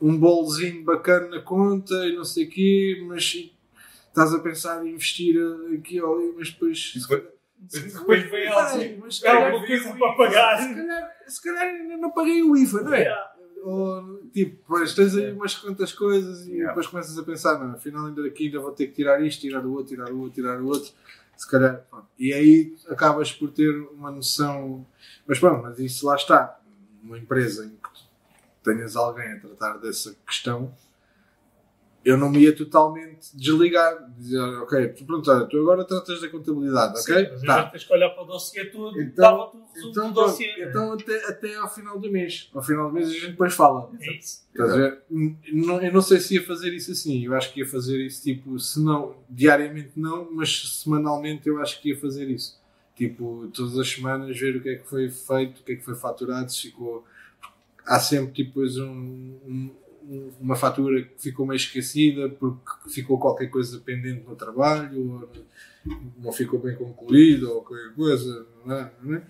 [0.00, 3.50] um bolozinho bacana na conta e não sei o quê, mas
[4.08, 5.36] estás a pensar em investir
[5.78, 6.94] aqui ou ali, mas depois...
[6.96, 7.22] Depois-
[7.92, 8.50] Depois vem
[9.10, 10.58] se é calhar- alguma coisa para pagar.
[10.58, 13.31] Se calhar, se calhar ainda não paguei o IVA, não é?
[13.62, 16.68] Ou, tipo, pois tens aí umas quantas coisas e Yeah.
[16.68, 19.64] depois começas a pensar, não, afinal ainda aqui ainda vou ter que tirar isto, tirar
[19.64, 20.90] o outro, tirar o outro, tirar o outro.
[21.36, 22.06] Se calhar, pronto.
[22.18, 24.86] E aí acabas por ter uma noção.
[25.26, 26.60] Mas pronto, mas isso lá está.
[27.02, 28.04] Uma empresa em que tu
[28.64, 30.72] tenhas alguém a tratar dessa questão,
[32.04, 34.10] eu não me ia totalmente desligar.
[34.18, 37.28] Dizer, ok, tu, tu agora tratas da contabilidade, ok?
[37.32, 37.56] Mas Tá.
[37.58, 40.64] já tens que olhar para o dossiê todo, Então- o Então, do dossiê.
[40.68, 42.50] então até, até ao final do mês.
[42.54, 43.90] Ao final do mês a gente depois fala.
[44.00, 44.42] É isso.
[44.52, 44.98] Estás ver?
[45.52, 47.24] Não- Eu não sei se ia fazer isso assim.
[47.24, 51.80] Eu acho que ia fazer isso tipo, se não, diariamente não, mas semanalmente eu acho
[51.80, 52.60] que ia fazer isso.
[52.94, 55.82] Tipo, todas as semanas ver o que é que foi feito, o que é que
[55.84, 57.04] foi faturado, se ficou.
[57.86, 59.70] Há sempre tipo, um- um-
[60.40, 65.28] uma fatura que ficou meio esquecida porque ficou qualquer coisa pendente no trabalho,
[66.18, 68.46] não ficou bem concluído, ou qualquer coisa.
[68.64, 68.92] Não é?
[69.02, 69.22] Não é?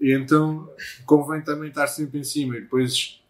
[0.00, 0.70] E então
[1.04, 2.56] convém também estar sempre em cima.
[2.56, 3.20] E depois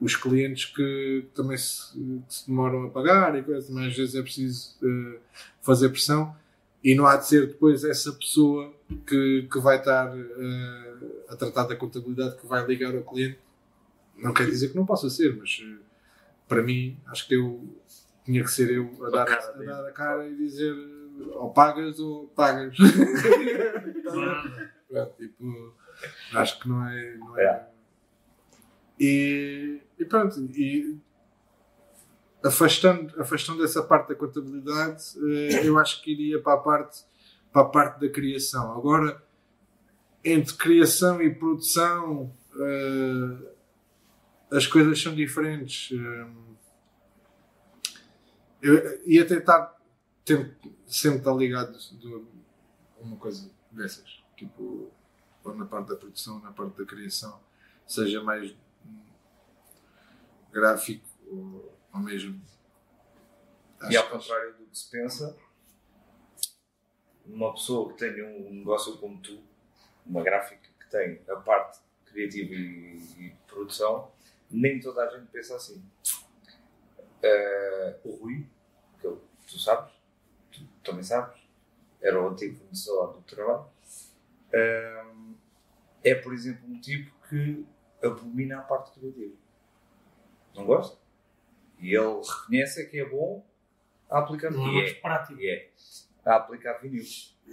[0.00, 4.14] os clientes que também se, que se demoram a pagar e coisas, mas às vezes
[4.14, 5.18] é preciso eh,
[5.62, 6.34] fazer pressão
[6.82, 8.74] e não há de ser depois essa pessoa
[9.06, 10.94] que, que vai estar eh,
[11.28, 13.38] a tratar da contabilidade que vai ligar ao cliente.
[14.18, 15.78] Não quer dizer que não possa ser, mas eh,
[16.48, 17.80] para mim acho que eu
[18.24, 20.74] tinha que ser eu a dar a, cara a dar a cara e dizer
[21.34, 22.76] ou pagas ou pagas.
[24.88, 25.74] Pronto, tipo,
[26.34, 27.16] acho que não é.
[27.16, 27.44] Não é.
[27.44, 27.66] É.
[29.00, 30.96] E, e pronto, e
[32.44, 37.02] afastando, afastando essa parte da contabilidade, eh, eu acho que iria para a parte,
[37.52, 38.72] para a parte da criação.
[38.76, 39.20] Agora,
[40.24, 43.53] entre criação e produção, eh,
[44.56, 45.90] as coisas são diferentes.
[45.92, 46.26] Eh,
[48.62, 49.78] eu ia tentar
[50.24, 50.54] tem-
[50.86, 52.28] sempre estar ligado do-
[52.98, 54.22] a uma coisa dessas.
[54.36, 54.90] Tipo,
[55.44, 57.40] ou na parte da produção, na parte da criação,
[57.86, 58.50] seja mais
[58.86, 59.02] hum,
[60.52, 62.40] gráfico ou, ou mesmo.
[63.90, 65.36] E ao contrário do que se pensa,
[67.26, 69.42] uma pessoa que tenha um negócio como tu,
[70.06, 74.10] uma gráfica que tem a parte criativa e, e produção,
[74.50, 75.82] nem toda a gente pensa assim.
[77.22, 78.46] Eh, o Rui,
[79.00, 79.92] que eu- tu sabes,
[80.50, 81.40] tu também sabes,
[82.00, 83.66] era o antigo fornecedor do trabalho,
[84.52, 85.04] eh,
[86.04, 87.66] é, por exemplo, um tipo que
[88.02, 89.34] abomina a parte criativa.
[90.54, 90.98] Não gosta?
[91.78, 93.44] E ele reconhece que é bom
[94.10, 95.40] a aplicar Não é prático.
[95.42, 95.70] é
[96.24, 97.02] a aplicar vinil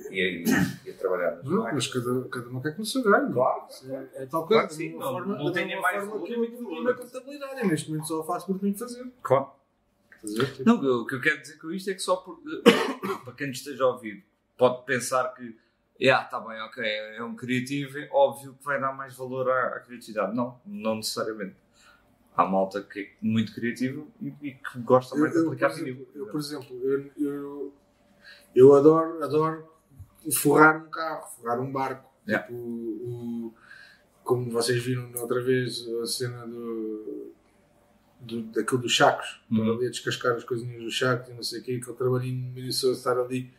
[0.10, 3.32] e a, e a trabalhar nas Não, mas cada, cada um quer seu ganho.
[3.34, 3.64] Claro.
[3.90, 4.68] É, é tal Claro coisa.
[4.68, 6.84] que sim, de uma não- forma, não tem mesma mais forma que eu evolui o
[6.84, 7.62] na contabilidade.
[7.62, 9.12] E neste momento só faço porque tenho que fazer.
[9.22, 9.46] Claro.
[9.46, 10.46] A?
[10.46, 12.40] Tipo, Não, o que eu quero dizer com isto é que só por,
[13.26, 14.24] para quem nos esteja a ouvir,
[14.58, 15.58] pode pensar que
[16.00, 19.76] yeah, tá bem, ok, é um criativo, é óbvio que vai dar mais valor à,
[19.76, 20.36] à criatividade.
[20.36, 21.56] Não, não necessariamente.
[22.36, 25.50] Há malta que é muito criativa e, e que gosta Eu, mais de eu, por
[25.54, 27.74] aplicar exemplo, eu, por exemplo, eu, eu,
[28.56, 29.70] eu adoro, adoro
[30.30, 32.10] forrar um carro, forrar um barco.
[32.27, 32.48] Yeah.
[32.48, 33.53] Tipo, o,
[34.23, 37.31] como vocês viram na outra vez, a cena do,
[38.19, 39.41] do, daquilo dos sacos.
[39.49, 39.73] Uhum.
[39.73, 42.99] Ali a descascar as coisinhas dos sacos e não sei o quê, aquele trabalhinho minucioso
[42.99, 43.52] estar ali.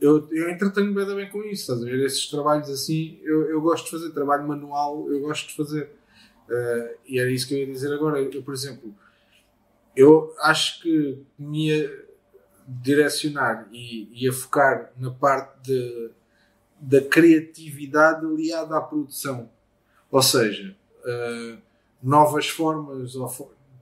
[0.00, 2.04] Eu, eu entretenho bem, bem com isso, estás a ver?
[2.04, 4.10] Esses trabalhos assim, eu, eu gosto de fazer.
[4.10, 5.90] Trabalho manual, eu gosto de fazer.
[6.48, 8.20] Eh, e era isso que eu ia dizer agora.
[8.20, 8.94] Eu, por exemplo,
[9.94, 11.70] eu acho que me
[12.82, 16.10] direcionar e ia focar na parte de,
[16.80, 19.50] da criatividade aliada à produção.
[20.10, 21.56] Ou seja, eh,
[22.02, 23.18] novas formas de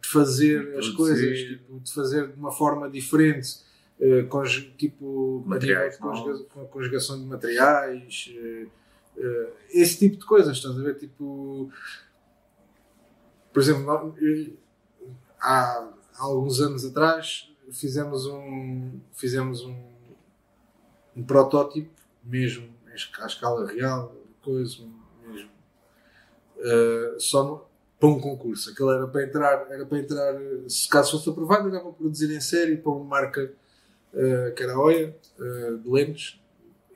[0.08, 3.58] fazer De as coisas, tipo, de fazer de uma forma diferente,
[4.00, 8.66] eh, conj- tipo, a Materiais nível de conjuga- com a conjugação de materiais, eh,
[9.70, 10.94] esse tipo de coisas, estás a ver?
[10.96, 11.70] Tipo,
[13.52, 14.14] por exemplo,
[15.40, 15.88] há
[16.18, 19.76] alguns anos atrás fizemos um fizemos um,
[21.16, 21.90] um protótipo
[22.24, 22.68] mesmo
[23.20, 24.84] à escala real coisa
[25.26, 25.50] mesmo
[26.58, 27.68] eh, só
[27.98, 30.34] para um concurso aquilo era para entrar era para entrar
[30.68, 33.52] se caso fosse aprovado era para produzir em série para uma marca
[34.14, 36.40] eh, que era a Oia eh, de lentes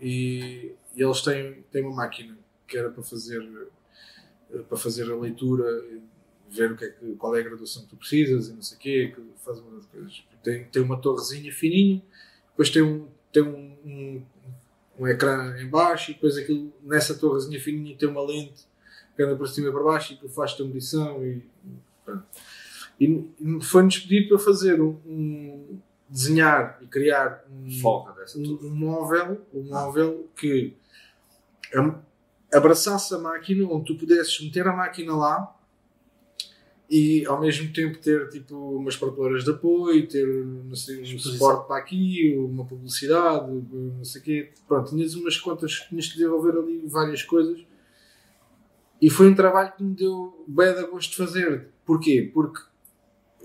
[0.01, 2.37] e, e eles têm, têm uma máquina
[2.67, 3.71] que era para fazer
[4.69, 5.65] para fazer a leitura
[6.53, 8.77] ver o que é que, qual é a graduação que tu precisas e não sei
[8.77, 10.23] o quê, que faz uma das coisas.
[10.43, 12.03] Tem, tem uma torrezinha fininha,
[12.51, 14.23] depois tem um, tem um, um,
[14.99, 18.67] um ecrã em baixo e depois aquilo, nessa torrezinha fininha tem uma lente
[19.17, 21.43] que anda para cima e para baixo e que faz a medição e,
[22.05, 22.25] pronto.
[23.01, 23.31] e,
[23.63, 27.71] foi-nos pedido para fazer um, um- desenhar e criar um,
[28.37, 30.77] um, um móvel, um móvel que
[32.53, 35.57] abraçasse a máquina, onde tu pudesses meter a máquina lá
[36.95, 41.67] e ao mesmo tempo ter tipo umas prateleiras de apoio, ter não sei, um suporte
[41.67, 44.51] para aqui, uma publicidade, não sei o quê.
[44.69, 47.65] Pronto, tinhas umas contas, tinhas que desenvolver ali várias coisas.
[49.01, 51.69] E foi um trabalho que me deu bem de gosto de fazer.
[51.87, 52.31] Porquê?
[52.35, 52.61] Porque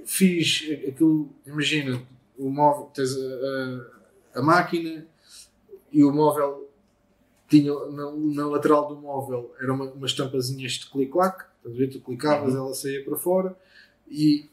[0.05, 2.01] fiz aquilo, imagina,
[2.37, 3.19] o móvel, tens a,
[4.35, 5.05] a- a máquina
[5.91, 6.69] e o móvel
[7.49, 11.89] tinha na, na lateral do móvel era uma, umas tampazinhas de clic-clac, estás a ver?
[11.89, 13.55] Tu clicavas, ela saía para fora
[14.09, 14.49] e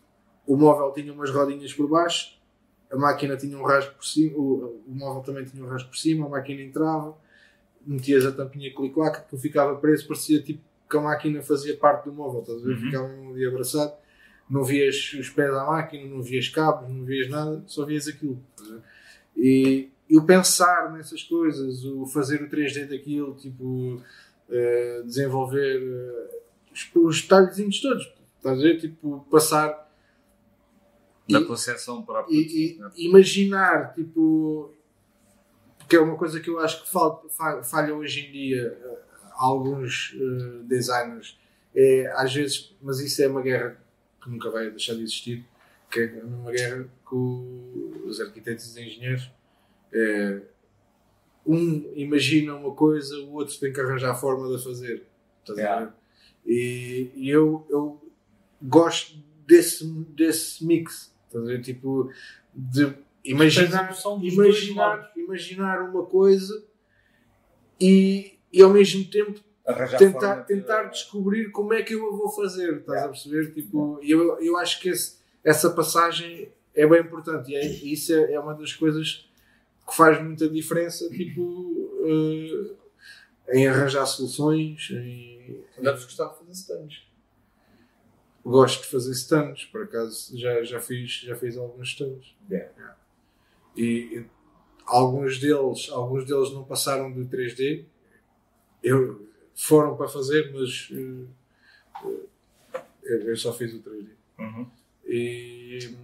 [0.47, 2.39] o móvel tinha umas rodinhas por baixo,
[2.91, 5.97] a máquina tinha um rasgo por cima, o, o móvel também tinha um rasgo por
[5.97, 7.17] cima, a máquina entrava,
[7.87, 12.13] metias a tampinha clic-clac, aquilo ficava preso, parecia tipo que a máquina fazia parte do
[12.13, 12.75] móvel, estás a ver?
[12.75, 12.81] Uhum.
[12.81, 13.93] Ficava um ali abraçado,
[14.49, 18.39] não vias os pés da máquina, não vias cabos, não vias nada, só vias aquilo.
[18.61, 18.81] ver?
[19.37, 24.01] E eu pensar nessas coisas, o fazer o 3D daquilo, tipo,
[24.51, 26.44] eh, desenvolver eh,
[26.75, 28.79] os, os detalhezinhos todos, estás a ver?
[28.81, 29.83] Tipo, passar
[31.29, 32.93] Da E- concepção para a e, produção.
[32.97, 34.71] e imaginar, tipo,
[35.89, 38.99] que é uma coisa que eu acho que falta, fa- falha hoje em dia eh,
[39.37, 41.39] alguns eh, designers,
[41.75, 43.81] é, às vezes, mas isso é uma guerra
[44.23, 45.45] que nunca vai deixar de existir,
[45.91, 49.31] que é uma guerra com os arquitetos e engenheiros.
[49.93, 50.43] É,
[51.47, 55.07] um imagina uma coisa, o outro tem que arranjar a forma de a fazer.
[55.41, 55.85] Estás a Yeah.
[55.87, 55.93] ver?
[56.47, 58.01] E, e eu, eu
[58.63, 59.17] gosto
[59.47, 61.13] desse, desse mix.
[61.27, 61.63] Estás a ver?
[61.63, 62.11] Tipo,
[62.55, 62.93] de
[63.25, 63.93] imaginar,
[64.23, 66.63] imaginar, imaginar uma coisa
[67.81, 72.17] e, e ao mesmo tempo Arranjar tentar, de- tentar descobrir como é que eu a
[72.17, 73.53] vou fazer, estás a perceber?
[73.53, 78.13] Tipo, e eu, eu acho que esse- essa passagem é bem importante e é, isso
[78.13, 79.27] é, é uma das coisas
[79.89, 81.91] que faz muita diferença tipo,
[83.49, 84.89] eh, em arranjar soluções.
[84.91, 85.34] Em,
[85.79, 87.07] Deves gostar de fazer stands.
[88.45, 92.35] Gosto de fazer stands, por acaso já, já, fiz, já fiz alguns stands.
[92.51, 92.71] Yeah.
[92.77, 92.97] Yeah.
[93.77, 94.27] E, e
[94.85, 97.85] alguns deles, alguns deles não passaram do 3D.
[98.83, 101.29] Eu, foram para fazer, mas eu,
[103.03, 104.11] eu só fiz o 3D.
[104.39, 104.71] Uhum.
[105.07, 105.97] E,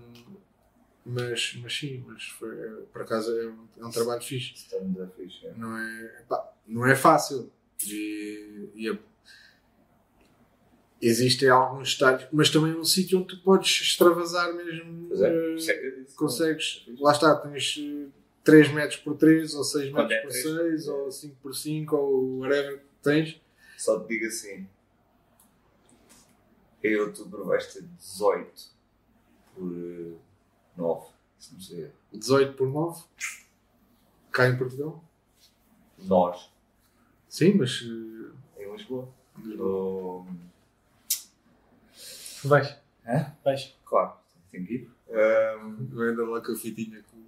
[1.05, 2.55] mas, mas sim, mas foi,
[2.93, 5.53] por acaso é um, é um trabalho fixe Stand é fixe, é.
[5.55, 7.51] não é, pá, não é fácil.
[7.87, 8.99] E, e é-
[11.01, 15.09] existem alguns detalhes, mas também é um sítio onde tu podes extravasar mesmo.
[15.15, 18.09] É, eh, por isso é consegues, lá está, tens eh,
[18.45, 21.55] 3 metros por 3, ou 6 Quando metros é por três, 6, ou 5 por
[21.55, 23.41] 5, ou whatever que tens.
[23.77, 24.67] Só te digo assim.
[26.83, 28.65] Em outubro vais ter 18
[29.55, 30.17] por eh,
[30.77, 31.07] 9.
[31.39, 31.91] Se não sei.
[32.13, 33.03] 18 por 9,
[34.31, 35.03] cá em Portugal.
[35.99, 36.51] Nós,
[37.29, 37.83] Sim, mas.
[37.83, 39.09] eh, em Lisboa.
[39.39, 40.27] No...
[42.45, 42.77] Vais.
[43.07, 43.33] Hã?
[43.45, 43.77] Vais.
[43.85, 44.13] Claro,
[44.51, 44.91] tem que ir.
[45.11, 47.19] Ahm, Eu ainda lá com a fitinha com,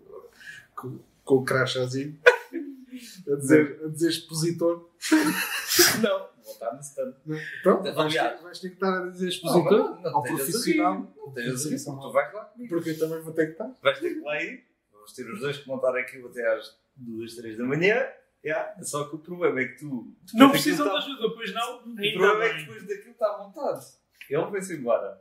[0.74, 2.18] com, com o crachazinho
[3.32, 4.88] a dizer, a dizer expositor.
[6.02, 7.14] não, vou estar no stand.
[7.62, 11.14] Pronto, vais, vais ter que estar a dizer Não, expositor mas não, ao estejas profissional.
[11.16, 12.52] Não estejas a tu vais lá.
[12.68, 13.74] Porque eu também vou ter que estar.
[13.82, 14.64] Vais ter que lá ir.
[14.92, 18.06] Vamos ter os dois que montar aquilo até às 2, 3 da manhã.
[18.44, 18.82] Yeah.
[18.84, 20.12] Só que o problema é que tu.
[20.34, 21.76] Não precisam de ajuda, pois não?
[21.78, 24.01] O Ainda problema é que depois daquilo está montado.
[24.28, 25.20] Ele vai-se embora.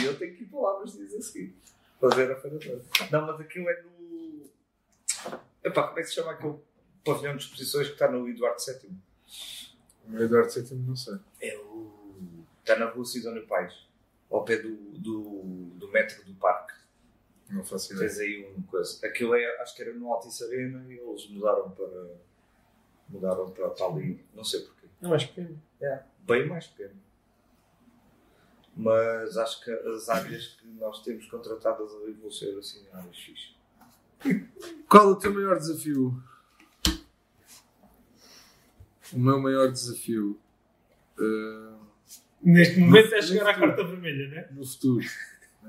[0.00, 1.56] E eu tenho que ir para lá nos dias a seguir.
[2.00, 2.84] Fazer a feira toda.
[3.10, 4.50] Não, mas aquilo é no.
[5.64, 6.58] Epá, como é que se chama aquele
[7.04, 8.90] pavilhão de exposições que está no Eduardo VII?
[10.08, 11.18] O Eduardo VII não sei.
[11.40, 12.44] É o.
[12.60, 13.86] Está na rua Sidónio Pais.
[14.30, 15.42] Ao pé do, do,
[15.74, 16.74] do metro do parque.
[17.48, 18.08] Não faço ideia.
[18.08, 19.06] Tens aí um coisa.
[19.06, 22.26] Aquilo é, acho que era no Altice Arena e eles mudaram para.
[23.08, 24.24] Mudaram para, para ali.
[24.34, 24.86] Não sei porquê.
[25.00, 25.62] Não és pequeno.
[26.26, 27.05] Bem mais pequeno.
[28.76, 31.90] Mas acho que as áreas que nós temos contratadas
[32.20, 33.56] vão ser assim áreas fixe.
[34.88, 36.22] Qual é o teu maior desafio?
[39.12, 40.38] O meu maior desafio
[41.18, 41.86] uh,
[42.42, 44.48] Neste momento é chegar à carta vermelha, né?
[44.52, 45.04] no futuro.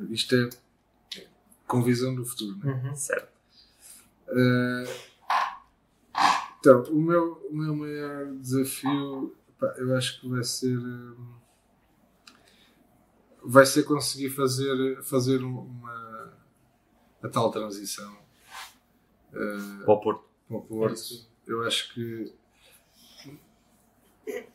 [0.09, 0.49] Isto é
[1.65, 2.57] com visão do futuro.
[2.57, 2.73] Né?
[2.73, 2.95] Uhum.
[2.95, 3.29] Certo.
[4.27, 5.07] Uh,
[6.59, 10.77] então, o meu, o meu maior desafio pá, eu acho que vai ser.
[10.77, 11.15] hum,
[13.49, 16.33] vai ser conseguir fazer, fazer um- uma.
[17.23, 18.11] a tal transição.
[19.33, 20.23] uh, Para o Porto.
[20.47, 21.27] para o Porto.
[21.47, 22.31] Eu acho que.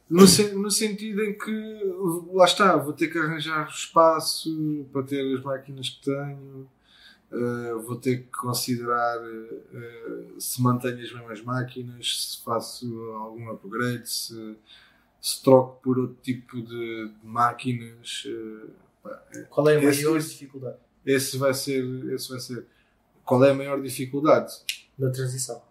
[0.09, 0.25] No,
[0.61, 1.81] no sentido em que,
[2.35, 6.69] lá está, vou ter que arranjar espaço para ter as máquinas que tenho,
[7.35, 14.07] Uh, vou ter que considerar uh, se mantenho as mesmas máquinas, se faço algum upgrade,
[14.07, 14.55] se,
[15.23, 18.25] se troco por outro tipo de, máquinas.
[18.27, 18.71] Uh,
[19.03, 20.77] pá, Qual é a Esse- maior dificuldade
[21.07, 21.83] esse vai ser,
[22.13, 22.67] esse vai ser.
[23.25, 24.53] Qual é a maior dificuldade?
[24.99, 25.63] da transição?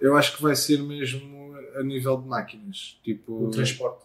[0.00, 2.98] Eu acho que vai ser mesmo a nível de máquinas.
[3.02, 4.04] Tipo, O transporte.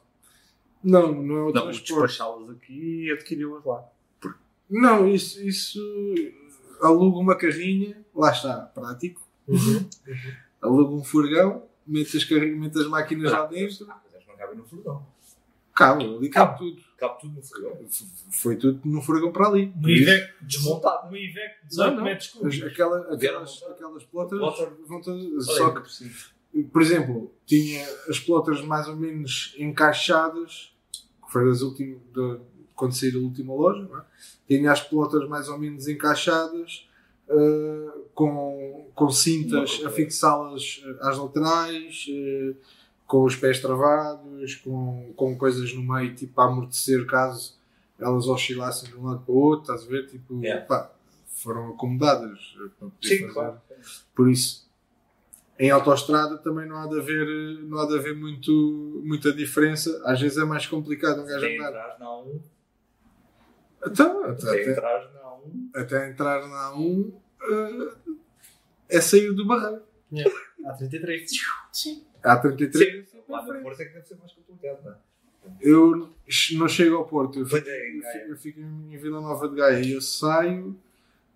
[0.84, 1.88] Não, não é o Não, transporte.
[1.94, 3.84] despachá-las aqui e adquiri-las lá.
[4.70, 5.80] Não, isso, isso
[6.82, 9.22] aluga uma carrinha, lá está, prático.
[9.48, 9.88] Uhum.
[10.62, 14.58] Aluga um furgão, mete as, carri- mete as máquinas lá dentro, Ah, mas não cabem
[14.58, 15.06] no furgão.
[15.74, 16.82] cabe, ali cabe tudo.
[16.98, 17.78] Cabe tudo no furgão.
[18.32, 19.74] Foi tudo no furgão para ali.
[19.76, 21.10] Uma Iveco Desmontado.
[21.12, 22.04] De Não, 18 não.
[22.04, 22.64] metros cúbicos.
[22.68, 24.70] aquela- aquelas, aquelas plotas Plotter.
[24.88, 25.46] vão todas.
[25.46, 30.74] Só que, por exemplo, tinha as plotas mais ou menos encaixadas,
[31.26, 32.40] que foi das últimas, da-
[32.76, 34.04] quando saí da última loja, não é?
[34.48, 36.88] tinha as plotas mais ou menos encaixadas,
[37.30, 42.54] eh, com, com cintas a fixá-las eh, às laterais, eh,
[43.08, 47.58] com os pés travados, com, com coisas no meio, tipo a amortecer caso
[48.00, 50.08] elas oscilassem de um lado para o outro, estás a ver?
[50.08, 50.66] Tipo, Yeah.
[50.66, 50.92] pá,
[51.28, 52.40] foram acomodadas
[52.78, 53.34] para poder Sim, fazer.
[53.34, 53.62] claro.
[54.16, 54.68] Por isso,
[55.60, 57.28] em autoestrada também não há de haver,
[57.64, 60.02] não há de haver muito, muita diferença.
[60.06, 61.98] Às vezes é mais complicado um gajo andar.
[62.02, 62.40] 1.
[63.86, 65.70] Então, até, Até entrar na 1.
[65.76, 67.94] até entrar na A1 eh,
[68.90, 69.82] é sair do barreiro.
[70.66, 71.30] Há 33.
[71.72, 72.04] Sim.
[72.24, 73.12] Há 33.
[73.28, 74.96] Lá no Porto é que deve ser mais complicado, não é?
[75.60, 76.10] Eu
[76.54, 79.50] não chego ao Porto, eu fico, é, em eu fico- eu fico em Vila Nova
[79.50, 80.78] de Gaia e eu saio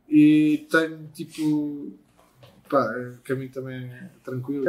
[0.07, 1.91] e tenho tipo.
[2.69, 2.85] Pá,
[3.17, 4.65] o caminho também é tranquilo.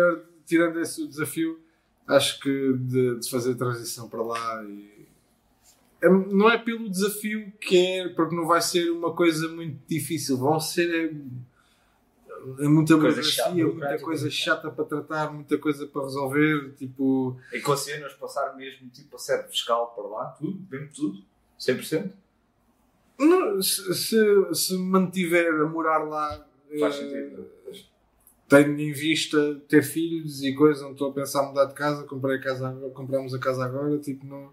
[0.47, 1.61] Tirando esse desafio,
[2.07, 5.07] acho que de, de fazer a transição para lá e.
[6.01, 10.37] é- não é pelo desafio que é, porque não vai ser uma coisa muito difícil,
[10.39, 10.89] vão ser.
[12.59, 16.73] É, é muita Coisa chata, muita coisa chata para tratar, muita coisa para resolver.
[16.79, 21.23] Tipo, E conseguimos passar mesmo tipo a sede fiscal para lá, tudo, mesmo tudo,
[21.59, 22.13] 100%.
[23.19, 26.47] Não, se, se, mantiver a morar lá,
[26.79, 27.47] Faz eh, sentido.
[28.49, 32.05] tenho em vista ter filhos e coisa, não estou a pensar em mudar de casa,
[32.05, 34.53] comprei a casa compramos a casa agora, tipo, não,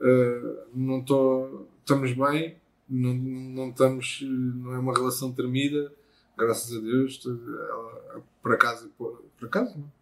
[0.00, 2.56] eh, não estou, estamos bem,
[2.88, 5.92] não, não estamos, não é uma relação termida,
[6.36, 9.92] graças a Deus, ela, por acaso, por acaso, não?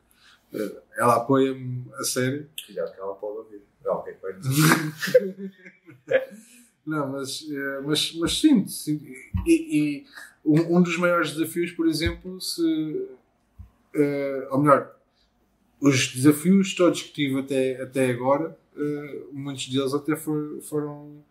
[0.53, 3.63] Eh, ela apoia-me a sério, Cuidado que ela pode ouvir.
[3.87, 5.53] Ah, vai dizer.
[6.85, 9.05] Não, mas, eh, mas, mas sinto, sinto.
[9.47, 10.07] E, e
[10.45, 13.09] um, um dos maiores desafios, por exemplo, se.
[13.95, 14.95] eh, ou melhor,
[15.81, 18.57] os desafios todos que tive até, até agora,
[19.33, 21.23] muitos deles até for- foram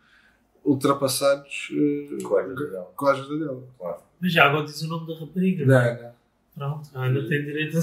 [0.64, 2.94] ultrapassados eh, Com a ajuda dela.
[2.96, 3.64] com a ajuda dela.
[3.78, 3.98] Claro.
[4.20, 5.66] Mas já agora diz o nome da rapariga.
[6.58, 7.82] Não, Pronto, ainda tem direito a.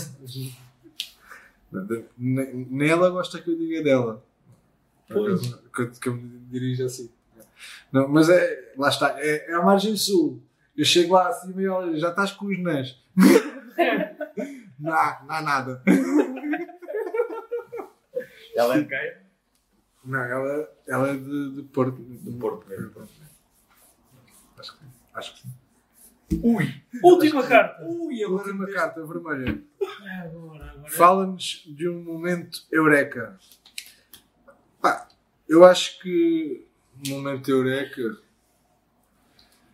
[2.19, 4.25] Nem ela gosta que eu diga dela.
[5.09, 5.55] Pois.
[5.75, 7.11] Que, eu- me dirijo assim.
[7.93, 10.43] Não, mas é, lá está, é, é a margem sul.
[10.77, 12.99] Eu chego lá acima e olha, já estás com os nãs.
[14.81, 14.93] Não
[15.25, 15.81] não há nada.
[18.57, 19.23] Ela é?
[20.05, 21.97] Não, ela, ela é de, de Porto.
[21.99, 23.09] Do Porto mesmo.
[24.59, 24.85] Acho que,
[25.15, 25.63] acho que sim.
[27.03, 27.85] Última carta.
[27.85, 29.63] Ui, a última carta vermelha.
[30.05, 30.91] É agora, agora.
[30.91, 33.39] Fala-nos de um momento eureka.
[34.81, 35.09] Pá,
[35.49, 36.67] eu acho que
[37.07, 38.19] um momento eureka.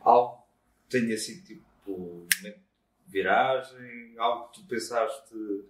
[0.00, 0.46] Algo
[0.88, 2.60] que tenha sido tipo um momento
[3.06, 5.64] de viragem, algo que tu pensaste,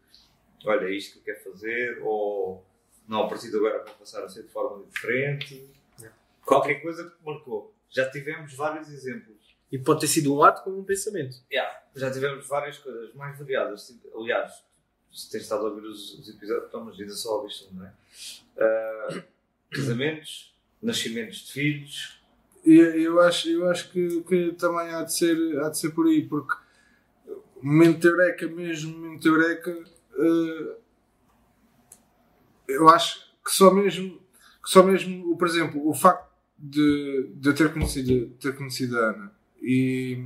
[0.64, 2.64] olha, é isto que eu quero fazer, ou
[3.08, 5.66] não, a partir de agora vou passar a ser de forma diferente.
[6.44, 7.74] Qualquer coisa que marcou.
[7.90, 9.56] Já tivemos vários exemplos.
[9.72, 11.36] E pode ter sido um ato como um pensamento.
[11.50, 13.98] Yeah, já tivemos várias coisas mais variadas.
[14.14, 14.62] Aliás,
[15.12, 17.86] se tens estado a ouvir os, os episódios, então, mas ainda só ouviste um, não
[17.86, 17.92] é?
[18.58, 19.22] Ah,
[19.72, 22.20] casamentos, nascimentos de filhos.
[22.64, 26.06] E eu acho, eu acho que, que também há de, ser, há de ser por
[26.06, 26.54] aí, porque
[27.62, 29.84] momento eureka mesmo, momento eureka,
[30.18, 30.76] eh,
[32.68, 34.18] eu acho que só mesmo,
[34.62, 36.28] que só mesmo, por exemplo, o facto
[36.58, 39.32] de, de ter conhecido, ter conhecido a Ana
[39.62, 40.22] e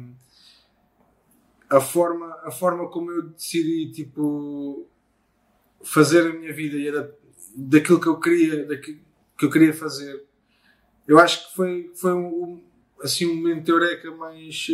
[1.71, 4.87] a forma, a forma como eu decidi, tipo,
[5.83, 7.17] fazer a minha vida e era
[7.55, 8.99] daquilo que eu queria, daquilo
[9.39, 10.25] que eu queria fazer.
[11.07, 12.63] Eu acho que foi, foi um,
[13.03, 14.67] assim, um momento de eureka mais.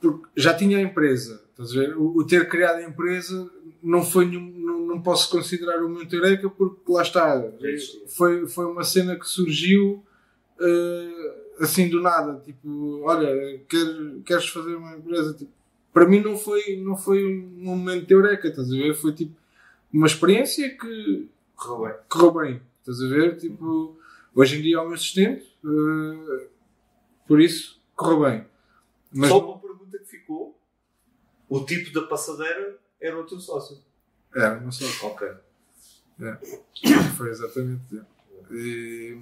[0.00, 1.96] Porque já tinha a empresa, estás a ver?
[1.96, 3.50] O, o ter criado a empresa
[3.82, 7.44] não foi nenhum, não, não posso considerar momento de eureka porque lá está.
[7.60, 8.08] Existia.
[8.08, 10.04] Foi, foi uma cena que surgiu
[10.60, 13.86] eh, assim do nada, tipo, olha, quer,
[14.24, 15.34] queres fazer uma empresa?
[15.34, 15.50] Tipo,
[15.92, 18.94] para mim não foi, não foi um momento de eureka, estás a ver?
[18.94, 19.34] Foi tipo
[19.92, 21.96] uma experiência que Correu bem.
[22.08, 23.36] correu bem, estás a ver?
[23.36, 23.98] Tipo,
[24.34, 26.46] hoje em dia é o meu assistente, eh,
[27.26, 28.46] por isso correu bem.
[29.12, 30.56] Mas Só não- uma pergunta que ficou:
[31.48, 33.78] o tipo da passadeira era o teu sócio.
[34.34, 34.88] é, não sei.
[35.02, 35.28] Ok.
[37.16, 38.00] Foi exatamente.
[38.50, 39.16] E,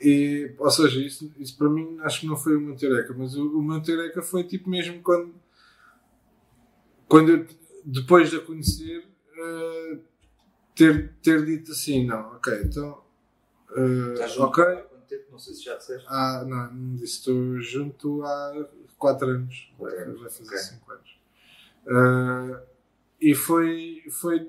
[0.00, 3.36] e, ou seja, isso, isso para mim acho que não foi o meu Eureka, mas
[3.36, 5.34] o, o meu Eureka foi tipo mesmo quando,
[7.08, 7.46] quando eu,
[7.84, 9.06] depois de a conhecer,
[9.36, 9.98] eh,
[10.74, 13.02] ter, ter dito assim: não, ok, então.
[13.76, 15.24] eh, Estás junto ok, há quanto tempo?
[15.30, 16.06] Não sei se já disseste.
[16.08, 18.68] ah, não, não disse, estou junto há
[19.02, 19.72] 4 anos.
[19.76, 20.58] Quatro anos, Vai fazer ok.
[20.58, 21.18] 5 anos.
[21.88, 22.62] Ah,
[23.20, 24.02] e foi.
[24.20, 24.48] foi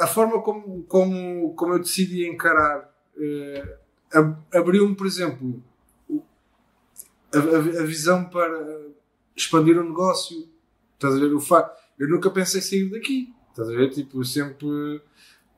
[0.00, 2.90] a- forma como, como, como eu decidi encarar
[4.12, 5.62] ab- abriu-me, por exemplo,
[7.34, 8.86] a, a- a visão para
[9.36, 10.48] expandir o negócio.
[10.94, 11.32] Estás a ver?
[11.34, 13.32] O fa eu nunca pensei sair daqui.
[13.50, 13.90] Estás a ver?
[13.90, 15.02] Tipo, sempre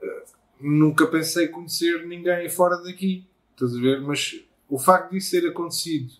[0.02, 0.24] eh,
[0.60, 3.26] nunca pensei conhecer ninguém fora daqui.
[3.52, 4.00] Estás a ver?
[4.00, 4.40] Mas
[4.74, 6.12] o facto disso ter acontecido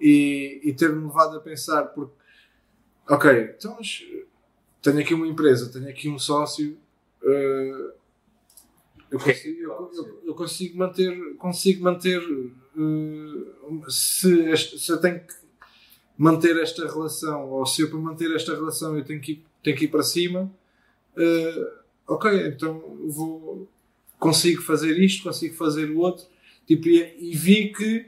[0.00, 2.12] e, e ter-me levado a pensar, porque,
[3.08, 4.02] ok, então, mas
[4.82, 6.78] tenho aqui uma empresa, tenho aqui um sócio,
[7.22, 7.92] eh,
[9.10, 13.44] eu, consigo, eu, eu- eu consigo manter, consigo manter eh,
[13.88, 15.34] se, se eu tenho que
[16.16, 19.76] manter esta relação, ou se eu para manter esta relação eu tenho que ir, tenho
[19.76, 20.50] que ir para cima,
[21.16, 21.72] eh,
[22.06, 23.68] ok, então vou,
[24.18, 26.26] consigo fazer isto, consigo fazer o outro,
[26.76, 28.06] tipo, e, e vi que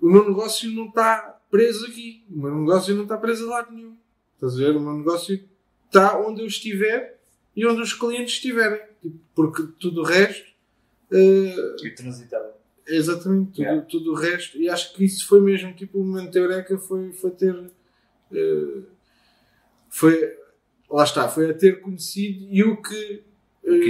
[0.00, 3.72] o meu negócio não está preso aqui, o meu negócio não está preso a lado
[3.72, 3.96] nenhum,
[4.34, 4.76] estás a ver?
[4.76, 5.42] O meu negócio
[5.86, 7.18] está onde eu estiver
[7.56, 10.52] e onde os clientes estiverem, tipo, porque tudo o resto
[11.12, 12.52] eh, E transitável.
[12.86, 13.82] é Exatamente, tudo, Yeah.
[13.86, 14.58] tudo o resto.
[14.58, 17.70] E acho que isso foi mesmo, tipo, o momento da Eureka foi, foi ter.
[18.32, 18.82] eh,
[19.88, 20.36] foi.
[20.90, 23.22] Lá está, foi a ter conhecido e o que.
[23.64, 23.80] eh,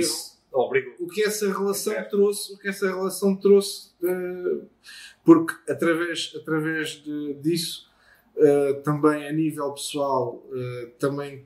[1.01, 2.11] O que essa relação Certo.
[2.11, 4.61] trouxe, o que essa relação trouxe, eh,
[5.25, 7.91] porque através, através de, disso,
[8.37, 11.45] eh, também a nível pessoal, eh, também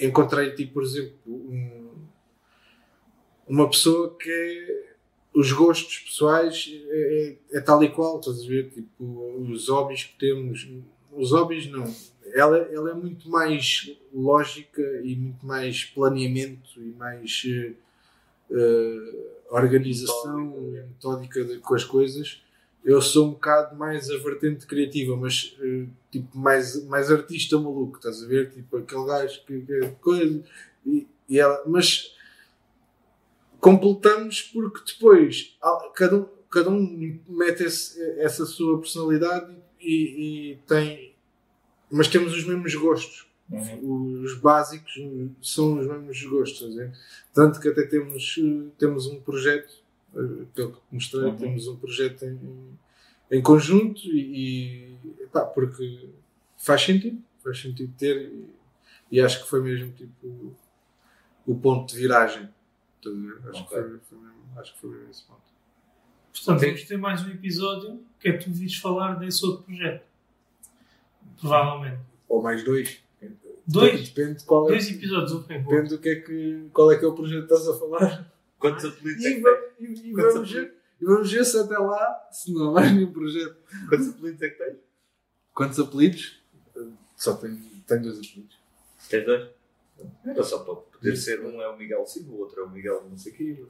[0.00, 1.88] encontrei, tipo, por exemplo, um-
[3.46, 4.88] uma pessoa que é,
[5.34, 8.70] os gostos pessoais é, é- é tal e qual, estás a ver?
[8.70, 9.04] Tipo,
[9.50, 10.68] os hobbies que temos,
[11.12, 11.84] os hobbies não.
[12.34, 17.72] Ela, ela é muito mais lógica e muito mais planeamento e mais eh,
[18.50, 20.38] eh, organização
[20.88, 22.42] metódica de- com as coisas.
[22.84, 27.96] Eu sou um bocado mais a vertente criativa, mas eh, tipo mais, mais artista maluco,
[27.98, 28.50] estás a ver?
[28.50, 30.42] Tipo aquele gajo que, que coisa.
[30.86, 32.14] E, e ela, mas
[33.60, 35.56] completamos porque depois
[35.94, 41.14] cada um, cada um mete esse- essa sua personalidade e, e tem.
[41.90, 43.27] Mas temos os mesmos gostos
[43.82, 44.92] os básicos
[45.42, 46.76] são os mesmos gostos,
[47.32, 48.38] tanto que até temos,
[48.76, 49.72] temos um projeto,
[50.14, 51.36] eh, pelo que mostrei, Uhum.
[51.36, 52.38] temos um projeto em,
[53.30, 56.10] em conjunto e, e pá, porque
[56.58, 58.50] faz sentido, faz sentido ter e,
[59.12, 60.54] e acho que foi mesmo tipo
[61.46, 62.48] o ponto de viragem.
[63.02, 63.48] Ver?
[63.48, 63.64] Acho, Ok.
[63.64, 65.40] que foi, foi mesmo, acho que foi mesmo esse ponto.
[66.34, 70.04] Portanto, vamos ter mais um episódio que é tu vires falar desse outro projeto.
[71.40, 72.00] Provavelmente.
[72.28, 73.02] Ou mais dois.
[73.70, 74.08] Dois?
[74.08, 75.58] Depende, qual é, Dois episódios, ok.
[75.58, 75.74] boa.
[75.76, 78.32] depende do que é que, qual é que é o projeto que estás a falar.
[78.58, 80.00] Quantos apelidos é E, tens?
[80.00, 82.92] e- e Quantos vamos ver, e vamos ver se até lá, se não há mais
[82.92, 83.56] nenhum projeto.
[83.88, 84.76] Quantos apelidos é que tens?
[85.54, 86.40] Quantos apelidos?
[87.16, 88.58] Só tenho, tenho dois apelidos.
[89.08, 89.48] Tens dois?
[90.24, 93.04] Era só para poder ser um é o Miguel Silva, o outro é o Miguel
[93.10, 93.64] não sei o quê.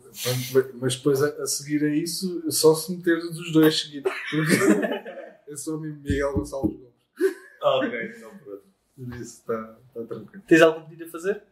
[0.74, 4.12] Mas, depois a, a seguir a isso, só se meter dos dois seguidos.
[4.30, 4.52] Porque
[5.48, 6.92] eu sou o Miguel Gonçalves Gomes.
[7.62, 8.62] Ah, ok, não, pronto.
[8.98, 10.42] Por isso está está tranquilo.
[10.46, 11.42] Tens algum pedido a fazer?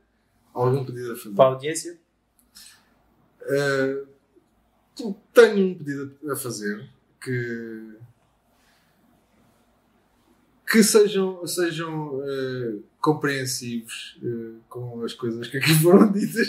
[0.52, 1.34] Algum pedido a fazer?
[1.36, 1.98] Para a audiência?
[3.42, 4.04] Eh,
[5.32, 6.90] tenho um pedido a fazer
[7.22, 7.96] que
[10.68, 16.48] que sejam, sejam eh, compreensivos eh, com as coisas que aqui foram ditas.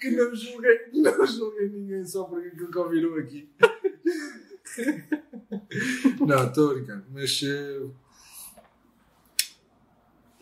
[0.00, 3.50] que não julguem, não julguem ninguém só por aquilo que ouviram aqui.
[6.26, 7.86] Não, estou a brincar, mas eh,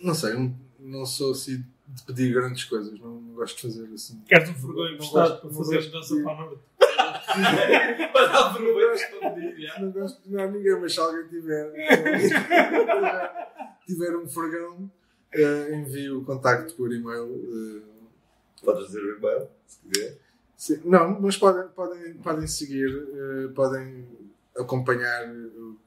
[0.03, 3.93] não sei, não, não sou assim de pedir grandes coisas, não, não gosto de fazer
[3.95, 4.21] assim.
[4.27, 6.63] Queres um vergonho Não emprestado gosto- para fazer de- para a noite?
[8.13, 9.73] Para dar vergonha para pedir.
[9.81, 11.73] Não gosto de pedir a ninguém, mas se alguém tiver,
[13.87, 14.91] tiver um fregão,
[15.33, 17.83] eh, envie o contacto por e-mail.
[17.83, 17.95] eh,
[18.65, 20.19] Podes dizer o e-mail, se quiser.
[20.57, 24.07] Sim, não, mas podem, podem, podem seguir, eh, podem
[24.57, 25.29] acompanhar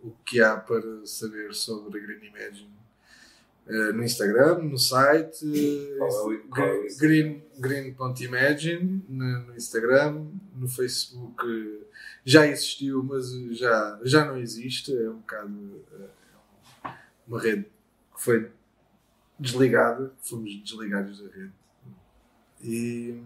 [0.03, 2.77] o, que há para saber sobre a Green Imagine
[3.69, 10.25] eh, no Instagram, no site, é é green, green.imagine no, no Instagram,
[10.55, 11.85] no Facebook eh,
[12.23, 16.91] já existiu, mas já, já não existe, é um bocado eh,
[17.27, 17.63] uma rede
[18.15, 18.49] que foi
[19.37, 21.53] desligada, fomos desligados da rede.
[22.63, 23.21] E,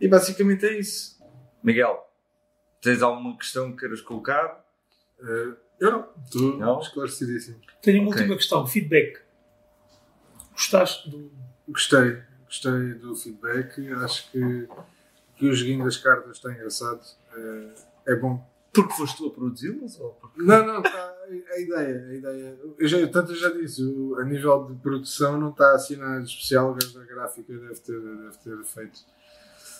[0.00, 1.20] e basicamente é isso.
[1.62, 2.09] Miguel,
[2.80, 4.64] tens alguma questão que queiras colocar?
[5.22, 6.80] Eh, eu não, estou Não?
[6.80, 7.60] esclarecidíssimo.
[7.82, 8.20] Tenho uma Ok.
[8.20, 9.18] última questão: feedback.
[10.52, 11.30] Gostaste do.
[11.68, 13.92] Gostei, gostei do feedback.
[13.92, 14.68] Acho que,
[15.36, 17.00] que o joguinho das cartas está engraçado.
[17.34, 17.74] Eh,
[18.08, 18.44] é bom.
[18.72, 19.98] Porque foste tu a produzi-las?
[19.98, 20.40] Ou porque...
[20.42, 21.14] Não, não, tá,
[21.52, 22.58] a ideia, a ideia.
[22.78, 26.22] Eu já, tanto eu já disse, o- a nível de produção não está assim nada
[26.22, 26.74] especial.
[26.76, 29.00] Da gráfica deve ter, deve ter feito.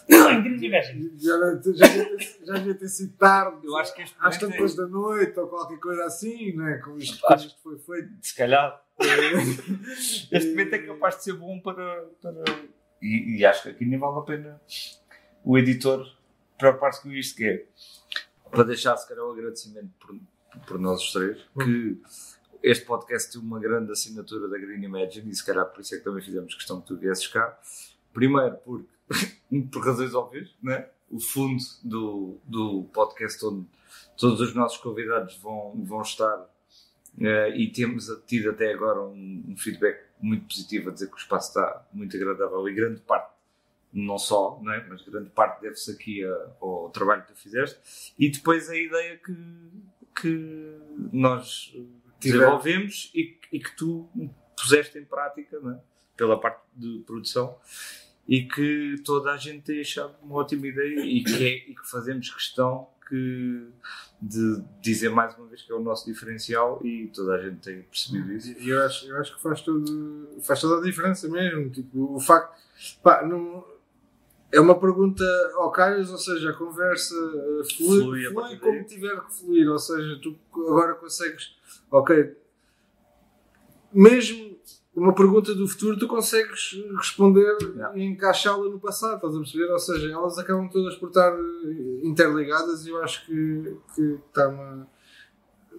[0.09, 1.13] Em Green Imagine.
[1.19, 3.67] Já, já, devia ter- já devia ter sido tarde.
[3.67, 6.79] Eu acho que este às é- tantas da noite ou qualquer coisa assim, não é?
[6.79, 8.11] Como isto, como isto foi feito.
[8.23, 8.83] Se calhar.
[10.31, 12.05] este momento é capaz de ser bom para.
[12.23, 12.45] para...
[13.03, 14.61] E, e acho que aqui nem vale a pena
[15.43, 16.07] o editor
[16.59, 17.65] preocupar-se com isto, que é
[18.51, 20.15] para deixar se calhar o agradecimento por,
[20.67, 21.99] por nós os três, que
[22.63, 25.99] este podcast tem uma grande assinatura da Green Imagine e se calhar por isso é
[25.99, 27.59] que também fizemos questão que tu viesses cá.
[28.13, 28.89] Primeiro porque,
[29.73, 30.89] por razões óbvias, né?
[31.11, 33.67] o fundo do, do podcast onde
[34.17, 36.49] todos os nossos convidados vão, vão estar
[37.21, 41.19] eh, e temos tido até agora um, um feedback muito positivo a dizer que o
[41.19, 43.33] espaço está muito agradável e grande parte,
[43.93, 44.87] não só, não é?
[44.89, 49.17] mas grande parte deve-se aqui a- ao trabalho que tu fizeste e depois a ideia
[49.19, 49.35] que,
[50.21, 50.79] que
[51.13, 51.75] nós
[52.21, 54.09] desenvolvemos e, e que tu
[54.57, 55.81] puseste em prática não é?
[56.17, 57.59] pela parte de produção
[58.31, 61.91] e que toda a gente tem achado uma ótima ideia e que, é- e que
[61.91, 63.67] fazemos questão que,
[64.23, 67.83] de dizer mais uma vez que é o nosso diferencial e toda a gente tem
[67.83, 68.55] percebido isso.
[68.57, 71.69] E eu acho, eu acho que faz, todo, faz toda a diferença mesmo.
[71.71, 72.57] Tipo, o facto.
[73.03, 73.65] Pá, não,
[74.53, 75.25] é uma pergunta
[75.57, 79.69] ao calhas, ou seja, a conversa eh, flui, Flui a flui como tiver que fluir.
[79.69, 81.57] Ou seja, tu agora consegues.
[81.91, 82.37] Ok.
[83.93, 84.50] Mesmo
[84.95, 87.97] uma pergunta do futuro, tu consegues responder Yeah.
[87.99, 89.71] e encaixá-la no passado, estás a perceber?
[89.71, 94.49] Ou seja, elas acabam todas por estar eh, interligadas e eu acho que, que está
[94.49, 94.89] uma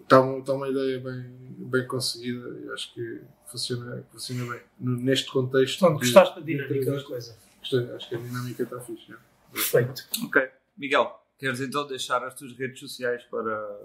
[0.01, 1.35] está uma, está uma ideia bem,
[1.69, 4.61] bem conseguida e acho que funciona, funciona bem.
[4.79, 5.85] No- neste contexto.
[5.85, 7.37] De- gostaste da dinâmica da entrevista, coisa.
[7.59, 9.07] gostei, acho que a dinâmica está fixe.
[9.09, 9.17] já.
[9.53, 10.03] Perfeito.
[10.25, 10.49] Ok.
[10.77, 13.79] Miguel, queres então deixar as tuas redes sociais para,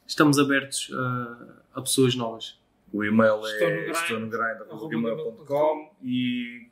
[0.07, 2.61] Estamos abertos a, a pessoas novas.
[2.93, 4.37] O e-mail é grind, estou no
[4.71, 6.71] arroba grind.com e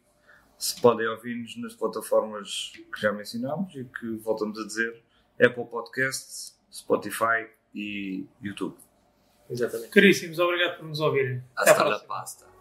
[0.59, 5.03] se podem ouvir-nos nas plataformas que já mencionámos e que voltamos a dizer
[5.43, 8.77] Apple Podcasts, Spotify e YouTube.
[9.49, 9.91] Exatamente.
[9.91, 11.43] Caríssimos, obrigado por nos ouvirem.
[11.55, 12.09] Até à Hasta próxima.
[12.09, 12.56] pasta.